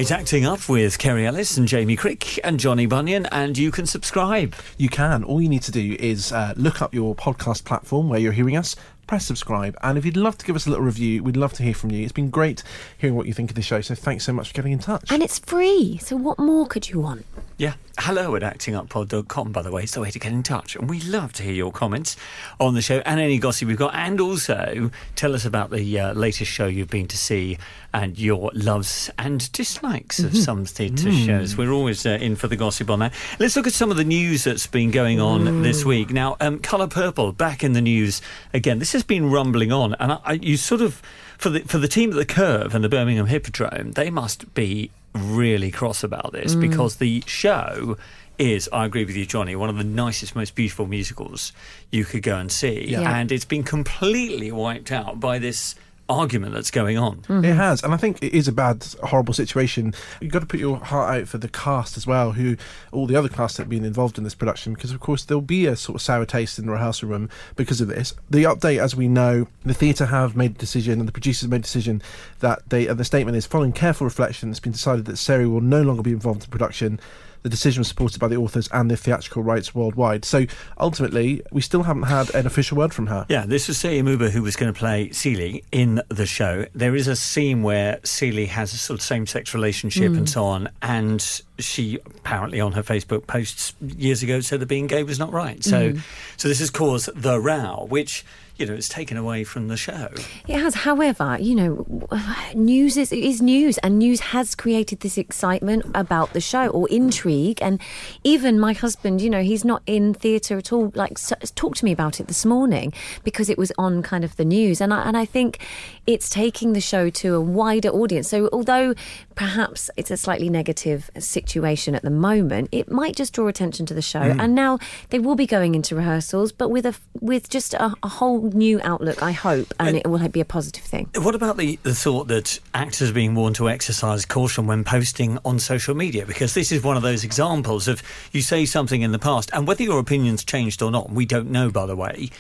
It's 0.01 0.11
acting 0.11 0.47
up 0.47 0.67
with 0.67 0.99
Kerry 0.99 1.27
Ellis 1.27 1.59
and 1.59 1.69
Jamie 1.69 1.95
Crick 1.95 2.41
and 2.43 2.59
Johnny 2.59 2.87
Bunyan, 2.87 3.27
and 3.27 3.59
you 3.59 3.71
can 3.71 3.85
subscribe. 3.85 4.55
You 4.79 4.89
can. 4.89 5.23
All 5.23 5.43
you 5.43 5.49
need 5.51 5.61
to 5.65 5.71
do 5.71 5.95
is 6.01 6.33
uh, 6.33 6.55
look 6.57 6.81
up 6.81 6.95
your 6.95 7.15
podcast 7.15 7.65
platform 7.65 8.09
where 8.09 8.19
you're 8.19 8.33
hearing 8.33 8.57
us, 8.57 8.75
press 9.11 9.27
subscribe, 9.27 9.77
and 9.83 9.99
if 9.99 10.05
you'd 10.05 10.17
love 10.17 10.39
to 10.39 10.47
give 10.47 10.55
us 10.55 10.69
a 10.69 10.71
little 10.71 10.85
review, 10.85 11.21
we'd 11.21 11.37
love 11.37 11.53
to 11.53 11.65
hear 11.65 11.75
from 11.75 11.91
you. 11.91 12.05
It's 12.05 12.13
been 12.13 12.31
great 12.31 12.63
hearing 12.97 13.17
what 13.17 13.27
you 13.27 13.33
think 13.33 13.51
of 13.51 13.57
the 13.57 13.61
show, 13.61 13.81
so 13.81 13.97
thanks 13.97 14.23
so 14.23 14.33
much 14.33 14.47
for 14.47 14.55
getting 14.55 14.71
in 14.71 14.79
touch. 14.79 15.11
And 15.11 15.21
it's 15.21 15.41
free. 15.41 15.99
So 16.01 16.15
what 16.15 16.39
more 16.39 16.65
could 16.65 16.89
you 16.89 17.01
want? 17.01 17.27
Yeah, 17.57 17.75
hello 18.01 18.35
at 18.35 18.43
actinguppod.com, 18.43 19.53
by 19.53 19.61
the 19.63 19.71
way, 19.71 19.83
is 19.83 19.93
the 19.93 20.01
way 20.01 20.11
to 20.11 20.19
get 20.19 20.33
in 20.33 20.43
touch. 20.43 20.75
And 20.75 20.89
we 20.89 21.01
love 21.01 21.33
to 21.35 21.43
hear 21.43 21.53
your 21.53 21.71
comments 21.71 22.17
on 22.59 22.75
the 22.75 22.81
show 22.81 23.03
and 23.05 23.21
any 23.21 23.39
gossip 23.39 23.69
we've 23.69 23.77
got. 23.77 23.95
And 23.95 24.21
also 24.21 24.91
tell 25.17 25.35
us 25.35 25.45
about 25.45 25.71
the 25.71 26.01
uh, 26.01 26.15
latest 26.15 26.51
show 26.51 26.67
you've 26.67 26.89
been 26.89 27.09
to 27.09 27.19
see 27.19 27.59
and 27.93 28.19
your 28.19 28.51
loves 28.55 29.11
and 29.19 29.51
dislikes 29.53 30.21
of 30.21 30.37
some 30.37 30.65
theatre 30.65 31.13
shows. 31.13 31.57
We're 31.57 31.73
always 31.73 32.07
uh, 32.07 32.11
in 32.21 32.37
for 32.37 32.49
the 32.49 32.57
gossip 32.57 32.89
on 32.89 33.01
that. 33.01 33.13
Let's 33.39 33.57
look 33.57 33.67
at 33.67 33.73
some 33.73 33.91
of 33.91 33.97
the 33.97 34.05
news 34.05 34.45
that's 34.45 34.67
been 34.67 34.91
going 34.91 35.21
on 35.21 35.63
this 35.63 35.85
week. 35.85 36.11
Now, 36.11 36.37
um, 36.41 36.59
Colour 36.59 36.89
Purple 36.89 37.33
back 37.33 37.63
in 37.63 37.75
the 37.75 37.81
news 37.83 38.23
again. 38.55 38.79
This 38.79 38.93
has 38.93 39.03
been 39.03 39.31
rumbling 39.31 39.73
on, 39.73 39.95
and 40.01 40.13
I, 40.13 40.19
I, 40.25 40.33
you 40.35 40.57
sort 40.57 40.81
of 40.81 41.03
for 41.37 41.51
the 41.51 41.61
for 41.61 41.79
the 41.79 41.89
team 41.89 42.11
at 42.11 42.17
the 42.17 42.27
Curve 42.27 42.75
and 42.75 42.85
the 42.85 42.89
Birmingham 42.89 43.27
Hippodrome, 43.27 43.93
they 43.93 44.11
must 44.11 44.55
be 44.55 44.91
really 45.15 45.71
cross 45.71 46.05
about 46.05 46.33
this 46.33 46.55
mm. 46.55 46.61
because 46.61 46.97
the 46.97 47.23
show 47.27 47.97
is, 48.39 48.69
I 48.73 48.87
agree 48.87 49.05
with 49.05 49.17
you, 49.17 49.27
Johnny, 49.27 49.55
one 49.55 49.69
of 49.69 49.77
the 49.77 49.85
nicest, 49.85 50.35
most 50.35 50.55
beautiful 50.55 50.87
musicals 50.87 51.53
you 51.91 52.05
could 52.05 52.23
go 52.23 52.39
and 52.39 52.51
see, 52.51 52.89
Yeah. 52.89 53.19
and 53.19 53.31
it's 53.31 53.45
been 53.45 53.63
completely 53.65 54.51
wiped 54.51 54.91
out 54.91 55.21
by 55.21 55.39
this 55.39 55.75
argument 56.11 56.53
that's 56.53 56.71
going 56.71 56.99
on. 56.99 57.23
It 57.45 57.55
has, 57.55 57.83
and 57.83 57.95
I 57.95 57.97
think 57.97 58.23
it 58.23 58.35
is 58.35 58.49
a 58.49 58.53
bad, 58.53 58.85
horrible 59.05 59.33
situation. 59.33 59.95
You've 60.21 60.33
got 60.33 60.41
to 60.41 60.47
put 60.47 60.61
your 60.61 60.79
heart 60.79 61.21
out 61.21 61.29
for 61.29 61.39
the 61.39 61.49
cast 61.49 61.97
as 61.97 62.07
well, 62.07 62.33
who 62.33 62.57
all 62.93 63.07
the 63.07 63.17
other 63.17 63.29
cast 63.29 63.57
that 63.57 63.63
have 63.65 63.71
been 63.71 63.85
involved 63.85 64.19
in 64.19 64.25
this 64.25 64.35
production, 64.35 64.75
because 64.75 64.93
of 64.93 65.01
course 65.01 65.25
there'll 65.25 65.41
be 65.41 65.67
a 65.67 65.77
sort 65.77 65.97
of 65.97 66.03
sour 66.03 66.27
taste 66.27 66.59
in 66.59 66.67
the 66.67 66.73
rehearsal 66.73 67.09
room 67.09 67.29
because 67.57 67.81
of 67.81 67.89
this. 67.89 68.15
The 68.29 68.45
update, 68.45 68.83
as 68.83 68.97
we 68.97 69.09
know, 69.09 69.47
the 69.65 69.75
theatre 69.75 70.07
have 70.07 70.37
made 70.37 70.53
a 70.53 70.59
decision, 70.59 70.99
and 70.99 71.09
the 71.09 71.13
producers 71.13 71.43
have 71.43 71.51
made 71.51 71.59
a 71.59 71.63
decision 71.63 72.03
that 72.41 72.69
they. 72.69 72.89
Uh, 72.89 72.95
the 72.95 73.05
statement 73.05 73.37
is, 73.37 73.47
following 73.47 73.73
careful 73.73 74.05
reflection, 74.05 74.51
it's 74.51 74.61
been 74.61 74.73
decided 74.73 75.05
that 75.05 75.17
Seyi 75.17 75.51
will 75.51 75.61
no 75.61 75.83
longer 75.83 76.03
be 76.03 76.13
involved 76.13 76.45
in 76.45 76.51
production. 76.51 77.01
The 77.43 77.49
decision 77.49 77.81
was 77.81 77.89
supported 77.89 78.21
by 78.21 78.29
the 78.29 78.37
authors 78.37 78.69
and 78.73 78.91
the 78.91 78.97
theatrical 78.97 79.43
rights 79.43 79.75
worldwide. 79.75 80.25
So 80.25 80.47
ultimately, 80.79 81.43
we 81.51 81.61
still 81.61 81.85
haven't 81.85 82.05
had 82.05 82.35
an 82.35 82.47
official 82.47 82.77
word 82.77 82.93
from 82.93 83.07
her. 83.07 83.27
Yeah, 83.29 83.47
this 83.47 83.69
was 83.69 83.79
Seyi 83.79 84.03
Omooba 84.03 84.31
who 84.31 84.43
was 84.43 84.57
going 84.57 84.73
to 84.73 84.79
play 84.79 85.11
Celie 85.11 85.65
in 85.73 86.03
the 86.09 86.27
show. 86.27 86.67
There 86.75 86.95
is 86.95 87.09
a 87.09 87.17
scene 87.17 87.63
where 87.63 88.01
Celie 88.05 88.47
has 88.47 88.73
a 88.73 88.77
sort 88.77 88.99
of 88.99 89.03
same 89.03 89.27
sex 89.27 89.55
relationship 89.55 90.13
and 90.13 90.27
mm. 90.27 90.29
so 90.29 90.45
on, 90.45 90.69
and 90.83 91.43
she 91.59 91.99
apparently 92.07 92.61
on 92.61 92.73
her 92.73 92.83
Facebook 92.83 93.27
posts 93.27 93.75
years 93.81 94.23
ago 94.23 94.41
said 94.41 94.61
that 94.61 94.67
being 94.67 94.87
gay 94.87 95.03
was 95.03 95.19
not 95.19 95.33
right. 95.33 95.63
So, 95.65 95.93
mm. 95.93 96.01
so 96.37 96.49
this 96.49 96.59
has 96.61 96.71
caused 96.71 97.11
the 97.15 97.41
row, 97.41 97.87
which 97.89 98.25
you 98.61 98.67
know 98.67 98.75
is 98.75 98.89
taken 98.89 99.17
away 99.17 99.43
from 99.43 99.69
the 99.69 99.77
show. 99.77 100.09
It 100.47 100.61
has, 100.61 100.75
however, 100.75 101.39
you 101.41 101.55
know, 101.55 102.09
news 102.55 102.97
is, 102.97 103.11
is 103.13 103.41
news, 103.41 103.79
and 103.79 103.99
news 103.99 104.21
has 104.21 104.55
created 104.55 105.01
this 105.01 105.17
excitement 105.17 105.87
about 105.95 106.33
the 106.35 106.41
show 106.41 106.69
or 106.69 106.89
intrigue. 106.91 107.59
And 107.63 107.81
even 108.23 108.61
my 108.61 108.75
husband, 108.75 109.23
you 109.23 109.31
know, 109.31 109.43
he's 109.43 109.65
not 109.65 109.83
in 109.87 110.15
theatre 110.15 110.59
at 110.59 110.73
all. 110.73 110.93
Like, 110.95 111.13
s 111.13 111.33
talked 111.55 111.79
to 111.79 111.85
me 111.85 111.93
about 111.93 112.21
it 112.21 112.29
this 112.29 112.45
morning 112.45 112.93
because 113.25 113.49
it 113.49 113.59
was 113.59 113.73
on 113.79 114.03
kind 114.03 114.25
of 114.25 114.37
the 114.37 114.45
news, 114.45 114.81
and 114.81 114.93
I, 114.93 115.03
and 115.09 115.17
I 115.17 115.25
think 115.25 115.59
it's 116.07 116.29
taking 116.29 116.75
the 116.75 116.81
show 116.81 117.09
to 117.11 117.35
a 117.35 117.41
wider 117.41 117.89
audience. 117.89 118.29
So, 118.29 118.49
although 118.53 118.95
perhaps 119.35 119.91
it's 119.97 120.11
a 120.11 120.17
slightly 120.17 120.51
negative 120.51 121.11
situation 121.19 121.95
at 121.95 122.03
the 122.03 122.11
moment, 122.11 122.69
it 122.73 122.91
might 122.91 123.17
just 123.17 123.33
draw 123.33 123.49
attention 123.49 123.87
to 123.87 123.95
the 123.95 124.03
show. 124.03 124.21
Mm. 124.21 124.41
And 124.43 124.55
now 124.55 124.79
they 125.09 125.19
will 125.19 125.37
be 125.37 125.47
going 125.47 125.75
into 125.75 125.97
rehearsals, 125.97 126.53
but 126.53 126.69
with 126.69 126.85
a 126.85 126.95
with 127.21 127.49
just 127.49 127.73
a, 127.75 127.95
a 128.03 128.09
whole 128.09 128.50
new 128.55 128.81
outlook, 128.83 129.23
I 129.23 129.33
hope, 129.33 129.73
and 129.79 129.97
it 129.97 130.07
will 130.07 130.29
be 130.29 130.41
a 130.41 130.45
positive 130.45 130.85
thing. 130.85 131.09
What 131.17 131.35
about 131.35 131.57
the, 131.57 131.79
the 131.83 131.95
thought 131.95 132.29
that 132.29 132.61
actors 132.75 133.11
are 133.11 133.15
being 133.15 133.35
warned 133.35 133.57
to 133.57 133.69
exercise 133.69 134.25
caution 134.25 134.67
when 134.67 134.85
posting 134.85 135.39
on 135.45 135.59
social 135.59 135.95
media? 135.95 136.27
Because 136.27 136.55
this 136.55 136.73
is 136.73 136.83
one 136.83 136.97
of 136.97 137.03
those 137.03 137.25
examples 137.25 137.89
of 137.89 138.03
you 138.33 138.43
say 138.43 138.67
something 138.67 139.03
in 139.03 139.13
the 139.13 139.19
past, 139.19 139.51
and 139.53 139.67
whether 139.67 139.83
your 139.83 139.99
opinion's 139.99 140.45
changed 140.45 140.83
or 140.83 140.91
not, 140.91 141.11
we 141.11 141.27
don't 141.27 141.51
know, 141.51 141.71
by 141.71 141.87
the 141.87 141.97
way. 141.97 142.31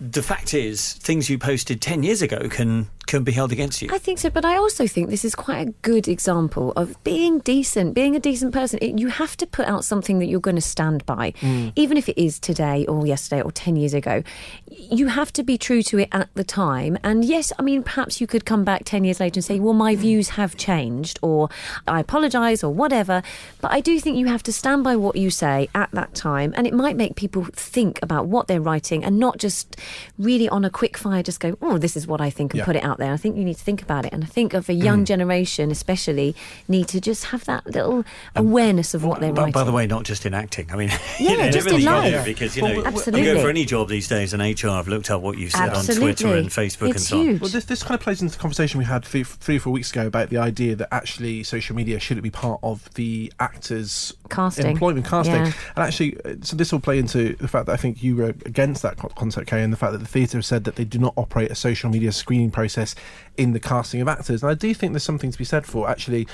The 0.00 0.22
fact 0.22 0.54
is, 0.54 0.92
things 0.94 1.28
you 1.28 1.38
posted 1.38 1.82
10 1.82 2.04
years 2.04 2.22
ago 2.22 2.48
can, 2.48 2.88
can 3.08 3.24
be 3.24 3.32
held 3.32 3.50
against 3.50 3.82
you. 3.82 3.88
I 3.92 3.98
think 3.98 4.20
so, 4.20 4.30
but 4.30 4.44
I 4.44 4.56
also 4.56 4.86
think 4.86 5.10
this 5.10 5.24
is 5.24 5.34
quite 5.34 5.66
a 5.66 5.72
good 5.82 6.06
example 6.06 6.72
of 6.76 7.02
being 7.02 7.40
decent, 7.40 7.94
being 7.94 8.14
a 8.14 8.20
decent 8.20 8.52
person. 8.52 8.78
It, 8.80 9.00
you 9.00 9.08
have 9.08 9.36
to 9.38 9.46
put 9.46 9.66
out 9.66 9.84
something 9.84 10.20
that 10.20 10.26
you're 10.26 10.38
going 10.38 10.54
to 10.54 10.62
stand 10.62 11.04
by, 11.04 11.32
mm. 11.40 11.72
even 11.74 11.96
if 11.96 12.08
it 12.08 12.16
is 12.16 12.38
today 12.38 12.86
or 12.86 13.08
yesterday 13.08 13.42
or 13.42 13.50
10 13.50 13.74
years 13.74 13.92
ago. 13.92 14.22
You 14.70 15.08
have 15.08 15.32
to 15.32 15.42
be 15.42 15.58
true 15.58 15.82
to 15.84 15.98
it 15.98 16.08
at 16.12 16.28
the 16.34 16.44
time. 16.44 16.96
And 17.02 17.24
yes, 17.24 17.52
I 17.58 17.62
mean, 17.62 17.82
perhaps 17.82 18.20
you 18.20 18.28
could 18.28 18.44
come 18.44 18.62
back 18.62 18.82
10 18.84 19.02
years 19.02 19.18
later 19.18 19.38
and 19.38 19.44
say, 19.44 19.58
well, 19.58 19.74
my 19.74 19.96
views 19.96 20.30
have 20.30 20.56
changed, 20.56 21.18
or 21.22 21.48
I 21.88 21.98
apologise, 21.98 22.62
or 22.62 22.72
whatever. 22.72 23.24
But 23.60 23.72
I 23.72 23.80
do 23.80 23.98
think 23.98 24.16
you 24.16 24.26
have 24.26 24.44
to 24.44 24.52
stand 24.52 24.84
by 24.84 24.94
what 24.94 25.16
you 25.16 25.30
say 25.30 25.68
at 25.74 25.90
that 25.90 26.14
time. 26.14 26.54
And 26.56 26.68
it 26.68 26.72
might 26.72 26.96
make 26.96 27.16
people 27.16 27.46
think 27.52 27.98
about 28.00 28.26
what 28.26 28.46
they're 28.46 28.60
writing 28.60 29.02
and 29.02 29.18
not 29.18 29.38
just 29.38 29.76
really 30.18 30.48
on 30.48 30.64
a 30.64 30.70
quick 30.70 30.96
fire 30.96 31.22
just 31.22 31.40
go, 31.40 31.56
oh, 31.62 31.78
this 31.78 31.96
is 31.96 32.06
what 32.06 32.20
I 32.20 32.30
think 32.30 32.52
and 32.52 32.58
Yeah. 32.58 32.64
put 32.64 32.76
it 32.76 32.84
out 32.84 32.98
there. 32.98 33.12
I 33.12 33.16
think 33.16 33.36
you 33.36 33.44
need 33.44 33.56
to 33.56 33.62
think 33.64 33.82
about 33.82 34.04
it. 34.04 34.12
And 34.12 34.24
I 34.24 34.26
think 34.26 34.54
of 34.54 34.68
a 34.68 34.72
young 34.74 35.04
generation, 35.04 35.70
especially, 35.70 36.34
need 36.68 36.88
to 36.88 37.00
just 37.00 37.26
have 37.26 37.44
that 37.46 37.66
little 37.66 38.04
awareness 38.36 38.94
of 38.94 39.04
what 39.04 39.20
they're 39.20 39.32
By, 39.32 39.42
writing. 39.42 39.52
by 39.52 39.64
the 39.64 39.72
way, 39.72 39.86
not 39.86 40.04
just 40.04 40.26
in 40.26 40.34
acting. 40.34 40.70
I 40.72 40.76
mean, 40.76 40.88
Yeah, 41.18 41.30
you 41.32 41.36
know, 41.38 41.50
just 41.50 41.66
in 41.68 41.74
everything 41.76 41.80
you 41.80 41.86
life. 41.86 42.24
do, 42.24 42.30
because 42.32 42.56
you 42.56 42.62
know, 42.62 42.68
you 42.72 42.84
Absolutely. 42.84 43.24
go 43.24 43.40
for 43.42 43.48
any 43.50 43.64
job 43.64 43.88
these 43.88 44.08
days 44.08 44.34
in 44.34 44.40
HR. 44.40 44.68
I've 44.70 44.88
looked 44.88 45.10
up 45.10 45.22
what 45.22 45.38
you've 45.38 45.52
said 45.52 45.72
on 45.72 45.84
Twitter 45.84 46.34
and 46.36 46.48
Facebook 46.48 46.86
and 46.86 46.94
It's 46.96 47.08
so 47.08 47.20
on. 47.20 47.38
Well, 47.38 47.50
this, 47.50 47.64
this 47.64 47.82
kind 47.82 47.94
of 47.94 48.00
plays 48.00 48.22
into 48.22 48.34
the 48.36 48.40
conversation 48.40 48.78
we 48.78 48.84
had 48.84 49.04
three, 49.04 49.24
three 49.24 49.56
or 49.56 49.60
four 49.60 49.72
weeks 49.72 49.90
ago 49.90 50.06
about 50.06 50.30
the 50.30 50.38
idea 50.38 50.76
that 50.76 50.88
actually 50.92 51.42
social 51.42 51.74
media 51.76 51.98
shouldn't 51.98 52.22
be 52.22 52.30
part 52.30 52.60
of 52.62 52.92
the 52.94 53.32
actors' 53.40 54.14
Casting. 54.30 54.66
employment 54.66 55.06
casting. 55.06 55.34
Yeah. 55.34 55.52
And 55.76 55.84
actually, 55.84 56.16
uh, 56.24 56.34
so 56.42 56.56
this 56.56 56.72
will 56.72 56.80
play 56.80 56.98
into 56.98 57.34
the 57.36 57.48
fact 57.48 57.66
that 57.66 57.72
I 57.72 57.76
think 57.76 58.02
you 58.02 58.16
were 58.16 58.28
against 58.46 58.82
that 58.82 58.96
concept, 59.16 59.46
Kay, 59.48 59.62
and 59.62 59.72
the 59.72 59.76
fact 59.78 59.92
that 59.92 59.98
the 59.98 60.06
theatre 60.06 60.38
have 60.38 60.44
said 60.44 60.64
that 60.64 60.76
they 60.76 60.84
do 60.84 60.98
not 60.98 61.14
operate 61.16 61.50
a 61.50 61.54
social 61.54 61.90
media 61.90 62.12
screening 62.12 62.50
process 62.50 62.94
in 63.36 63.52
the 63.52 63.60
casting 63.60 64.00
of 64.00 64.08
actors. 64.08 64.42
And 64.42 64.50
I 64.50 64.54
do 64.54 64.72
think 64.74 64.92
there's 64.92 65.04
something 65.04 65.30
to 65.30 65.38
be 65.38 65.44
said 65.44 65.66
for 65.66 65.88
actually. 65.88 66.26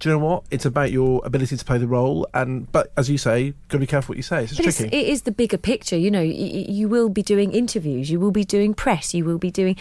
Do 0.00 0.08
you 0.08 0.14
know 0.14 0.24
what? 0.24 0.44
It's 0.50 0.64
about 0.66 0.90
your 0.92 1.22
ability 1.24 1.56
to 1.56 1.64
play 1.64 1.78
the 1.78 1.86
role, 1.86 2.26
and 2.34 2.70
but 2.72 2.92
as 2.96 3.08
you 3.08 3.16
say, 3.16 3.50
got 3.68 3.76
to 3.76 3.78
be 3.78 3.86
careful 3.86 4.12
what 4.12 4.16
you 4.16 4.22
say. 4.22 4.44
It's 4.44 4.56
But 4.56 4.64
tricky. 4.64 4.84
it 4.94 5.08
is 5.08 5.22
the 5.22 5.30
bigger 5.32 5.56
picture. 5.56 5.96
You 5.96 6.10
know, 6.10 6.20
y- 6.20 6.26
y- 6.26 6.66
you 6.68 6.88
will 6.88 7.08
be 7.08 7.22
doing 7.22 7.52
interviews, 7.52 8.10
you 8.10 8.18
will 8.20 8.32
be 8.32 8.44
doing 8.44 8.74
press, 8.74 9.14
you 9.14 9.24
will 9.24 9.38
be 9.38 9.50
doing 9.50 9.76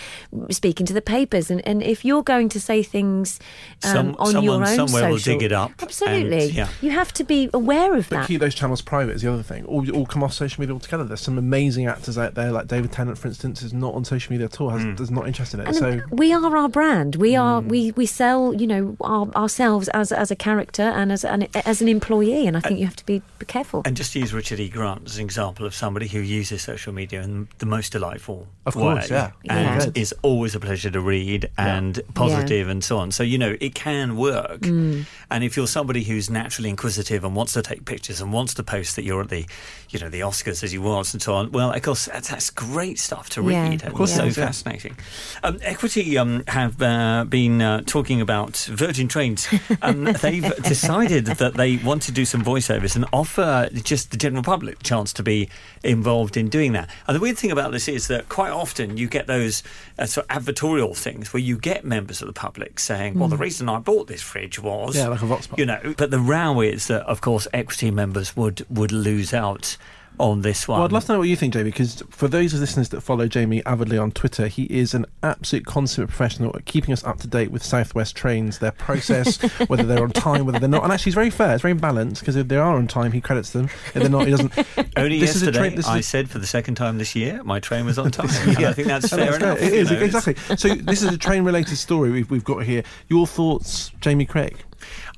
speaking 0.50 0.86
to 0.86 0.94
the 0.94 1.02
papers, 1.02 1.50
and, 1.52 1.66
and 1.68 1.82
if 1.84 2.06
you're 2.06 2.24
going 2.24 2.48
to 2.50 2.60
say 2.60 2.84
things 2.84 3.40
um, 3.84 3.92
Some- 3.92 4.16
on 4.20 4.44
your 4.44 4.54
someone 4.66 4.70
own 4.80 4.88
somewhere 4.88 5.10
will 5.10 5.18
dig 5.18 5.42
it 5.44 5.52
up 5.52 5.72
Absolutely, 5.82 6.44
and- 6.46 6.54
yeah. 6.54 6.68
you 6.82 6.92
have 6.92 7.12
to 7.14 7.24
be 7.24 7.50
aware 7.54 7.96
of 7.96 8.10
that. 8.10 8.16
But 8.16 8.20
that. 8.22 8.28
keep 8.28 8.40
those 8.40 8.56
channels 8.56 8.82
private 8.82 9.16
is 9.16 9.22
the 9.24 9.34
other 9.34 9.44
thing. 9.44 9.66
All, 9.66 9.90
all 9.92 10.06
come 10.06 10.24
off 10.24 10.34
social 10.34 10.62
media 10.62 10.74
altogether. 10.74 11.04
There's 11.04 11.22
some 11.22 11.38
amazing 11.38 11.88
actors 11.88 12.18
out 12.18 12.36
there, 12.36 12.52
like 12.52 12.68
David 12.68 12.92
Tennant, 12.92 13.18
for 13.18 13.28
instance, 13.28 13.62
is 13.62 13.74
not 13.74 13.94
on 13.96 14.06
social 14.06 14.32
media 14.32 14.46
at 14.46 14.62
all. 14.62 14.70
Has, 14.70 14.84
Mm. 14.84 15.00
is 15.00 15.12
not 15.12 15.28
interested 15.28 15.60
in 15.60 15.66
it. 15.66 15.70
And 15.70 15.76
so 15.78 16.02
we 16.12 16.34
are 16.34 16.56
our 16.58 16.70
brand. 16.70 17.16
We 17.16 17.36
are 17.36 17.62
Mm. 17.62 17.68
we, 17.70 17.92
we 17.92 18.06
sell 18.06 18.54
you 18.54 18.68
know 18.68 18.98
our, 19.02 19.28
ourselves 19.36 19.88
as 19.90 20.03
as 20.12 20.32
a 20.32 20.36
character 20.36 20.82
and 20.84 21.12
as 21.12 21.24
an 21.24 21.48
as 21.66 21.82
an 21.82 21.88
employee, 21.88 22.46
and 22.48 22.58
I 22.58 22.60
think 22.60 22.80
you 22.80 22.86
have 22.86 22.96
to 22.98 23.06
be, 23.06 23.22
be 23.40 23.46
careful. 23.46 23.82
And 23.86 23.96
just 23.96 24.14
to 24.14 24.20
use 24.20 24.34
Richard 24.34 24.60
E. 24.60 24.70
Grant 24.70 25.04
as 25.06 25.18
an 25.18 25.24
example 25.26 25.66
of 25.66 25.74
somebody 25.74 26.08
who 26.08 26.20
uses 26.20 26.62
social 26.62 26.94
media 26.94 27.22
in 27.22 27.48
the 27.60 27.66
most 27.66 27.92
delightful 27.92 28.48
Of 28.66 28.74
course, 28.74 29.10
way, 29.10 29.16
yeah. 29.18 29.32
and 29.50 29.82
Yeah. 29.96 30.02
is 30.02 30.14
always 30.22 30.56
a 30.56 30.60
pleasure 30.60 30.90
to 30.92 31.00
read 31.02 31.50
and 31.58 32.00
positive 32.14 32.68
and 32.70 32.84
so 32.84 32.98
on. 32.98 33.12
So 33.12 33.24
you 33.24 33.38
know 33.38 33.56
it 33.62 33.76
can 33.76 34.18
work. 34.18 34.62
Mm. 34.62 35.06
And 35.32 35.44
if 35.44 35.56
you're 35.58 35.68
somebody 35.68 36.04
who's 36.04 36.30
naturally 36.30 36.70
inquisitive 36.70 37.24
and 37.24 37.36
wants 37.36 37.54
to 37.54 37.62
take 37.62 37.86
pictures 37.86 38.22
and 38.22 38.32
wants 38.34 38.54
to 38.56 38.64
post 38.64 38.96
that 38.96 39.04
you're 39.04 39.22
at 39.22 39.30
the, 39.30 39.46
you 39.90 40.00
know, 40.00 40.10
the 40.10 40.20
Oscars 40.22 40.64
as 40.64 40.74
you 40.74 40.82
was 40.82 41.14
and 41.14 41.22
so 41.22 41.34
on, 41.34 41.52
well, 41.52 41.72
of 41.72 41.82
course 41.82 42.06
that's, 42.06 42.30
that's 42.30 42.50
great 42.50 43.00
stuff 43.00 43.30
to 43.32 43.42
Yeah. 43.44 43.70
read. 43.70 43.82
Of 43.82 43.88
and 43.88 43.96
course 43.96 44.16
so 44.16 44.26
yeah. 44.26 44.32
fascinating. 44.32 44.96
Um, 45.44 45.60
Equity 45.62 46.18
um, 46.18 46.44
have 46.48 46.82
uh, 46.82 47.26
been 47.28 47.62
uh, 47.62 47.82
talking 47.86 48.22
about 48.22 48.58
Virgin 48.70 49.08
Trains. 49.08 49.48
Um, 49.82 49.93
they've 49.94 50.56
decided 50.64 51.26
that 51.26 51.54
they 51.56 51.78
want 51.78 52.02
to 52.04 52.12
do 52.12 52.26
some 52.26 52.44
voiceovers 52.44 52.96
and 52.96 53.06
offer 53.14 53.70
just 53.84 54.12
the 54.12 54.18
general 54.18 54.44
public 54.44 54.80
a 54.80 54.84
chance 54.84 55.14
to 55.14 55.24
be 55.24 55.50
involved 55.84 56.38
in 56.38 56.50
doing 56.50 56.72
that. 56.74 56.90
And 57.08 57.16
the 57.16 57.20
weird 57.20 57.38
thing 57.38 57.52
about 57.52 57.72
this 57.72 57.88
is 57.88 58.08
that 58.08 58.30
quite 58.30 58.52
often 58.52 58.98
you 58.98 59.08
get 59.08 59.28
those 59.28 59.64
uh, 60.00 60.06
sort 60.06 60.30
of 60.30 60.44
advertorial 60.44 60.96
things 60.98 61.34
where 61.34 61.42
you 61.42 61.58
get 61.58 61.86
members 61.86 62.22
of 62.22 62.28
the 62.28 62.34
public 62.34 62.80
saying, 62.80 63.18
"Well, 63.20 63.30
the 63.30 63.38
reason 63.38 63.70
I 63.70 63.80
bought 63.80 64.08
this 64.08 64.22
fridge 64.22 64.60
was," 64.60 64.96
Yeah, 64.96 65.08
like 65.08 65.22
a 65.22 65.26
Vox 65.26 65.48
pop. 65.48 65.60
you 65.60 65.66
know. 65.66 65.94
But 65.98 66.12
the 66.12 66.20
row 66.20 66.62
is 66.62 66.88
that, 66.88 67.04
of 67.04 67.22
course, 67.22 67.48
equity 67.54 67.92
members 67.92 68.36
would 68.36 68.66
would 68.70 68.92
lose 68.92 69.34
out 69.34 69.78
on 70.20 70.42
this 70.42 70.68
one. 70.68 70.78
Well, 70.80 70.86
I'd 70.86 70.92
love 70.92 71.06
to 71.06 71.14
know 71.14 71.20
what 71.20 71.28
you 71.28 71.36
think, 71.36 71.54
Jamie, 71.54 71.72
because 71.72 72.04
for 72.10 72.28
those 72.28 72.54
listeners 72.54 72.90
that 72.90 73.02
follow 73.02 73.28
Jamie 73.28 73.64
avidly 73.66 73.98
on 73.98 74.12
Twitter, 74.12 74.48
he 74.48 74.64
is 74.66 74.94
an 74.94 75.06
absolute 75.24 75.66
consummate 75.66 76.10
professional 76.10 76.56
at 76.56 76.66
keeping 76.66 76.94
us 76.94 77.04
up 77.04 77.20
to 77.20 77.28
date 77.28 77.52
with 77.52 77.64
Southwest 77.64 78.16
trains, 78.16 78.60
their 78.60 78.72
process, 78.72 79.38
whether 79.68 79.84
they're 79.84 80.04
on 80.04 80.12
time, 80.12 80.46
whether 80.46 80.60
they're 80.60 80.70
not. 80.70 80.84
And 80.84 80.92
actually, 80.94 81.06
he's 81.06 81.16
very 81.16 81.30
fair, 81.30 81.54
it's 81.54 81.62
very 81.62 81.74
balanced, 81.74 82.22
because 82.22 82.36
if 82.36 82.48
they 82.48 82.58
are 82.58 82.76
on 82.76 82.88
time, 82.88 83.12
he 83.12 83.22
credits 83.22 83.52
them. 83.52 83.66
If 83.66 83.94
they're 83.94 84.10
not, 84.10 84.26
he 84.26 84.32
doesn't. 84.32 84.54
Only 84.98 85.20
This 85.20 85.36
is 85.36 85.44
a 85.44 85.46
yesterday, 85.48 85.58
train- 85.60 85.76
this 85.76 85.86
is 85.86 85.92
I 85.92 85.98
a- 86.00 86.04
said 86.04 86.30
for 86.30 86.40
the 86.40 86.48
second 86.48 86.76
time 86.76 86.98
this 86.98 87.16
year, 87.16 87.44
my 87.44 87.60
train 87.60 87.86
was 87.86 87.98
on 87.98 88.12
time. 88.12 88.30
And 88.30 88.66
I 88.66 88.74
think 88.74 88.88
that's 88.88 89.10
fair 89.10 89.32
that's 89.32 89.38
enough. 89.38 89.58
It 89.62 89.72
know, 89.86 89.94
it's- 89.96 90.16
exactly. 90.16 90.36
So 90.58 90.76
this 90.76 91.02
is 91.02 91.12
a 91.14 91.18
train-related 91.18 91.76
story 91.78 92.12
we've, 92.12 92.30
we've 92.30 92.44
got 92.44 92.64
here. 92.64 92.84
Your 93.10 93.26
thoughts, 93.28 93.92
Jamie 94.02 94.26
Crick? 94.26 94.66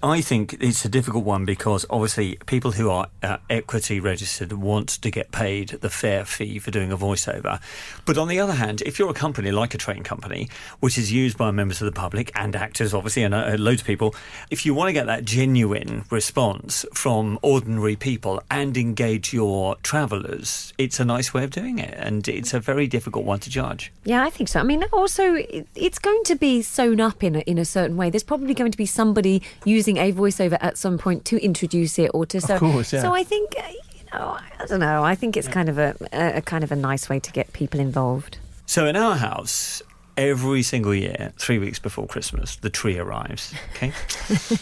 I 0.05 0.21
think 0.21 0.57
it's 0.59 0.85
a 0.85 0.89
difficult 0.89 1.25
one 1.25 1.45
because 1.45 1.83
obviously 1.89 2.37
people 2.45 2.73
who 2.73 2.91
are 2.91 3.07
uh, 3.23 3.37
equity 3.49 3.99
registered 3.99 4.53
want 4.53 4.89
to 4.89 5.09
get 5.09 5.31
paid 5.31 5.69
the 5.69 5.89
fair 5.89 6.25
fee 6.25 6.59
for 6.59 6.69
doing 6.69 6.91
a 6.91 6.97
voiceover. 6.97 7.59
But 8.05 8.19
on 8.19 8.27
the 8.27 8.39
other 8.39 8.53
hand, 8.53 8.83
if 8.83 8.99
you're 8.99 9.09
a 9.09 9.15
company 9.15 9.49
like 9.49 9.73
a 9.73 9.79
train 9.79 10.03
company, 10.03 10.47
which 10.79 10.99
is 10.99 11.11
used 11.11 11.39
by 11.39 11.49
members 11.49 11.81
of 11.81 11.87
the 11.87 11.91
public 11.91 12.31
and 12.35 12.55
actors, 12.55 12.93
obviously, 12.93 13.23
and 13.23 13.33
uh, 13.33 13.55
loads 13.57 13.81
of 13.81 13.87
people, 13.87 14.13
if 14.51 14.63
you 14.63 14.75
want 14.75 14.89
to 14.89 14.93
get 14.93 15.07
that 15.07 15.25
genuine 15.25 16.05
response 16.11 16.85
from 16.93 17.39
ordinary 17.41 17.95
people 17.95 18.43
and 18.51 18.77
engage 18.77 19.33
your 19.33 19.75
travellers, 19.77 20.71
it's 20.77 20.99
a 20.99 21.05
nice 21.05 21.33
way 21.33 21.43
of 21.43 21.49
doing 21.49 21.79
it. 21.79 21.95
And 21.97 22.27
it's 22.27 22.53
a 22.53 22.59
very 22.59 22.85
difficult 22.85 23.25
one 23.25 23.39
to 23.39 23.49
judge. 23.49 23.91
Yeah, 24.03 24.23
I 24.23 24.29
think 24.29 24.49
so. 24.49 24.59
I 24.59 24.63
mean, 24.63 24.83
also, 24.93 25.35
it's 25.73 25.97
going 25.97 26.23
to 26.25 26.35
be 26.35 26.61
sewn 26.61 27.01
up 27.01 27.23
in 27.23 27.37
a, 27.37 27.39
in 27.39 27.57
a 27.57 27.65
certain 27.65 27.97
way. 27.97 28.11
There's 28.11 28.21
probably 28.21 28.53
going 28.53 28.71
to 28.71 28.77
be 28.77 28.85
somebody 28.85 29.41
using 29.63 29.94
a 29.97 30.13
voiceover 30.13 30.57
at 30.61 30.77
some 30.77 30.97
point 30.97 31.25
to 31.25 31.43
introduce 31.43 31.99
it 31.99 32.11
or 32.13 32.25
to. 32.27 32.41
So, 32.41 32.59
course, 32.59 32.93
yeah. 32.93 33.01
so 33.01 33.13
I 33.13 33.23
think, 33.23 33.55
uh, 33.57 33.67
you 33.69 34.03
know, 34.13 34.37
I 34.59 34.65
don't 34.67 34.79
know. 34.79 35.03
I 35.03 35.15
think 35.15 35.37
it's 35.37 35.47
kind 35.47 35.69
of 35.69 35.77
a, 35.77 35.95
a, 36.13 36.37
a 36.37 36.41
kind 36.41 36.63
of 36.63 36.71
a 36.71 36.75
nice 36.75 37.09
way 37.09 37.19
to 37.19 37.31
get 37.31 37.53
people 37.53 37.79
involved. 37.79 38.37
So 38.65 38.85
in 38.87 38.95
our 38.95 39.15
house, 39.15 39.81
every 40.17 40.63
single 40.63 40.93
year, 40.93 41.33
three 41.37 41.59
weeks 41.59 41.79
before 41.79 42.07
Christmas, 42.07 42.55
the 42.57 42.69
tree 42.69 42.97
arrives. 42.97 43.53
Okay, 43.75 43.91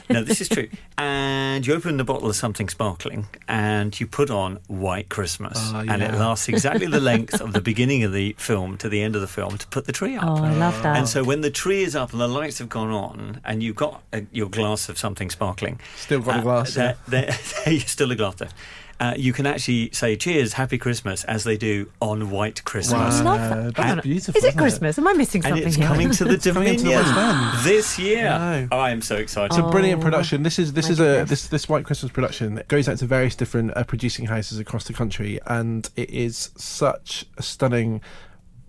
no, 0.09 0.23
this 0.23 0.41
is 0.41 0.49
true. 0.49 0.67
And 0.97 1.65
you 1.65 1.73
open 1.75 1.97
the 1.97 2.03
bottle 2.03 2.29
of 2.29 2.35
something 2.35 2.69
sparkling, 2.69 3.27
and 3.47 3.97
you 3.99 4.07
put 4.07 4.29
on 4.29 4.59
White 4.67 5.09
Christmas, 5.09 5.57
Oh, 5.73 5.79
and 5.87 6.01
it 6.01 6.13
lasts 6.13 6.47
exactly 6.49 6.87
the 6.87 6.99
length 7.11 7.39
of 7.41 7.53
the 7.53 7.61
beginning 7.61 8.03
of 8.03 8.13
the 8.13 8.35
film 8.37 8.77
to 8.77 8.89
the 8.89 9.01
end 9.01 9.15
of 9.15 9.21
the 9.21 9.27
film 9.27 9.57
to 9.57 9.67
put 9.67 9.85
the 9.85 9.91
tree 9.91 10.15
up. 10.15 10.23
Oh, 10.25 10.43
I 10.43 10.53
love 10.53 10.81
that. 10.83 10.97
And 10.97 11.07
so 11.07 11.23
when 11.23 11.41
the 11.41 11.51
tree 11.51 11.83
is 11.83 11.95
up 11.95 12.11
and 12.11 12.21
the 12.21 12.27
lights 12.27 12.59
have 12.59 12.69
gone 12.69 12.89
on, 12.91 13.41
and 13.45 13.61
you've 13.63 13.75
got 13.75 14.01
uh 14.13 14.21
your 14.31 14.49
glass 14.49 14.89
of 14.89 14.97
something 14.97 15.29
sparkling, 15.29 15.79
Still 15.97 16.21
got 16.21 16.35
a 16.37 16.39
uh, 16.39 16.41
glass, 16.41 16.73
there- 16.75 16.97
there- 17.07 17.37
there's 17.65 17.85
still 17.89 18.11
a 18.11 18.15
glass 18.15 18.35
there. 18.35 18.49
Uh, 19.03 19.13
you 19.17 19.33
can 19.33 19.45
actually 19.45 19.89
say 19.91 20.15
"Cheers, 20.15 20.53
Happy 20.53 20.77
Christmas" 20.77 21.25
as 21.25 21.43
they 21.43 21.57
do 21.57 21.89
on 21.99 22.29
White 22.29 22.63
Christmas. 22.63 23.19
I 23.19 23.23
love 23.23 23.39
that. 23.39 23.75
That's 23.75 23.77
Hang 23.89 23.97
on. 23.97 24.01
beautiful, 24.03 24.37
Is 24.37 24.43
it 24.43 24.47
isn't 24.47 24.59
it? 24.59 24.61
Christmas? 24.61 24.97
Am 24.97 25.07
I 25.07 25.13
missing 25.13 25.41
something? 25.41 25.63
And 25.63 25.73
something 25.73 25.73
it's 25.73 25.75
here? 25.75 25.87
coming 25.87 26.11
to 26.11 26.37
the 26.37 26.51
coming 26.53 26.69
into 26.69 26.83
the 26.85 26.89
Dominion 26.91 27.13
West 27.13 27.55
End. 27.57 27.65
this 27.65 27.99
year. 27.99 28.29
I. 28.29 28.67
I 28.71 28.91
am 28.91 29.01
so 29.01 29.17
excited. 29.17 29.51
It's 29.57 29.57
a 29.57 29.69
brilliant 29.69 29.99
Oh, 30.01 30.03
production. 30.05 30.43
This 30.43 30.57
is 30.57 30.71
this 30.73 30.85
my 30.87 30.91
is 30.93 30.99
a 31.01 31.25
this 31.27 31.47
this 31.47 31.67
White 31.67 31.83
Christmas 31.83 32.11
production. 32.13 32.57
It 32.59 32.67
goes 32.69 32.87
out 32.87 32.97
to 32.99 33.05
various 33.05 33.35
different 33.35 33.75
uh, 33.75 33.83
producing 33.83 34.27
houses 34.27 34.57
across 34.57 34.85
the 34.85 34.93
country, 34.93 35.39
and 35.47 35.89
it 35.97 36.09
is 36.09 36.51
such 36.55 37.25
a 37.37 37.43
stunning. 37.43 38.01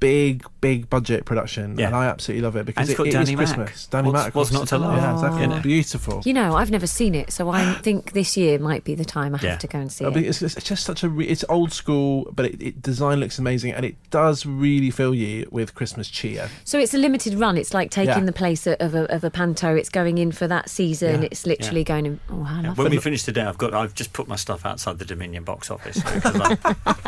Big, 0.00 0.44
big 0.60 0.90
budget 0.90 1.24
production, 1.24 1.78
Yeah. 1.78 1.86
and 1.86 1.96
I 1.96 2.06
absolutely 2.06 2.42
love 2.42 2.56
it 2.56 2.66
because 2.66 2.82
And 2.82 2.90
it's 2.90 3.00
it, 3.00 3.06
it 3.06 3.10
Danny 3.12 3.22
is 3.22 3.28
Mac. 3.30 3.36
Christmas. 3.38 3.86
Danny 3.86 4.10
What's- 4.10 4.22
Mac, 4.24 4.28
of 4.28 4.34
what's 4.34 4.52
not 4.52 4.68
to 4.68 4.78
love? 4.78 4.92
Oh, 4.92 4.96
yeah, 4.96 5.14
exactly. 5.14 5.40
You 5.42 5.46
know. 5.48 5.60
Beautiful. 5.60 6.22
You 6.26 6.32
know, 6.34 6.56
I've 6.56 6.70
never 6.70 6.86
seen 6.86 7.14
it, 7.14 7.32
so 7.32 7.48
I 7.48 7.72
think 7.74 8.12
this 8.12 8.36
year 8.36 8.58
might 8.58 8.84
be 8.84 8.94
the 8.94 9.04
time 9.04 9.34
I 9.34 9.38
have 9.38 9.44
Yeah. 9.44 9.56
to 9.56 9.66
go 9.66 9.78
and 9.78 9.90
see 9.90 10.04
I 10.04 10.08
it. 10.08 10.14
mean, 10.14 10.24
it's, 10.24 10.42
it's 10.42 10.56
it's 10.58 10.66
just 10.66 10.84
such 10.84 11.02
a 11.04 11.08
re- 11.08 11.26
it's 11.26 11.44
old 11.48 11.72
school, 11.72 12.30
but 12.34 12.44
it, 12.46 12.60
it 12.62 12.82
design 12.82 13.20
looks 13.20 13.38
amazing, 13.38 13.72
and 13.72 13.84
it 13.86 13.94
does 14.10 14.44
really 14.44 14.90
fill 14.90 15.14
you 15.14 15.48
with 15.50 15.74
Christmas 15.74 16.08
cheer. 16.08 16.50
So 16.64 16.78
it's 16.78 16.92
a 16.92 16.98
limited 16.98 17.34
run. 17.34 17.56
It's 17.56 17.72
like 17.72 17.90
taking 17.90 18.08
Yeah. 18.14 18.20
the 18.20 18.32
place 18.32 18.66
of 18.66 18.94
a, 18.94 19.04
of 19.14 19.24
a 19.24 19.30
panto. 19.30 19.74
It's 19.74 19.88
going 19.88 20.18
in 20.18 20.32
for 20.32 20.46
that 20.48 20.68
season. 20.68 21.22
Yeah. 21.22 21.28
It's 21.30 21.46
literally 21.46 21.80
Yeah. 21.80 21.84
going 21.84 22.06
in. 22.06 22.20
Oh, 22.30 22.46
I 22.46 22.60
Yeah, 22.60 22.68
love 22.68 22.78
when 22.78 22.88
it. 22.88 22.90
we 22.90 22.98
finish 22.98 23.22
today, 23.22 23.42
I've 23.42 23.58
got 23.58 23.72
I've 23.72 23.94
just 23.94 24.12
put 24.12 24.28
my 24.28 24.36
stuff 24.36 24.66
outside 24.66 24.98
the 24.98 25.04
Dominion 25.06 25.44
box 25.44 25.70
office 25.70 25.96
because 26.02 26.34
I'm, 26.40 26.58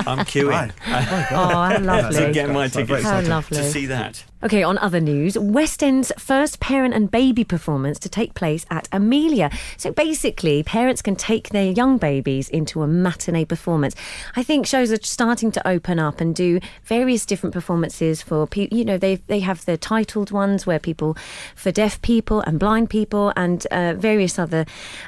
I'm 0.07 0.19
queuing 0.25 0.47
Right. 0.47 0.73
Oh, 1.33 1.47
how 1.49 1.69
to 1.77 1.81
lovely. 1.85 2.33
get 2.33 2.49
my 2.51 2.63
That's 2.63 2.75
very 2.75 2.76
tickets 2.77 3.05
How 3.05 3.21
lovely. 3.23 3.59
to 3.59 3.65
see 3.65 3.87
that. 3.87 4.25
Okay, 4.43 4.63
on 4.63 4.77
other 4.79 5.01
news, 5.01 5.39
West 5.39 5.83
End's 5.83 6.13
first 6.19 6.61
parent 6.61 6.95
and 6.95 7.11
baby 7.11 7.43
performance 7.43 7.99
to 8.01 8.09
take 8.09 8.35
place 8.35 8.67
at 8.71 8.87
Emilia. 8.93 9.51
So 9.77 9.91
basically, 9.91 10.63
parents 10.63 11.01
can 11.03 11.17
take 11.17 11.49
their 11.49 11.73
young 11.73 11.97
babies 11.97 12.49
into 12.51 12.83
a 12.83 12.87
matinee 12.87 13.47
performance. 13.47 13.97
I 14.37 14.43
think 14.43 14.67
shows 14.67 14.93
are 14.93 15.03
starting 15.03 15.51
to 15.53 15.67
open 15.67 15.99
up 15.99 16.21
and 16.21 16.35
do 16.35 16.61
various 16.85 17.25
different 17.25 17.55
performances 17.55 18.23
for 18.23 18.47
people. 18.47 18.77
You 18.77 18.85
know, 18.85 18.99
they 18.99 19.17
they 19.27 19.41
have 19.41 19.65
the 19.65 19.77
titled 19.77 20.31
ones 20.31 20.67
where 20.67 20.79
people, 20.79 21.17
for 21.55 21.73
deaf 21.73 22.01
people 22.03 22.41
and 22.43 22.59
blind 22.61 22.91
people, 22.91 23.33
and 23.37 23.67
uh, 23.71 23.95
various 23.95 24.39
other 24.39 24.67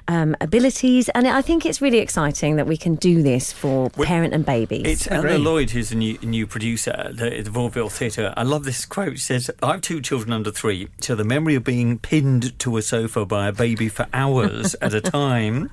um, 0.08 0.36
abilities. 0.40 1.10
And 1.10 1.28
I 1.28 1.42
think 1.42 1.66
it's 1.66 1.82
really 1.82 1.98
exciting 1.98 2.56
that 2.56 2.66
we 2.66 2.78
can 2.78 2.94
do 2.94 3.22
this 3.22 3.52
for 3.52 3.90
Well, 3.96 4.06
parent 4.06 4.32
and 4.32 4.44
babies. 4.44 4.86
It's 4.86 5.10
Eleanor 5.10 5.38
Lloyd, 5.38 5.70
who's 5.70 5.90
the 5.90 5.96
new, 5.96 6.18
new 6.22 6.46
producer 6.46 6.92
at 6.92 7.18
the, 7.18 7.42
the 7.42 7.50
Vaudeville 7.58 7.88
Theatre. 7.88 8.32
I 8.36 8.44
love 8.44 8.62
this 8.62 8.86
quote. 8.86 9.14
She 9.14 9.18
says, 9.18 9.50
I 9.60 9.72
have 9.72 9.80
two 9.80 10.00
children 10.00 10.32
under 10.32 10.52
three, 10.52 10.86
so 11.00 11.16
the 11.16 11.24
memory 11.24 11.56
of 11.56 11.64
being 11.64 11.98
pinned 11.98 12.56
to 12.60 12.76
a 12.76 12.82
sofa 12.82 13.26
by 13.26 13.48
a 13.48 13.52
baby 13.52 13.88
for 13.88 14.06
hours 14.12 14.76
at 14.80 14.94
a 14.94 15.00
time 15.00 15.68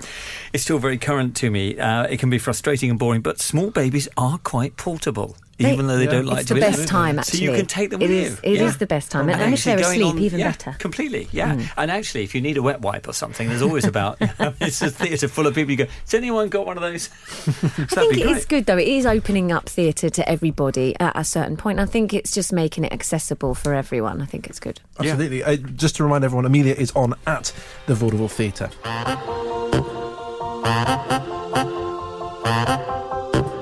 is 0.52 0.64
still 0.64 0.80
very 0.80 0.98
current 0.98 1.36
to 1.36 1.52
me. 1.52 1.78
Uh, 1.78 2.06
it 2.06 2.18
can 2.18 2.32
be 2.32 2.40
frustrating 2.40 2.90
and 2.90 2.98
boring, 2.98 3.22
but 3.22 3.40
small 3.40 3.70
babies 3.70 4.10
are 4.18 4.40
quite 4.40 4.78
portable. 4.78 5.38
They- 5.58 5.72
even 5.72 5.88
though 5.88 5.98
they 5.98 6.04
Yeah. 6.06 6.12
don't 6.12 6.26
like 6.26 6.40
it's 6.40 6.48
to 6.50 6.54
the 6.56 6.60
be 6.60 6.66
best 6.66 6.88
time, 6.88 7.22
So 7.24 7.38
you 7.38 7.54
can 7.54 7.66
take 7.66 7.90
them 7.90 8.02
It 8.02 8.10
with 8.10 8.18
is- 8.18 8.32
you. 8.32 8.38
it 8.44 8.62
is 8.62 8.78
the 8.78 8.86
best 8.86 9.10
time. 9.10 9.30
And- 9.30 9.42
and 9.42 9.54
if 9.54 9.60
actually 9.60 9.76
they're 9.76 9.84
going 9.86 10.02
asleep, 10.02 10.22
even 10.24 10.40
yeah, 10.42 10.52
better. 10.52 10.76
Completely, 10.80 11.28
yeah. 11.32 11.56
Mm. 11.56 11.70
And 11.78 11.92
actually, 11.92 12.24
if 12.26 12.36
you 12.36 12.42
need 12.42 12.58
a 12.58 12.62
wet 12.62 12.82
wipe 12.82 13.08
or 13.08 13.14
something, 13.14 13.48
there's 13.48 13.62
always 13.62 13.86
about. 13.86 14.18
it's 14.60 14.82
a 14.82 14.90
theatre 14.90 15.28
full 15.30 15.48
of 15.48 15.56
people. 15.56 15.72
You 15.72 15.78
go, 15.78 15.86
has 15.86 16.14
anyone 16.14 16.50
got 16.50 16.66
one 16.66 16.76
of 16.78 16.84
those? 16.84 17.10
I 17.48 17.52
think 17.86 18.18
it 18.18 18.28
is 18.28 18.46
good 18.46 18.66
though. 18.66 18.78
It 18.78 18.88
is 18.88 19.06
opening 19.06 19.52
up 19.54 19.70
theatre 19.70 20.10
to 20.10 20.30
everybody 20.30 20.94
at 21.00 21.14
a 21.16 21.24
certain 21.24 21.56
point. 21.56 21.80
I 21.80 21.86
think 21.86 22.14
it's 22.14 22.32
just 22.34 22.52
making 22.52 22.84
it 22.84 22.92
accessible 22.92 23.56
for 23.56 23.74
everyone. 23.74 24.22
I 24.22 24.26
think 24.26 24.48
it's 24.48 24.60
good. 24.60 24.82
Absolutely. 25.00 25.42
Uh, 25.44 25.56
just 25.56 25.96
to 25.98 26.04
remind 26.04 26.24
everyone, 26.26 26.46
Emilia 26.46 26.74
is 26.74 26.92
on 26.96 27.14
at 27.26 27.54
the 27.88 27.96
Vaudeville 27.96 28.28
Theatre. 28.28 28.70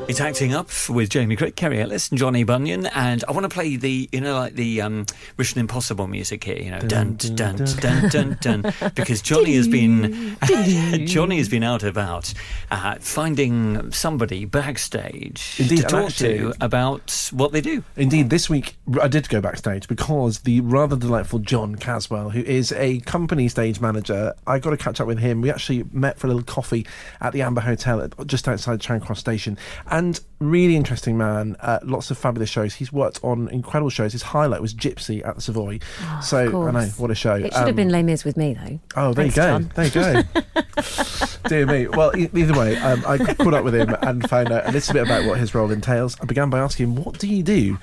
It's 0.05 0.19
acting 0.19 0.53
up 0.53 0.67
with 0.89 1.09
Jamie 1.09 1.35
Crick, 1.35 1.55
Kerry 1.55 1.81
Ellis, 1.81 2.09
and 2.09 2.19
Johnny 2.19 2.43
Bunyan, 2.43 2.85
and 2.87 3.23
I 3.27 3.31
want 3.31 3.45
to 3.45 3.49
play 3.49 3.77
the, 3.77 4.09
you 4.11 4.21
know, 4.21 4.35
like 4.35 4.53
the 4.53 4.81
um, 4.81 5.05
Mission 5.37 5.59
Impossible 5.59 6.07
music 6.07 6.43
here, 6.43 6.57
you 6.57 6.69
know, 6.69 6.79
dun 6.79 7.15
dun 7.15 7.35
dun 7.35 7.55
dun 7.79 8.09
dun, 8.09 8.37
dun, 8.41 8.73
because 8.95 9.21
Johnny 9.21 9.55
has 9.55 9.67
been 9.67 10.37
Johnny 11.07 11.37
has 11.37 11.47
been 11.49 11.63
out 11.63 11.83
about 11.83 12.31
uh, 12.69 12.95
finding 12.99 13.91
somebody 13.91 14.45
backstage 14.45 15.55
Indeed, 15.57 15.77
to 15.77 15.83
talk 15.83 16.05
actually- 16.09 16.37
to 16.39 16.53
about 16.61 17.29
what 17.31 17.51
they 17.53 17.61
do. 17.61 17.83
Indeed, 17.95 18.29
this 18.29 18.49
week 18.49 18.75
I 19.01 19.07
did 19.07 19.29
go 19.29 19.41
backstage 19.41 19.87
because 19.87 20.39
the 20.39 20.59
rather 20.61 20.97
delightful 20.97 21.39
John 21.39 21.75
Caswell, 21.75 22.29
who 22.29 22.41
is 22.41 22.71
a 22.73 22.99
company 23.01 23.47
stage 23.47 23.79
manager, 23.79 24.33
I 24.45 24.59
got 24.59 24.71
to 24.71 24.77
catch 24.77 24.99
up 25.01 25.07
with 25.07 25.19
him. 25.19 25.41
We 25.41 25.49
actually 25.49 25.85
met 25.91 26.19
for 26.19 26.27
a 26.27 26.29
little 26.29 26.43
coffee 26.43 26.85
at 27.21 27.33
the 27.33 27.41
Amba 27.41 27.61
Hotel 27.61 28.07
just 28.25 28.47
outside 28.47 28.79
Charing 28.81 29.01
Cross 29.01 29.19
Station. 29.21 29.57
And 29.93 30.19
really 30.39 30.75
interesting 30.75 31.17
man, 31.19 31.55
uh, 31.59 31.77
lots 31.83 32.09
of 32.09 32.17
fabulous 32.17 32.49
shows. 32.49 32.73
He's 32.73 32.91
worked 32.91 33.19
on 33.23 33.47
incredible 33.49 33.91
shows. 33.91 34.11
His 34.13 34.23
highlight 34.23 34.59
was 34.59 34.73
Gypsy 34.73 35.25
at 35.25 35.35
the 35.35 35.41
Savoy. 35.41 35.79
so, 36.21 36.39
I 36.67 36.71
know, 36.71 36.79
Oh, 36.79 36.85
what 36.97 37.11
a 37.11 37.15
show. 37.15 37.35
It 37.35 37.43
should 37.43 37.53
have 37.53 37.67
Um, 37.69 37.75
been 37.75 37.89
Les 37.89 38.01
Mis 38.01 38.25
with 38.25 38.35
me 38.35 38.55
though. 38.55 38.79
Oh, 38.95 39.13
there 39.13 39.29
Thanks, 39.29 39.35
you 39.37 39.41
go. 39.43 39.47
John. 39.49 39.71
There 39.75 39.85
you 39.85 39.91
go. 39.91 41.43
Dear 41.47 41.65
me. 41.67 41.87
Well, 41.89 42.17
e- 42.17 42.29
either 42.33 42.57
way, 42.57 42.75
um, 42.77 43.03
I 43.07 43.17
caught 43.19 43.53
up 43.53 43.63
with 43.63 43.75
him 43.75 43.95
and 44.01 44.27
found 44.27 44.51
out 44.51 44.67
a 44.67 44.71
little 44.71 44.93
bit 44.93 45.03
about 45.03 45.25
what 45.25 45.37
his 45.39 45.53
role 45.53 45.69
entails. 45.71 46.17
I 46.21 46.25
began 46.25 46.49
by 46.49 46.57
asking 46.59 46.87
him, 46.87 46.95
what 47.03 47.19
do 47.19 47.27
you 47.27 47.43
do 47.43 47.77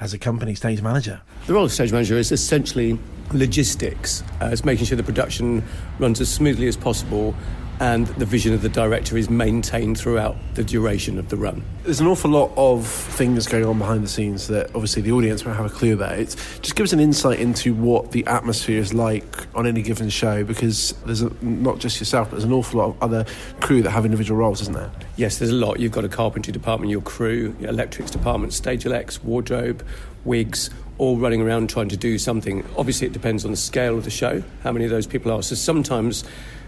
as 0.00 0.12
a 0.12 0.18
company 0.18 0.54
stage 0.54 0.82
manager? 0.82 1.22
The 1.46 1.54
role 1.54 1.64
of 1.64 1.72
stage 1.72 1.92
manager 1.92 2.18
is 2.18 2.30
essentially 2.30 2.98
logistics. 3.32 4.22
Uh, 4.42 4.50
it's 4.52 4.64
making 4.66 4.84
sure 4.86 4.96
the 4.96 5.02
production 5.02 5.62
runs 5.98 6.20
as 6.20 6.28
smoothly 6.28 6.66
as 6.68 6.76
possible 6.76 7.34
and 7.80 8.06
the 8.06 8.24
vision 8.24 8.54
of 8.54 8.62
the 8.62 8.68
director 8.68 9.16
is 9.16 9.28
maintained 9.28 9.98
throughout 9.98 10.36
the 10.54 10.62
duration 10.62 11.18
of 11.18 11.28
the 11.28 11.36
run. 11.36 11.62
There's 11.82 12.00
an 12.00 12.06
awful 12.06 12.30
lot 12.30 12.52
of 12.56 12.86
things 12.86 13.46
going 13.46 13.64
on 13.64 13.78
behind 13.78 14.04
the 14.04 14.08
scenes 14.08 14.46
that 14.48 14.66
obviously 14.74 15.02
the 15.02 15.12
audience 15.12 15.44
won't 15.44 15.56
have 15.56 15.66
a 15.66 15.74
clue 15.74 15.94
about. 15.94 16.18
It's, 16.18 16.36
just 16.60 16.76
give 16.76 16.84
us 16.84 16.92
an 16.92 17.00
insight 17.00 17.40
into 17.40 17.74
what 17.74 18.12
the 18.12 18.24
atmosphere 18.26 18.78
is 18.78 18.94
like 18.94 19.46
on 19.56 19.66
any 19.66 19.82
given 19.82 20.08
show 20.08 20.44
because 20.44 20.92
there's 21.04 21.22
a, 21.22 21.44
not 21.44 21.78
just 21.78 22.00
yourself, 22.00 22.30
but 22.30 22.36
there's 22.36 22.44
an 22.44 22.52
awful 22.52 22.80
lot 22.80 22.90
of 22.90 23.02
other 23.02 23.26
crew 23.60 23.82
that 23.82 23.90
have 23.90 24.04
individual 24.04 24.38
roles, 24.38 24.60
isn't 24.62 24.74
there? 24.74 24.90
Yes, 25.16 25.38
there's 25.38 25.50
a 25.50 25.54
lot. 25.54 25.80
You've 25.80 25.92
got 25.92 26.04
a 26.04 26.08
carpentry 26.08 26.52
department, 26.52 26.90
your 26.90 27.02
crew, 27.02 27.56
your 27.58 27.70
electrics 27.70 28.10
department, 28.10 28.52
stage 28.52 28.86
elects, 28.86 29.22
wardrobe, 29.22 29.84
wigs, 30.24 30.70
all 30.98 31.18
running 31.18 31.40
around 31.40 31.70
trying 31.70 31.88
to 31.88 31.96
do 31.96 32.18
something. 32.18 32.64
Obviously, 32.76 33.06
it 33.06 33.12
depends 33.12 33.44
on 33.44 33.50
the 33.50 33.56
scale 33.56 33.98
of 33.98 34.04
the 34.04 34.10
show, 34.10 34.42
how 34.62 34.72
many 34.72 34.84
of 34.84 34.90
those 34.90 35.06
people 35.06 35.32
are. 35.32 35.42
So 35.42 35.54
sometimes 35.54 36.24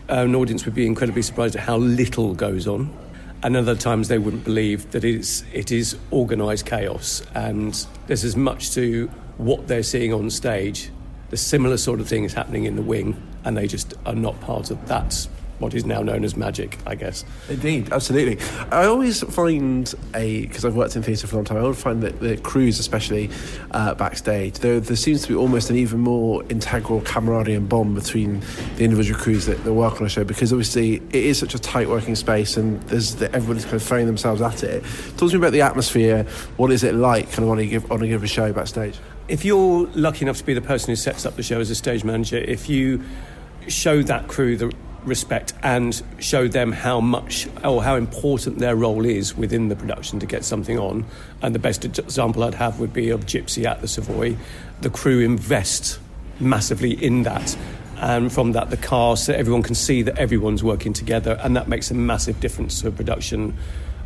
an 0.08 0.34
audience 0.34 0.64
would 0.64 0.74
be 0.74 0.86
incredibly 0.86 1.22
surprised 1.22 1.56
at 1.56 1.62
how 1.62 1.76
little 1.76 2.34
goes 2.34 2.66
on. 2.66 2.94
And 3.42 3.56
other 3.56 3.76
times 3.76 4.08
they 4.08 4.18
wouldn't 4.18 4.44
believe 4.44 4.90
that 4.92 5.04
it 5.04 5.16
is, 5.16 5.44
it 5.52 5.70
is 5.70 5.96
organised 6.12 6.66
chaos. 6.66 7.22
And 7.34 7.86
there's 8.06 8.24
as 8.24 8.36
much 8.36 8.72
to 8.74 9.08
what 9.36 9.68
they're 9.68 9.82
seeing 9.82 10.12
on 10.12 10.30
stage. 10.30 10.90
The 11.30 11.36
similar 11.36 11.76
sort 11.76 12.00
of 12.00 12.08
thing 12.08 12.24
is 12.24 12.32
happening 12.32 12.64
in 12.64 12.76
the 12.76 12.82
wing, 12.82 13.20
and 13.44 13.56
they 13.56 13.66
just 13.66 13.94
are 14.06 14.14
not 14.14 14.40
part 14.40 14.70
of 14.70 14.88
that 14.88 15.28
what 15.58 15.74
is 15.74 15.84
now 15.84 16.02
known 16.02 16.24
as 16.24 16.36
magic, 16.36 16.78
I 16.86 16.94
guess. 16.94 17.24
Indeed, 17.48 17.92
absolutely. 17.92 18.38
I 18.70 18.86
always 18.86 19.22
find 19.22 19.92
a 20.14 20.46
because 20.46 20.64
I've 20.64 20.76
worked 20.76 20.96
in 20.96 21.02
theatre 21.02 21.26
for 21.26 21.36
a 21.36 21.38
long 21.38 21.44
time. 21.44 21.58
I 21.58 21.60
always 21.60 21.80
find 21.80 22.02
that 22.02 22.20
the 22.20 22.36
crews, 22.36 22.78
especially 22.78 23.30
uh, 23.70 23.94
backstage, 23.94 24.58
there, 24.58 24.80
there 24.80 24.96
seems 24.96 25.22
to 25.22 25.28
be 25.28 25.34
almost 25.34 25.70
an 25.70 25.76
even 25.76 26.00
more 26.00 26.42
integral 26.50 27.00
camaraderie 27.02 27.54
and 27.54 27.68
bond 27.68 27.94
between 27.94 28.40
the 28.76 28.84
individual 28.84 29.18
crews 29.18 29.46
that, 29.46 29.62
that 29.64 29.72
work 29.72 30.00
on 30.00 30.06
a 30.06 30.10
show 30.10 30.24
because 30.24 30.52
obviously 30.52 30.96
it 30.96 31.24
is 31.24 31.38
such 31.38 31.54
a 31.54 31.58
tight 31.58 31.88
working 31.88 32.14
space 32.14 32.56
and 32.56 32.80
there's 32.84 33.16
the, 33.16 33.32
everybody's 33.34 33.64
kind 33.64 33.76
of 33.76 33.82
throwing 33.82 34.06
themselves 34.06 34.40
at 34.40 34.62
it. 34.62 34.84
Talk 35.16 35.30
to 35.30 35.36
me 35.36 35.36
about 35.36 35.52
the 35.52 35.62
atmosphere. 35.62 36.24
What 36.56 36.70
is 36.70 36.84
it 36.84 36.94
like, 36.94 37.30
kind 37.30 37.44
of 37.44 37.50
on 37.50 37.58
a 37.58 37.66
give 37.66 37.90
on 37.90 38.02
a 38.02 38.08
given 38.08 38.28
show 38.28 38.52
backstage? 38.52 38.98
If 39.28 39.44
you're 39.44 39.88
lucky 39.94 40.24
enough 40.24 40.38
to 40.38 40.44
be 40.44 40.54
the 40.54 40.60
person 40.60 40.90
who 40.90 40.96
sets 40.96 41.26
up 41.26 41.36
the 41.36 41.42
show 41.42 41.58
as 41.58 41.70
a 41.70 41.74
stage 41.74 42.04
manager, 42.04 42.36
if 42.36 42.68
you 42.68 43.02
show 43.68 44.02
that 44.02 44.28
crew 44.28 44.56
the 44.56 44.72
respect 45.06 45.52
and 45.62 46.02
show 46.18 46.48
them 46.48 46.72
how 46.72 47.00
much 47.00 47.48
or 47.64 47.82
how 47.82 47.96
important 47.96 48.58
their 48.58 48.76
role 48.76 49.04
is 49.04 49.36
within 49.36 49.68
the 49.68 49.76
production 49.76 50.18
to 50.20 50.26
get 50.26 50.44
something 50.44 50.78
on. 50.78 51.04
And 51.42 51.54
the 51.54 51.58
best 51.58 51.84
example 51.84 52.42
I'd 52.44 52.54
have 52.54 52.80
would 52.80 52.92
be 52.92 53.10
of 53.10 53.26
Gypsy 53.26 53.64
at 53.64 53.80
the 53.80 53.88
Savoy. 53.88 54.36
The 54.80 54.90
crew 54.90 55.20
invest 55.20 55.98
massively 56.40 56.92
in 56.92 57.22
that. 57.22 57.56
And 57.98 58.30
from 58.30 58.52
that, 58.52 58.68
the 58.68 58.76
cast, 58.76 59.30
everyone 59.30 59.62
can 59.62 59.74
see 59.74 60.02
that 60.02 60.18
everyone's 60.18 60.62
working 60.62 60.92
together, 60.92 61.38
and 61.42 61.56
that 61.56 61.66
makes 61.66 61.90
a 61.90 61.94
massive 61.94 62.40
difference 62.40 62.82
to 62.82 62.88
a 62.88 62.90
production 62.90 63.56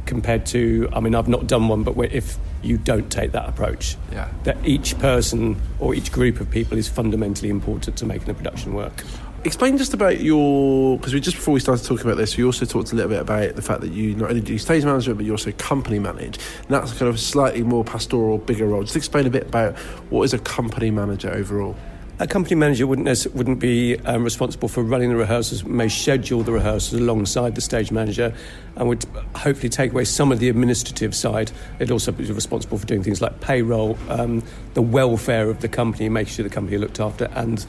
compared 0.06 0.46
to, 0.46 0.88
I 0.92 1.00
mean, 1.00 1.14
I've 1.14 1.28
not 1.28 1.46
done 1.46 1.68
one, 1.68 1.82
but 1.82 1.96
if 2.12 2.36
you 2.62 2.78
don't 2.78 3.10
take 3.10 3.32
that 3.32 3.48
approach, 3.48 3.96
Yeah. 4.12 4.28
that 4.44 4.56
each 4.64 4.98
person 4.98 5.56
or 5.80 5.94
each 5.94 6.12
group 6.12 6.40
of 6.40 6.50
people 6.50 6.78
is 6.78 6.88
fundamentally 6.88 7.48
important 7.50 7.96
to 7.96 8.06
making 8.06 8.30
a 8.30 8.34
production 8.34 8.74
work. 8.74 9.04
Explain 9.42 9.78
just 9.78 9.94
about 9.94 10.20
your 10.20 10.98
because 10.98 11.14
we 11.14 11.20
just 11.20 11.38
before 11.38 11.54
we 11.54 11.60
started 11.60 11.86
talking 11.86 12.04
about 12.04 12.18
this, 12.18 12.36
we 12.36 12.44
also 12.44 12.66
talked 12.66 12.92
a 12.92 12.94
little 12.94 13.08
bit 13.08 13.22
about 13.22 13.56
the 13.56 13.62
fact 13.62 13.80
that 13.80 13.90
you 13.90 14.14
not 14.14 14.28
only 14.28 14.42
do 14.42 14.58
stage 14.58 14.84
management 14.84 15.16
but 15.16 15.24
you 15.24 15.32
also 15.32 15.50
company 15.52 15.98
manage. 15.98 16.36
And 16.36 16.68
that's 16.68 16.92
kind 16.92 17.08
of 17.08 17.14
a 17.14 17.18
slightly 17.18 17.62
more 17.62 17.82
pastoral, 17.82 18.36
bigger 18.36 18.66
role. 18.66 18.82
Just 18.82 18.96
explain 18.96 19.26
a 19.26 19.30
bit 19.30 19.44
about 19.44 19.78
what 20.10 20.24
is 20.24 20.34
a 20.34 20.38
company 20.38 20.90
manager 20.90 21.30
overall. 21.30 21.74
A 22.18 22.26
company 22.26 22.54
manager 22.54 22.86
wouldn't 22.86 23.26
wouldn't 23.34 23.60
be 23.60 23.98
um, 24.00 24.24
responsible 24.24 24.68
for 24.68 24.82
running 24.82 25.08
the 25.08 25.16
rehearsals, 25.16 25.64
may 25.64 25.88
schedule 25.88 26.42
the 26.42 26.52
rehearsals 26.52 27.00
alongside 27.00 27.54
the 27.54 27.62
stage 27.62 27.90
manager, 27.90 28.34
and 28.76 28.90
would 28.90 29.06
hopefully 29.36 29.70
take 29.70 29.92
away 29.92 30.04
some 30.04 30.32
of 30.32 30.38
the 30.38 30.50
administrative 30.50 31.14
side. 31.14 31.50
It'd 31.78 31.90
also 31.90 32.12
be 32.12 32.30
responsible 32.30 32.76
for 32.76 32.84
doing 32.84 33.02
things 33.02 33.22
like 33.22 33.40
payroll, 33.40 33.96
um, 34.10 34.42
the 34.74 34.82
welfare 34.82 35.48
of 35.48 35.62
the 35.62 35.68
company, 35.68 36.10
making 36.10 36.34
sure 36.34 36.42
the 36.42 36.50
company 36.50 36.76
are 36.76 36.80
looked 36.80 37.00
after, 37.00 37.30
and 37.34 37.64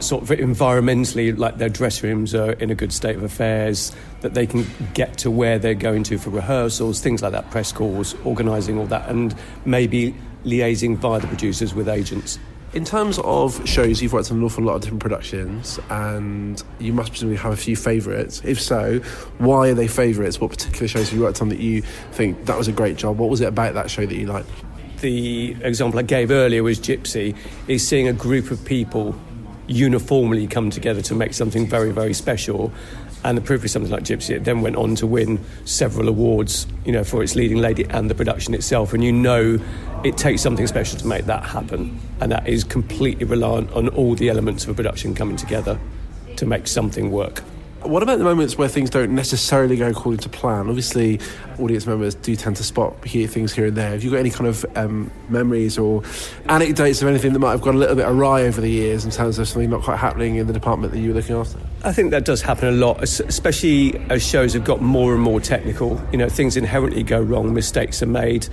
sort 0.00 0.22
of 0.22 0.28
environmentally, 0.30 1.36
like 1.36 1.58
their 1.58 1.68
dress 1.68 2.02
rooms 2.02 2.34
are 2.34 2.52
in 2.52 2.70
a 2.70 2.74
good 2.74 2.92
state 2.92 3.16
of 3.16 3.22
affairs, 3.22 3.94
that 4.20 4.34
they 4.34 4.46
can 4.46 4.66
get 4.94 5.18
to 5.18 5.30
where 5.30 5.58
they're 5.58 5.74
going 5.74 6.02
to 6.04 6.18
for 6.18 6.30
rehearsals, 6.30 7.00
things 7.00 7.22
like 7.22 7.32
that, 7.32 7.50
press 7.50 7.72
calls, 7.72 8.14
organising 8.24 8.78
all 8.78 8.86
that, 8.86 9.08
and 9.08 9.34
maybe 9.64 10.14
liaising 10.44 10.96
via 10.96 11.20
the 11.20 11.26
producers 11.26 11.74
with 11.74 11.88
agents. 11.88 12.38
In 12.74 12.84
terms 12.84 13.20
of 13.20 13.66
shows, 13.68 14.02
you've 14.02 14.12
worked 14.12 14.32
on 14.32 14.38
an 14.38 14.42
awful 14.42 14.64
lot 14.64 14.74
of 14.74 14.80
different 14.80 15.00
productions, 15.00 15.78
and 15.90 16.60
you 16.80 16.92
must 16.92 17.10
presumably 17.12 17.38
have 17.38 17.52
a 17.52 17.56
few 17.56 17.76
favourites. 17.76 18.42
If 18.44 18.60
so, 18.60 18.98
why 19.38 19.68
are 19.68 19.74
they 19.74 19.86
favourites? 19.86 20.40
What 20.40 20.50
particular 20.50 20.88
shows 20.88 21.08
have 21.10 21.16
you 21.16 21.24
worked 21.24 21.40
on 21.40 21.50
that 21.50 21.60
you 21.60 21.82
think 22.12 22.46
that 22.46 22.58
was 22.58 22.66
a 22.66 22.72
great 22.72 22.96
job? 22.96 23.16
What 23.18 23.30
was 23.30 23.40
it 23.40 23.46
about 23.46 23.74
that 23.74 23.90
show 23.90 24.04
that 24.04 24.16
you 24.16 24.26
liked? 24.26 24.48
The 25.02 25.56
example 25.62 26.00
I 26.00 26.02
gave 26.02 26.32
earlier 26.32 26.64
was 26.64 26.80
Gypsy, 26.80 27.36
is 27.68 27.86
seeing 27.86 28.08
a 28.08 28.12
group 28.12 28.50
of 28.50 28.64
people 28.64 29.14
uniformly 29.66 30.46
come 30.46 30.70
together 30.70 31.02
to 31.02 31.14
make 31.14 31.34
something 31.34 31.66
very, 31.66 31.90
very 31.92 32.14
special. 32.14 32.72
And 33.24 33.38
the 33.38 33.42
proof 33.42 33.64
is 33.64 33.72
something 33.72 33.90
like 33.90 34.04
Gypsy. 34.04 34.36
It 34.36 34.44
then 34.44 34.60
went 34.60 34.76
on 34.76 34.94
to 34.96 35.06
win 35.06 35.40
several 35.64 36.08
awards, 36.08 36.66
you 36.84 36.92
know, 36.92 37.04
for 37.04 37.22
its 37.22 37.34
leading 37.34 37.58
lady 37.58 37.84
and 37.84 38.10
the 38.10 38.14
production 38.14 38.52
itself. 38.52 38.92
And 38.92 39.02
you 39.02 39.12
know, 39.12 39.58
it 40.04 40.18
takes 40.18 40.42
something 40.42 40.66
special 40.66 40.98
to 40.98 41.06
make 41.06 41.24
that 41.24 41.44
happen, 41.44 41.98
and 42.20 42.30
that 42.30 42.46
is 42.46 42.62
completely 42.64 43.24
reliant 43.24 43.72
on 43.72 43.88
all 43.88 44.14
the 44.14 44.28
elements 44.28 44.64
of 44.64 44.70
a 44.70 44.74
production 44.74 45.14
coming 45.14 45.36
together 45.36 45.78
to 46.36 46.44
make 46.44 46.66
something 46.66 47.10
work. 47.10 47.42
What 47.84 48.02
about 48.02 48.16
the 48.16 48.24
moments 48.24 48.56
where 48.56 48.66
things 48.66 48.88
don't 48.88 49.14
necessarily 49.14 49.76
go 49.76 49.88
according 49.88 50.20
to 50.20 50.30
plan? 50.30 50.68
Obviously, 50.68 51.20
audience 51.58 51.86
members 51.86 52.14
do 52.14 52.34
tend 52.34 52.56
to 52.56 52.64
spot 52.64 53.04
hear 53.04 53.28
things 53.28 53.52
here 53.52 53.66
and 53.66 53.76
there. 53.76 53.90
Have 53.90 54.02
you 54.02 54.10
got 54.10 54.20
any 54.20 54.30
kind 54.30 54.46
of 54.46 54.64
um, 54.74 55.10
memories 55.28 55.76
or 55.76 56.02
anecdotes 56.48 57.02
of 57.02 57.08
anything 57.08 57.34
that 57.34 57.40
might 57.40 57.50
have 57.50 57.60
gone 57.60 57.74
a 57.74 57.78
little 57.78 57.94
bit 57.94 58.08
awry 58.08 58.44
over 58.44 58.62
the 58.62 58.70
years 58.70 59.04
in 59.04 59.10
terms 59.10 59.38
of 59.38 59.46
something 59.46 59.68
not 59.68 59.82
quite 59.82 59.98
happening 59.98 60.36
in 60.36 60.46
the 60.46 60.52
department 60.54 60.94
that 60.94 60.98
you 60.98 61.10
were 61.10 61.16
looking 61.16 61.36
after? 61.36 61.58
I 61.82 61.92
think 61.92 62.10
that 62.12 62.24
does 62.24 62.40
happen 62.40 62.68
a 62.68 62.72
lot, 62.72 63.02
especially 63.02 63.98
as 64.08 64.26
shows 64.26 64.54
have 64.54 64.64
got 64.64 64.80
more 64.80 65.12
and 65.12 65.22
more 65.22 65.38
technical. 65.38 66.02
You 66.10 66.16
know, 66.16 66.30
things 66.30 66.56
inherently 66.56 67.02
go 67.02 67.20
wrong, 67.20 67.52
mistakes 67.52 68.02
are 68.02 68.06
made. 68.06 68.48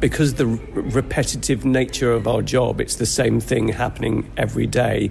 Because 0.00 0.34
the 0.34 0.46
repetitive 0.46 1.64
nature 1.64 2.12
of 2.12 2.28
our 2.28 2.42
job, 2.42 2.82
it's 2.82 2.96
the 2.96 3.06
same 3.06 3.40
thing 3.40 3.68
happening 3.68 4.30
every 4.36 4.66
day. 4.66 5.10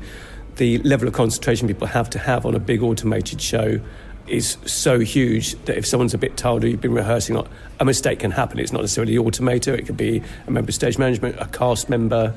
The 0.57 0.77
level 0.79 1.07
of 1.07 1.13
concentration 1.13 1.67
people 1.67 1.87
have 1.87 2.09
to 2.11 2.19
have 2.19 2.45
on 2.45 2.55
a 2.55 2.59
big 2.59 2.81
automated 2.81 3.41
show 3.41 3.81
is 4.27 4.57
so 4.65 4.99
huge 4.99 5.53
that 5.65 5.77
if 5.77 5.85
someone's 5.85 6.13
a 6.13 6.17
bit 6.17 6.37
tired 6.37 6.63
or 6.63 6.67
you've 6.67 6.81
been 6.81 6.93
rehearsing, 6.93 7.35
a- 7.79 7.85
mistake 7.85 8.19
can 8.19 8.31
happen. 8.31 8.59
It's 8.59 8.71
not 8.71 8.81
necessarily 8.81 9.17
the 9.17 9.23
automator, 9.23 9.77
it 9.77 9.85
could 9.85 9.97
be 9.97 10.23
a 10.47 10.51
member 10.51 10.69
of 10.69 10.75
stage 10.75 10.97
management, 10.97 11.35
a 11.39 11.45
cast 11.47 11.89
member. 11.89 12.33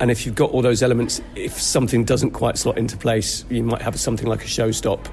And 0.00 0.10
if 0.10 0.26
you've 0.26 0.34
got 0.34 0.50
all 0.50 0.62
those 0.62 0.82
elements, 0.82 1.20
if 1.36 1.58
something 1.60 2.04
doesn't 2.04 2.32
quite 2.32 2.58
slot 2.58 2.76
into 2.76 2.96
place, 2.96 3.44
you 3.48 3.62
might 3.62 3.80
have 3.82 3.98
something 3.98 4.26
like 4.26 4.44
a 4.44 4.48
show 4.48 4.72
stop. 4.72 5.08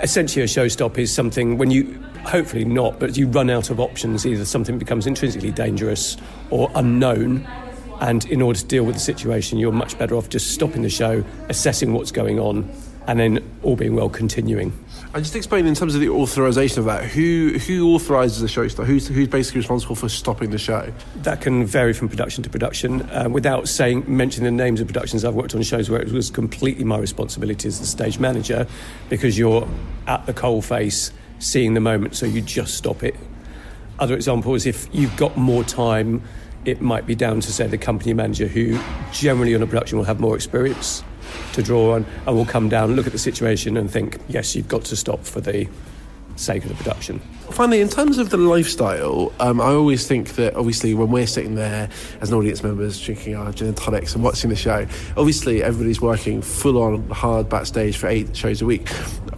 Essentially, 0.00 0.44
a 0.44 0.48
show 0.48 0.68
stop 0.68 0.96
is 0.98 1.12
something 1.12 1.58
when 1.58 1.72
you, 1.72 2.00
hopefully 2.24 2.64
not, 2.64 3.00
but 3.00 3.16
you 3.16 3.26
run 3.26 3.50
out 3.50 3.70
of 3.70 3.80
options. 3.80 4.24
Either 4.24 4.44
something 4.44 4.78
becomes 4.78 5.06
intrinsically 5.06 5.50
dangerous 5.50 6.16
or 6.50 6.70
unknown. 6.76 7.46
And 8.00 8.24
in 8.26 8.40
order 8.40 8.58
to 8.58 8.64
deal 8.64 8.84
with 8.84 8.94
the 8.94 9.00
situation, 9.00 9.58
you're 9.58 9.72
much 9.72 9.98
better 9.98 10.16
off 10.16 10.28
just 10.28 10.52
stopping 10.52 10.82
the 10.82 10.90
show, 10.90 11.22
assessing 11.48 11.92
what's 11.92 12.10
going 12.10 12.40
on, 12.40 12.70
and 13.06 13.18
then, 13.18 13.58
all 13.62 13.76
being 13.76 13.94
well, 13.96 14.08
continuing. 14.08 14.72
And 15.12 15.24
just 15.24 15.34
explain 15.34 15.66
in 15.66 15.74
terms 15.74 15.94
of 15.94 16.00
the 16.00 16.10
authorization 16.10 16.78
of 16.78 16.84
that. 16.84 17.04
Who 17.04 17.58
who 17.58 17.94
authorizes 17.94 18.40
the 18.40 18.46
show 18.46 18.68
stop? 18.68 18.86
Who's 18.86 19.08
who's 19.08 19.26
basically 19.26 19.58
responsible 19.58 19.96
for 19.96 20.08
stopping 20.08 20.50
the 20.50 20.58
show? 20.58 20.92
That 21.16 21.40
can 21.40 21.64
vary 21.66 21.92
from 21.92 22.08
production 22.08 22.44
to 22.44 22.50
production. 22.50 23.02
Uh, 23.10 23.28
without 23.28 23.68
saying 23.68 24.04
mentioning 24.06 24.56
the 24.56 24.62
names 24.62 24.80
of 24.80 24.86
productions, 24.86 25.24
I've 25.24 25.34
worked 25.34 25.54
on 25.54 25.62
shows 25.62 25.90
where 25.90 26.00
it 26.00 26.12
was 26.12 26.30
completely 26.30 26.84
my 26.84 26.98
responsibility 26.98 27.66
as 27.66 27.80
the 27.80 27.86
stage 27.86 28.20
manager, 28.20 28.66
because 29.08 29.36
you're 29.36 29.66
at 30.06 30.26
the 30.26 30.32
coal 30.32 30.62
face, 30.62 31.10
seeing 31.40 31.74
the 31.74 31.80
moment, 31.80 32.14
so 32.14 32.26
you 32.26 32.40
just 32.40 32.74
stop 32.74 33.02
it. 33.02 33.16
Other 33.98 34.14
example 34.14 34.54
is 34.54 34.66
if 34.66 34.88
you've 34.92 35.16
got 35.16 35.36
more 35.36 35.64
time, 35.64 36.22
it 36.64 36.80
might 36.80 37.06
be 37.06 37.14
down 37.14 37.40
to 37.40 37.52
say 37.52 37.66
the 37.66 37.78
company 37.78 38.12
manager, 38.14 38.46
who 38.46 38.78
generally 39.12 39.54
on 39.54 39.62
a 39.62 39.66
production 39.66 39.98
will 39.98 40.04
have 40.04 40.20
more 40.20 40.34
experience 40.34 41.02
to 41.52 41.62
draw 41.62 41.94
on, 41.94 42.06
and 42.26 42.36
will 42.36 42.44
come 42.44 42.68
down, 42.68 42.94
look 42.96 43.06
at 43.06 43.12
the 43.12 43.18
situation, 43.18 43.76
and 43.76 43.90
think, 43.90 44.18
yes, 44.28 44.54
you've 44.54 44.68
got 44.68 44.84
to 44.84 44.96
stop 44.96 45.24
for 45.24 45.40
the 45.40 45.68
sake 46.36 46.62
of 46.64 46.70
the 46.70 46.74
production. 46.76 47.20
Finally, 47.50 47.80
in 47.80 47.88
terms 47.88 48.18
of 48.18 48.30
the 48.30 48.36
lifestyle, 48.36 49.32
um, 49.40 49.60
I 49.60 49.66
always 49.66 50.06
think 50.06 50.30
that 50.36 50.54
obviously 50.54 50.94
when 50.94 51.10
we're 51.10 51.26
sitting 51.26 51.54
there 51.54 51.90
as 52.20 52.30
an 52.30 52.36
audience 52.36 52.62
members 52.62 53.00
drinking 53.00 53.36
our 53.36 53.52
gin 53.52 53.68
and 53.68 53.76
tonics 53.76 54.14
and 54.14 54.24
watching 54.24 54.50
the 54.50 54.56
show, 54.56 54.86
obviously 55.16 55.62
everybody's 55.62 56.00
working 56.00 56.40
full 56.40 56.80
on 56.82 57.08
hard 57.10 57.48
backstage 57.48 57.96
for 57.96 58.06
eight 58.06 58.34
shows 58.34 58.62
a 58.62 58.66
week. 58.66 58.88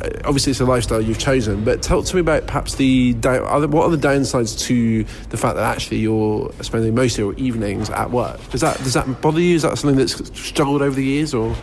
Uh, 0.02 0.08
obviously, 0.24 0.50
it's 0.50 0.60
a 0.60 0.64
lifestyle 0.64 1.00
you've 1.00 1.18
chosen, 1.18 1.64
but 1.64 1.80
tell 1.82 2.02
to 2.02 2.14
me 2.16 2.20
about 2.20 2.46
perhaps 2.46 2.74
the 2.74 3.12
down, 3.14 3.70
what 3.70 3.84
are 3.84 3.96
the 3.96 4.08
downsides 4.08 4.58
to 4.58 5.04
the 5.30 5.36
fact 5.36 5.56
that 5.56 5.64
actually 5.64 5.98
you're 5.98 6.52
spending 6.60 6.94
most 6.94 7.14
of 7.14 7.18
your 7.18 7.34
evenings 7.34 7.88
at 7.90 8.10
work? 8.10 8.40
Does 8.50 8.62
that 8.62 8.78
does 8.78 8.94
that 8.94 9.20
bother 9.20 9.40
you? 9.40 9.54
Is 9.54 9.62
that 9.62 9.78
something 9.78 9.98
that's 9.98 10.14
struggled 10.38 10.82
over 10.82 10.94
the 10.94 11.04
years, 11.04 11.32
or? 11.34 11.54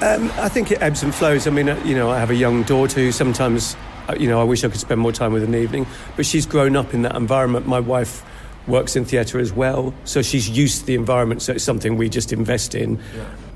Um, 0.00 0.30
I 0.36 0.48
think 0.48 0.70
it 0.70 0.80
ebbs 0.80 1.02
and 1.02 1.14
flows. 1.14 1.46
I 1.46 1.50
mean, 1.50 1.68
uh, 1.68 1.80
you 1.84 1.94
know, 1.94 2.10
I 2.10 2.18
have 2.18 2.30
a 2.30 2.34
young 2.34 2.62
daughter 2.62 3.00
who 3.00 3.12
sometimes, 3.12 3.76
uh, 4.08 4.16
you 4.18 4.28
know, 4.28 4.40
I 4.40 4.44
wish 4.44 4.64
I 4.64 4.68
could 4.68 4.80
spend 4.80 5.00
more 5.00 5.12
time 5.12 5.32
with 5.32 5.42
in 5.42 5.52
the 5.52 5.58
evening, 5.58 5.86
but 6.16 6.26
she's 6.26 6.46
grown 6.46 6.76
up 6.76 6.94
in 6.94 7.02
that 7.02 7.16
environment. 7.16 7.66
My 7.66 7.80
wife 7.80 8.24
works 8.66 8.96
in 8.96 9.04
theatre 9.04 9.38
as 9.38 9.52
well, 9.52 9.94
so 10.04 10.22
she's 10.22 10.48
used 10.48 10.80
to 10.80 10.86
the 10.86 10.94
environment. 10.94 11.42
So 11.42 11.52
it's 11.52 11.64
something 11.64 11.96
we 11.96 12.08
just 12.08 12.32
invest 12.32 12.74
in. 12.74 13.00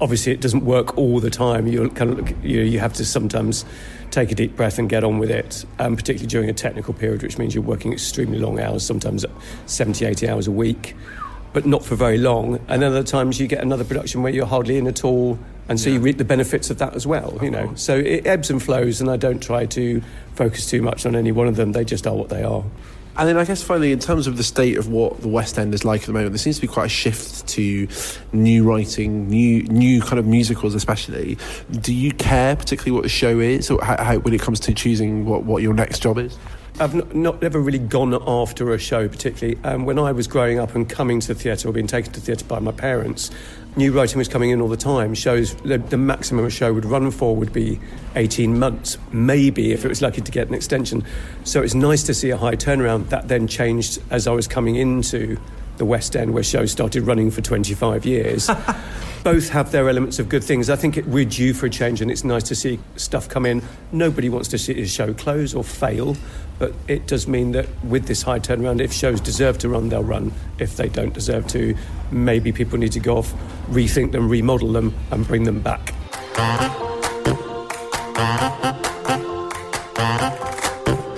Obviously, 0.01 0.33
it 0.33 0.41
doesn't 0.41 0.65
work 0.65 0.97
all 0.97 1.21
the 1.21 1.31
time. 1.31 1.67
You 1.67 1.89
kind 1.91 2.19
of, 2.19 2.45
you, 2.45 2.61
you 2.61 2.79
have 2.79 2.93
to 2.95 3.05
sometimes 3.05 3.65
take 4.11 4.31
a 4.31 4.35
deep 4.35 4.57
breath 4.57 4.79
and 4.79 4.89
get 4.89 5.05
on 5.05 5.19
with 5.19 5.31
it, 5.31 5.65
um, 5.79 5.97
particularly 5.97 6.29
during 6.29 6.51
a 6.51 6.55
technical 6.55 6.95
period, 6.95 7.23
which 7.23 7.39
means 7.39 7.55
you're 7.55 7.65
working 7.65 7.93
extremely 7.93 8.39
long 8.39 8.61
hours, 8.61 8.85
sometimes 8.85 9.25
70, 9.67 10.05
80 10.05 10.29
hours 10.29 10.47
a 10.47 10.53
week 10.53 10.95
but 11.53 11.67
not 11.67 11.85
for 11.85 11.97
very 11.97 12.19
long. 12.19 12.57
And 12.69 12.83
then 12.83 12.93
other 12.93 13.03
times 13.03 13.41
you 13.41 13.47
get 13.47 13.63
another 13.63 13.85
production 13.85 14.23
where 14.23 14.33
you're 14.33 14.47
hardly 14.47 14.77
in 14.77 14.87
at 14.87 15.05
all, 15.05 15.39
and 15.69 15.79
so 15.79 15.91
you 15.91 16.01
reap 16.01 16.17
the 16.17 16.25
benefits 16.25 16.71
of 16.71 16.79
that 16.79 16.95
as 16.95 17.07
well. 17.07 17.39
You 17.43 17.51
know, 17.51 17.75
so 17.75 17.97
it 17.97 18.27
ebbs 18.27 18.51
and 18.51 18.63
flows, 18.63 19.01
and 19.01 19.11
I 19.11 19.17
don't 19.17 19.43
try 19.43 19.67
to 19.67 20.03
focus 20.35 20.69
too 20.69 20.83
much 20.83 21.05
on 21.05 21.15
any 21.15 21.33
one 21.33 21.47
of 21.47 21.57
them. 21.57 21.73
They 21.73 21.85
just 21.85 22.07
are 22.07 22.15
what 22.15 22.29
they 22.29 22.43
are. 22.43 22.65
And 23.19 23.29
then 23.29 23.37
I 23.37 23.45
guess 23.45 23.65
finally, 23.65 23.91
in 23.91 23.99
terms 23.99 24.29
of 24.29 24.37
the 24.37 24.45
state 24.45 24.79
of 24.79 24.89
what 24.89 25.21
the 25.21 25.29
West 25.29 25.59
End 25.59 25.75
is 25.75 25.85
like 25.85 26.03
at 26.03 26.07
the 26.07 26.13
moment, 26.13 26.31
there 26.31 26.39
seems 26.39 26.57
to 26.57 26.63
be 26.63 26.69
quite 26.69 26.87
a 26.87 26.89
shift 26.89 27.49
to 27.49 27.89
new 28.33 28.63
writing, 28.63 29.29
new 29.29 29.65
new 29.65 30.01
kind 30.01 30.21
of 30.21 30.27
musicals, 30.27 30.73
especially. 30.73 31.37
Do 31.81 31.93
you 31.93 32.13
care 32.13 32.55
particularly 32.55 32.93
what 32.93 33.03
the 33.03 33.09
show 33.09 33.41
is, 33.41 33.73
or 33.73 33.85
how, 33.85 34.03
how 34.03 34.19
when 34.19 34.35
it 34.35 34.41
comes 34.41 34.61
to 34.61 34.73
choosing 34.73 35.27
what, 35.27 35.43
what 35.43 35.65
your 35.65 35.75
next 35.75 36.01
job 36.01 36.19
is? 36.19 36.39
I've 36.81 36.95
not, 36.95 37.13
not 37.13 37.43
never 37.43 37.59
really 37.61 37.81
gone 37.81 38.15
after 38.15 38.73
a 38.73 38.79
show 38.79 39.09
particularly. 39.09 39.59
Um, 39.65 39.85
when 39.85 39.99
I 39.99 40.13
was 40.13 40.29
growing 40.29 40.61
up 40.61 40.77
and 40.77 40.89
coming 40.89 41.19
to 41.19 41.29
the 41.29 41.35
theatre 41.35 41.69
or 41.69 41.73
being 41.73 41.89
taken 41.89 42.13
to 42.13 42.21
theatre 42.21 42.45
by 42.45 42.61
my 42.61 42.71
parents, 42.71 43.33
new 43.75 43.93
writing 43.93 44.19
was 44.19 44.29
coming 44.29 44.51
in 44.51 44.61
all 44.61 44.69
the 44.69 44.77
time. 44.77 45.15
Shows 45.15 45.57
the, 45.57 45.79
the 45.79 45.99
maximum 45.99 46.45
a 46.45 46.51
show 46.51 46.73
would 46.73 46.85
run 46.85 47.11
for 47.11 47.35
would 47.35 47.53
be 47.53 47.81
18 48.15 48.57
months, 48.61 48.97
maybe 49.11 49.73
if 49.73 49.85
it 49.85 49.89
was 49.89 50.01
lucky 50.01 50.21
to 50.21 50.31
get 50.31 50.47
an 50.47 50.55
extension. 50.55 51.03
So 51.43 51.63
it's 51.63 51.75
nice 51.75 52.05
to 52.05 52.15
see 52.15 52.31
a 52.31 52.37
high 52.37 52.55
turnaround. 52.55 53.09
That 53.09 53.27
then 53.27 53.49
changed 53.49 54.01
as 54.11 54.29
I 54.29 54.31
was 54.31 54.47
coming 54.47 54.77
into 54.77 55.37
the 55.79 55.85
West 55.85 56.15
End, 56.17 56.35
where 56.35 56.43
shows 56.43 56.73
started 56.73 57.07
running 57.07 57.31
for 57.31 57.41
25 57.41 58.05
years. 58.05 58.51
Both 59.25 59.49
have 59.49 59.73
their 59.73 59.89
elements 59.89 60.19
of 60.19 60.29
good 60.29 60.45
things. 60.45 60.71
I 60.71 60.77
think 60.77 60.97
it, 60.97 61.07
we're 61.07 61.25
due 61.25 61.55
for 61.55 61.67
a 61.67 61.71
change, 61.71 62.01
and 62.01 62.11
it's 62.11 62.25
nice 62.25 62.45
to 62.45 62.55
see 62.55 62.79
stuff 62.97 63.29
come 63.29 63.47
in. 63.47 63.63
Nobody 63.93 64.29
wants 64.29 64.49
to 64.49 64.59
see 64.59 64.81
a 64.81 64.87
show 64.87 65.13
close 65.15 65.55
or 65.55 65.65
fail, 65.65 66.17
but 66.59 66.73
it 66.87 67.07
does 67.07 67.27
mean 67.27 67.53
that 67.53 67.67
with 67.85 68.07
this 68.07 68.23
high 68.23 68.39
turnaround, 68.39 68.81
if 68.81 68.93
shows 68.93 69.21
deserve 69.21 69.59
to 69.59 69.69
run, 69.69 69.89
they'll 69.89 70.05
run. 70.05 70.33
If 70.59 70.77
they 70.77 70.89
don't 70.89 71.15
deserve 71.15 71.47
to, 71.49 71.77
maybe 72.11 72.53
people 72.53 72.79
need 72.79 72.93
to 72.93 73.01
go 73.01 73.19
off, 73.19 73.33
rethink 73.69 74.13
them, 74.13 74.29
remodel 74.29 74.73
them, 74.73 74.95
and 75.11 75.27
bring 75.27 75.45
them 75.45 75.61
back. 75.61 75.95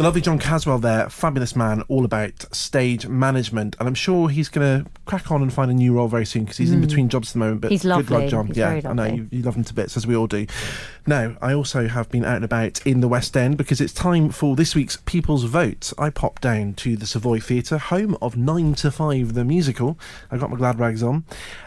The 0.01 0.05
lovely 0.05 0.23
John 0.23 0.39
Caswell 0.39 0.79
there, 0.79 1.11
fabulous 1.11 1.55
man, 1.55 1.83
all 1.89 2.07
about 2.07 2.47
stage 2.57 3.07
management, 3.07 3.77
and 3.79 3.87
I'm 3.87 3.95
sure 3.95 4.31
he's 4.31 4.49
going 4.49 4.83
to 4.83 4.91
crack 5.05 5.31
on 5.31 5.43
and 5.43 5.53
find 5.53 5.71
a 5.71 5.75
new 5.75 5.93
role 5.93 6.09
very 6.09 6.25
soon 6.25 6.45
because 6.45 6.57
he's 6.57 6.73
in 6.73 6.81
between 6.81 7.11
jobs 7.11 7.29
at 7.29 7.33
the 7.35 7.41
moment. 7.41 7.61
But. 7.61 7.71
He's 7.71 7.83
good 7.83 8.11
luck, 8.11 8.31
John. 8.31 8.47
He's 8.47 8.57
yeah, 8.57 8.81
very 8.81 8.87
I 8.87 8.95
know 8.95 9.05
you, 9.05 9.29
you 9.31 9.43
love 9.43 9.57
him 9.57 9.65
to 9.65 9.75
bits 9.75 9.99
as 9.99 10.07
we 10.07 10.17
all 10.17 10.27
do. 10.27 10.47
Now, 11.07 11.37
I 11.43 11.53
also 11.53 11.87
have 11.87 12.09
been 12.09 12.25
out 12.25 12.37
and 12.37 12.45
about 12.47 12.87
in 12.87 13.01
the 13.01 13.09
West 13.09 13.37
End 13.37 13.59
because 13.59 13.81
it's 13.81 13.93
time 13.93 14.31
for 14.31 14.57
this 14.57 14.75
week's 14.75 14.97
People's 14.97 15.45
Vote. 15.45 15.93
I 15.99 16.09
popped 16.09 16.41
down 16.41 16.75
to 16.75 16.97
the 16.97 17.07
Savoy 17.07 17.41
Theatre, 17.41 17.77
home 17.77 18.17
of 18.23 18.39
Nine 18.39 18.75
to 18.77 18.91
Five, 18.91 19.35
the 19.35 19.45
musical. 19.45 19.99
I 20.31 20.39
got 20.39 20.51
my 20.51 20.57
glad 20.57 20.79
rags 20.79 21.03
on, 21.03 21.25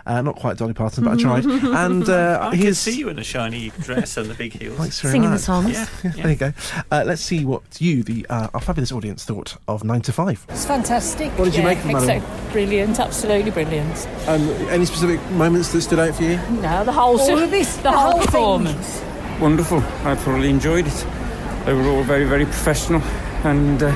uh, 0.07 0.23
not 0.23 0.37
quite 0.37 0.57
Dolly 0.57 0.73
Parton, 0.73 1.03
but 1.03 1.19
I 1.19 1.21
tried. 1.21 1.45
and 1.45 2.09
uh, 2.09 2.39
I 2.41 2.49
can 2.51 2.59
here's 2.59 2.79
see 2.79 2.97
you 2.97 3.09
in 3.09 3.19
a 3.19 3.23
shiny 3.23 3.69
dress 3.81 4.17
and 4.17 4.27
the 4.27 4.33
big 4.33 4.53
heels. 4.53 4.77
Thanks 4.77 5.01
very 5.01 5.11
Singing 5.11 5.29
the 5.29 5.35
much. 5.35 5.41
songs. 5.41 5.73
Yeah, 5.73 6.11
There 6.15 6.29
you 6.29 6.35
go. 6.35 6.53
Uh, 6.89 7.03
let's 7.05 7.21
see 7.21 7.45
what 7.45 7.79
you, 7.79 8.01
the 8.01 8.22
uh, 8.29 8.47
our 8.53 8.61
fabulous 8.61 8.91
audience, 8.91 9.23
thought 9.25 9.57
of 9.67 9.83
Nine 9.83 10.01
to 10.01 10.11
Five. 10.13 10.45
It's 10.49 10.65
fantastic. 10.65 11.31
What 11.37 11.45
did 11.45 11.55
you 11.55 11.63
make 11.63 11.79
of 11.79 11.89
it, 11.89 11.93
madam? 11.93 12.51
Brilliant, 12.51 12.99
absolutely 12.99 13.51
brilliant. 13.51 14.07
Um, 14.27 14.47
any 14.69 14.85
specific 14.85 15.19
moments 15.31 15.71
that 15.73 15.81
stood 15.81 15.99
out 15.99 16.15
for 16.15 16.23
you? 16.23 16.37
No, 16.61 16.83
the 16.83 16.91
whole, 16.91 17.19
All 17.19 17.39
of 17.39 17.51
this, 17.51 17.75
the 17.77 17.91
whole 17.91 18.19
performance. 18.19 19.01
Wonderful. 19.39 19.79
I 20.05 20.15
thoroughly 20.15 20.49
enjoyed 20.49 20.87
it. 20.87 21.05
They 21.65 21.73
were 21.73 21.87
all 21.89 22.03
very, 22.03 22.25
very 22.25 22.45
professional, 22.45 23.01
and 23.43 23.81
uh, 23.81 23.87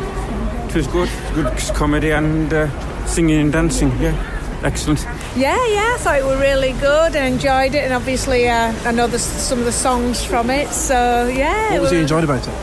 it 0.69 0.75
was 0.75 0.88
good. 0.88 1.09
Good 1.34 1.47
comedy 1.75 2.11
and 2.11 2.51
uh, 2.53 3.05
singing 3.05 3.39
and 3.41 3.51
dancing. 3.51 3.89
Yeah, 3.99 4.15
excellent. 4.63 5.03
Yeah, 5.36 5.55
yeah, 5.67 5.93
I 5.93 5.97
thought 5.99 6.17
it 6.19 6.25
were 6.25 6.39
really 6.39 6.71
good. 6.73 7.15
I 7.15 7.25
enjoyed 7.25 7.75
it, 7.75 7.84
and 7.84 7.93
obviously 7.93 8.49
uh, 8.49 8.73
I 8.86 8.91
know 8.91 9.07
the, 9.07 9.19
some 9.19 9.59
of 9.59 9.65
the 9.65 9.71
songs 9.71 10.23
from 10.23 10.49
it. 10.49 10.69
So 10.69 11.28
yeah, 11.28 11.69
What 11.71 11.75
it 11.75 11.82
was 11.82 11.91
you 11.91 11.99
enjoyed 11.99 12.23
about 12.23 12.47
it? 12.47 12.53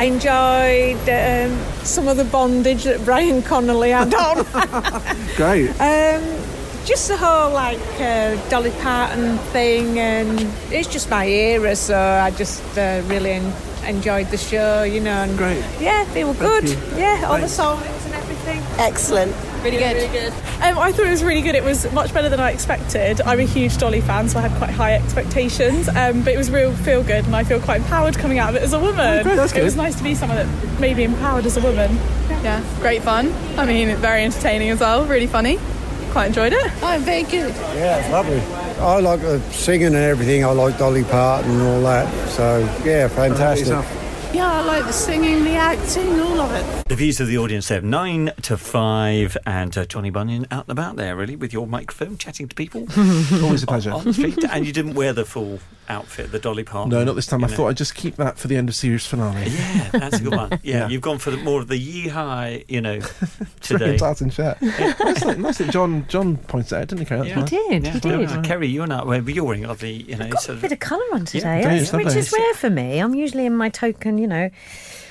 I 0.00 0.04
enjoyed 0.04 1.08
um, 1.10 1.84
some 1.84 2.08
of 2.08 2.16
the 2.16 2.24
bondage 2.24 2.84
that 2.84 3.04
Brian 3.04 3.42
Conley 3.42 3.90
had 3.90 4.14
on. 4.14 4.44
Great. 5.36 5.68
um, 5.78 6.24
just 6.86 7.08
the 7.08 7.18
whole 7.18 7.52
like 7.52 7.78
uh, 8.00 8.34
Dolly 8.48 8.70
Parton 8.80 9.36
thing, 9.52 9.98
and 9.98 10.40
it's 10.72 10.88
just 10.88 11.10
my 11.10 11.26
era, 11.26 11.76
so 11.76 11.98
I 11.98 12.30
just 12.30 12.62
uh, 12.78 13.02
really 13.08 13.32
en- 13.32 13.52
enjoyed 13.84 14.28
the 14.28 14.38
show, 14.38 14.84
you 14.84 15.00
know. 15.00 15.10
And 15.10 15.36
Great. 15.36 15.62
Yeah, 15.78 16.04
they 16.14 16.24
were 16.24 16.32
Thank 16.32 16.64
good. 16.64 16.70
you. 16.70 16.96
Yeah, 16.98 17.24
all 17.26 17.36
Thanks. 17.36 17.50
the 17.50 17.62
songs 17.62 18.04
and 18.06 18.14
everything. 18.14 18.62
Excellent. 18.78 19.32
Really 19.62 19.76
good. 19.76 19.96
Really 19.96 20.08
good. 20.08 20.32
Um, 20.62 20.78
I 20.78 20.90
thought 20.92 21.06
it 21.06 21.10
was 21.10 21.22
really 21.22 21.42
good. 21.42 21.54
It 21.54 21.62
was 21.62 21.90
much 21.92 22.14
better 22.14 22.28
than 22.28 22.40
I 22.40 22.50
expected. 22.50 23.20
I'm 23.22 23.40
a 23.40 23.44
huge 23.44 23.76
Dolly 23.76 24.00
fan, 24.00 24.28
so 24.28 24.38
I 24.38 24.42
had 24.42 24.56
quite 24.58 24.70
high 24.70 24.94
expectations. 24.94 25.88
Um, 25.88 26.22
but 26.22 26.32
it 26.32 26.38
was 26.38 26.50
real 26.50 26.72
feel 26.72 27.02
good, 27.02 27.26
and 27.26 27.36
I 27.36 27.44
feel 27.44 27.60
quite 27.60 27.82
empowered 27.82 28.16
coming 28.16 28.38
out 28.38 28.50
of 28.50 28.56
it 28.56 28.62
as 28.62 28.72
a 28.72 28.78
woman. 28.78 29.20
Oh, 29.20 29.22
great, 29.22 29.36
that's 29.36 29.52
It 29.52 29.62
was 29.62 29.76
nice 29.76 29.94
to 29.96 30.02
be 30.02 30.14
someone 30.14 30.38
that 30.38 30.80
made 30.80 30.96
me 30.96 31.04
empowered 31.04 31.44
as 31.44 31.56
a 31.56 31.60
woman. 31.60 31.96
Yeah, 32.42 32.64
great 32.80 33.02
fun. 33.02 33.32
I 33.58 33.66
mean, 33.66 33.94
very 33.96 34.24
entertaining 34.24 34.70
as 34.70 34.80
well, 34.80 35.04
really 35.04 35.26
funny. 35.26 35.58
Quite 36.12 36.26
enjoyed 36.28 36.52
it. 36.52 36.72
Oh, 36.82 36.98
very 37.00 37.22
good. 37.22 37.54
Yeah, 37.76 37.98
it's 37.98 38.10
lovely. 38.10 38.40
I 38.80 38.98
like 38.98 39.20
the 39.20 39.40
singing 39.52 39.88
and 39.88 39.96
everything. 39.96 40.44
I 40.44 40.50
like 40.52 40.78
Dolly 40.78 41.04
Parton 41.04 41.50
and 41.50 41.62
all 41.62 41.82
that. 41.82 42.28
So, 42.30 42.58
yeah, 42.84 43.08
fantastic. 43.08 43.99
Yeah, 44.32 44.48
I 44.48 44.60
like 44.64 44.84
the 44.84 44.92
singing, 44.92 45.42
the 45.42 45.54
acting, 45.56 46.20
all 46.20 46.40
of 46.40 46.52
it. 46.52 46.88
The 46.88 46.94
views 46.94 47.18
of 47.20 47.26
the 47.26 47.36
audience 47.38 47.66
there, 47.66 47.80
nine 47.80 48.32
to 48.42 48.56
five, 48.56 49.36
and 49.44 49.76
uh, 49.76 49.84
Johnny 49.86 50.10
Bunyan 50.10 50.46
out 50.52 50.64
and 50.68 50.70
about 50.78 50.94
there, 50.94 51.16
really, 51.16 51.34
with 51.34 51.52
your 51.52 51.66
microphone, 51.66 52.16
chatting 52.16 52.46
to 52.46 52.54
people. 52.54 52.86
Always 53.42 53.64
a 53.64 53.66
pleasure. 53.66 53.90
On 53.90 54.04
the 54.04 54.12
street, 54.14 54.44
and 54.48 54.64
you 54.64 54.72
didn't 54.72 54.94
wear 54.94 55.12
the 55.12 55.24
full 55.24 55.58
outfit, 55.88 56.30
the 56.30 56.38
Dolly 56.38 56.62
Parton. 56.62 56.90
No, 56.90 57.02
not 57.02 57.16
this 57.16 57.26
time. 57.26 57.42
I 57.42 57.48
know. 57.48 57.56
thought 57.56 57.68
I'd 57.70 57.76
just 57.76 57.96
keep 57.96 58.14
that 58.16 58.38
for 58.38 58.46
the 58.46 58.56
end 58.56 58.68
of 58.68 58.76
series 58.76 59.04
finale. 59.04 59.46
Yeah, 59.50 59.88
that's 59.92 60.20
a 60.20 60.22
good 60.22 60.36
one. 60.36 60.50
Yeah, 60.62 60.78
Yeah. 60.80 60.88
you've 60.88 61.02
gone 61.02 61.18
for 61.18 61.32
the, 61.32 61.36
more 61.38 61.60
of 61.60 61.66
the 61.66 61.76
yee-hi, 61.78 62.64
you 62.68 62.80
know, 62.80 63.00
Today. 63.60 63.86
today. 63.86 63.96
tartan 63.98 64.30
shirt. 64.30 64.62
nice, 64.62 65.24
that, 65.24 65.36
nice 65.40 65.58
that 65.58 65.70
John 65.72 66.06
John 66.08 66.36
points 66.36 66.72
out, 66.72 66.86
didn't 66.86 67.00
he? 67.00 67.04
Kerry? 67.06 67.28
That's 67.32 67.50
Yeah. 67.52 67.68
He 67.68 67.78
did, 67.80 67.84
Yeah, 67.84 67.92
he 67.92 68.00
did. 68.00 68.30
yeah. 68.30 68.42
Kerry, 68.42 68.68
you're 68.68 68.86
not 68.86 69.06
wearing, 69.08 69.24
but 69.24 69.34
you're 69.34 69.44
wearing 69.44 69.64
lovely, 69.64 70.02
you 70.04 70.14
know, 70.16 70.28
Got 70.28 70.42
sort 70.42 70.58
a 70.58 70.60
bit 70.60 70.72
of 70.72 70.78
colour 70.78 71.02
on 71.12 71.24
today, 71.24 71.60
Yeah, 71.62 71.68
that's- 71.80 71.92
which 71.92 72.14
is 72.14 72.32
rare 72.32 72.54
for 72.54 72.70
me. 72.70 73.00
I'm 73.00 73.14
usually 73.16 73.46
in 73.46 73.56
my 73.56 73.68
token, 73.70 74.18
you 74.20 74.26
know, 74.26 74.50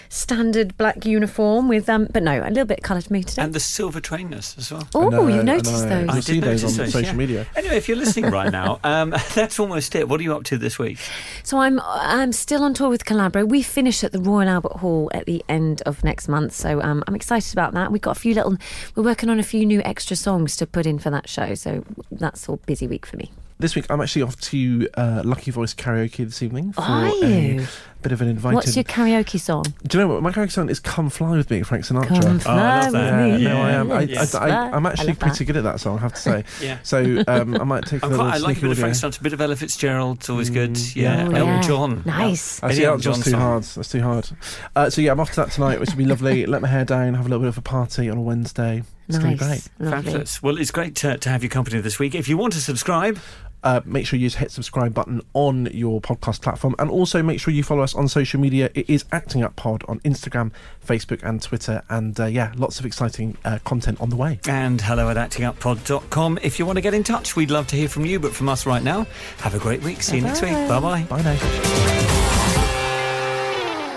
standard 0.09 0.75
black 0.75 1.05
uniform 1.05 1.67
with 1.67 1.87
um, 1.87 2.07
but 2.11 2.23
no, 2.23 2.41
a 2.41 2.49
little 2.49 2.65
bit 2.65 2.79
of 2.79 2.83
colour 2.83 3.01
to 3.01 3.13
me 3.13 3.23
today. 3.23 3.43
and 3.43 3.53
the 3.53 3.59
silver 3.59 4.01
trainers 4.01 4.55
as 4.57 4.71
well. 4.71 4.87
Oh, 4.95 5.27
I 5.27 5.29
you 5.29 5.39
I 5.39 5.43
noticed 5.43 5.85
know. 5.85 6.05
those? 6.05 6.09
I 6.09 6.17
I 6.17 6.19
see 6.19 6.33
did 6.33 6.43
those 6.43 6.63
notice 6.63 6.79
on 6.79 6.85
those, 6.85 6.93
social 6.93 7.09
yeah. 7.09 7.13
media. 7.13 7.47
Anyway, 7.55 7.77
if 7.77 7.87
you're 7.87 7.97
listening 7.97 8.31
right 8.31 8.51
now, 8.61 8.79
um, 8.83 9.11
that's 9.35 9.59
almost 9.59 9.95
it. 9.95 10.09
What 10.09 10.19
are 10.19 10.23
you 10.23 10.35
up 10.35 10.43
to 10.45 10.57
this 10.57 10.79
week? 10.79 10.97
So 11.43 11.59
I'm 11.59 11.79
I'm 11.83 12.31
still 12.33 12.63
on 12.63 12.73
tour 12.73 12.89
with 12.89 13.05
Collabro. 13.05 13.47
We 13.47 13.61
finish 13.61 14.03
at 14.03 14.11
the 14.11 14.19
Royal 14.19 14.49
Albert 14.49 14.77
Hall 14.77 15.09
at 15.13 15.25
the 15.25 15.43
end 15.47 15.81
of 15.83 16.03
next 16.03 16.27
month, 16.27 16.53
so 16.53 16.81
um, 16.81 17.03
I'm 17.07 17.15
excited 17.15 17.53
about 17.53 17.73
that. 17.73 17.91
We've 17.91 18.01
got 18.01 18.17
a 18.17 18.19
few 18.19 18.33
little. 18.33 18.57
We're 18.95 19.03
working 19.03 19.29
on 19.29 19.39
a 19.39 19.43
few 19.43 19.65
new 19.65 19.81
extra 19.83 20.15
songs 20.15 20.55
to 20.57 20.67
put 20.67 20.85
in 20.85 20.99
for 20.99 21.09
that 21.11 21.29
show, 21.29 21.53
so 21.53 21.83
that's 22.11 22.49
all 22.49 22.57
busy 22.65 22.87
week 22.87 23.05
for 23.05 23.17
me. 23.17 23.31
This 23.61 23.75
week, 23.75 23.87
I'm 23.89 23.99
actually 23.99 24.21
off 24.21 24.39
to 24.39 24.87
uh, 24.93 25.21
Lucky 25.25 25.51
Voice 25.51 25.73
karaoke 25.73 26.23
this 26.23 26.41
evening 26.41 26.71
for 26.71 26.81
Are 26.81 27.07
a 27.07 27.27
you? 27.27 27.67
Bit 28.01 28.11
of 28.11 28.21
an 28.21 28.27
invited. 28.29 28.55
What's 28.55 28.75
your 28.75 28.83
karaoke 28.85 29.39
song? 29.39 29.63
Do 29.87 29.97
you 29.97 30.03
know 30.03 30.13
what 30.13 30.23
my 30.23 30.31
karaoke 30.31 30.51
song 30.51 30.69
is? 30.69 30.79
"Come 30.79 31.09
Fly 31.09 31.31
with 31.37 31.49
Me," 31.51 31.61
Frank 31.63 31.83
Sinatra. 31.85 32.21
Come 32.21 32.39
fly 32.39 32.53
Oh, 32.53 32.57
I 32.57 32.79
love 32.79 32.85
with 32.85 32.93
that. 32.93 33.23
me. 33.23 33.43
Yeah, 33.43 33.53
no, 33.53 33.61
I 33.61 33.71
am. 33.71 33.91
I, 33.91 34.05
Let's 34.05 34.35
I, 34.35 34.47
fly. 34.47 34.69
am 34.77 34.85
actually 34.85 35.07
love 35.07 35.19
pretty 35.19 35.37
that. 35.39 35.45
good 35.45 35.57
at 35.57 35.63
that 35.63 35.79
song, 35.79 35.97
I 35.97 36.01
have 36.01 36.13
to 36.13 36.19
say. 36.21 36.43
Yeah. 36.61 36.77
So 36.83 37.23
um, 37.27 37.55
I 37.59 37.63
might 37.63 37.85
take 37.85 38.01
a 38.01 38.05
I'm 38.05 38.11
little 38.11 38.25
quite, 38.25 38.35
I 38.35 38.37
like 38.37 38.57
a 38.57 38.59
sneaky 38.59 38.61
bit 38.61 38.71
of. 38.71 38.77
Frank 38.79 38.93
Sinatra, 38.95 39.19
a 39.19 39.23
bit 39.23 39.33
of 39.33 39.41
Ella 39.41 39.55
Fitzgerald. 39.55 40.17
It's 40.17 40.29
always 40.29 40.49
good. 40.49 40.71
Mm, 40.73 40.95
Yeah, 40.95 41.27
Oh, 41.27 41.31
Elton 41.35 41.45
yeah. 41.45 41.61
John. 41.61 42.03
Nice. 42.05 42.63
I 42.63 42.73
see 42.73 42.83
Elton 42.85 42.97
that's 42.97 43.03
John 43.03 43.13
just 43.15 43.23
too 43.25 43.31
song. 43.31 43.39
hard. 43.41 43.63
That's 43.63 43.89
too 43.89 44.01
hard. 44.01 44.29
Uh, 44.75 44.89
so 44.89 45.01
yeah, 45.01 45.11
I'm 45.11 45.19
off 45.19 45.29
to 45.31 45.35
that 45.37 45.51
tonight, 45.51 45.79
which 45.79 45.89
will 45.91 45.97
be 45.97 46.05
lovely. 46.05 46.45
Let 46.47 46.61
my 46.61 46.67
hair 46.67 46.85
down, 46.85 47.13
have 47.15 47.25
a 47.25 47.29
little 47.29 47.39
bit 47.41 47.49
of 47.49 47.57
a 47.57 47.61
party 47.61 48.09
on 48.09 48.17
a 48.17 48.21
Wednesday. 48.21 48.83
It's 49.07 49.17
going 49.17 49.35
to 49.37 49.43
be 49.43 49.49
great. 49.49 49.67
Nice. 49.79 49.89
Fabulous. 49.91 50.43
Well, 50.43 50.57
it's 50.59 50.69
great 50.69 50.95
to, 50.97 51.17
to 51.17 51.29
have 51.29 51.41
your 51.41 51.49
company 51.49 51.81
this 51.81 51.97
week. 51.97 52.13
If 52.13 52.27
you 52.29 52.37
want 52.37 52.53
to 52.53 52.61
subscribe, 52.61 53.17
Uh, 53.63 53.81
make 53.85 54.05
sure 54.05 54.17
you 54.17 54.29
hit 54.29 54.51
subscribe 54.51 54.93
button 54.93 55.21
on 55.33 55.67
your 55.73 55.99
podcast 56.01 56.41
platform, 56.41 56.75
and 56.79 56.89
also 56.89 57.21
make 57.21 57.39
sure 57.39 57.53
you 57.53 57.63
follow 57.63 57.83
us 57.83 57.93
on 57.95 58.07
social 58.07 58.39
media. 58.39 58.69
It 58.73 58.89
is 58.89 59.05
Acting 59.11 59.43
Up 59.43 59.55
Pod 59.55 59.83
on 59.87 59.99
Instagram, 60.01 60.51
Facebook, 60.85 61.21
and 61.23 61.41
Twitter. 61.41 61.81
And 61.89 62.19
uh, 62.19 62.25
yeah, 62.25 62.53
lots 62.55 62.79
of 62.79 62.85
exciting 62.85 63.37
uh, 63.45 63.59
content 63.65 63.99
on 63.99 64.09
the 64.09 64.15
way. 64.15 64.39
and 64.47 64.79
hello 64.81 65.09
at 65.09 65.17
actinguppod.com. 65.17 66.39
If 66.41 66.59
you 66.59 66.65
want 66.65 66.77
to 66.77 66.81
get 66.81 66.93
in 66.93 67.03
touch, 67.03 67.35
we'd 67.35 67.51
love 67.51 67.67
to 67.67 67.75
hear 67.75 67.89
from 67.89 68.05
you. 68.05 68.19
But 68.19 68.33
from 68.33 68.49
us 68.49 68.65
right 68.65 68.83
now, 68.83 69.05
have 69.39 69.55
a 69.55 69.59
great 69.59 69.81
week. 69.83 70.01
See 70.03 70.17
you 70.17 70.21
next 70.21 70.41
week. 70.41 70.51
Bye 70.53 70.79
bye. 70.79 71.03
Bye 71.03 71.21
now. 71.21 71.37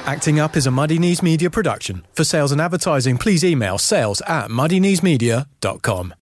Acting 0.04 0.40
Up 0.40 0.56
is 0.56 0.66
a 0.66 0.70
Muddy 0.72 0.98
Knees 0.98 1.22
Media 1.22 1.48
production. 1.48 2.04
For 2.14 2.24
sales 2.24 2.50
and 2.50 2.60
advertising, 2.60 3.18
please 3.18 3.44
email 3.44 3.78
sales 3.78 4.20
at 4.22 4.48
muddykneesmedia.com. 4.50 6.14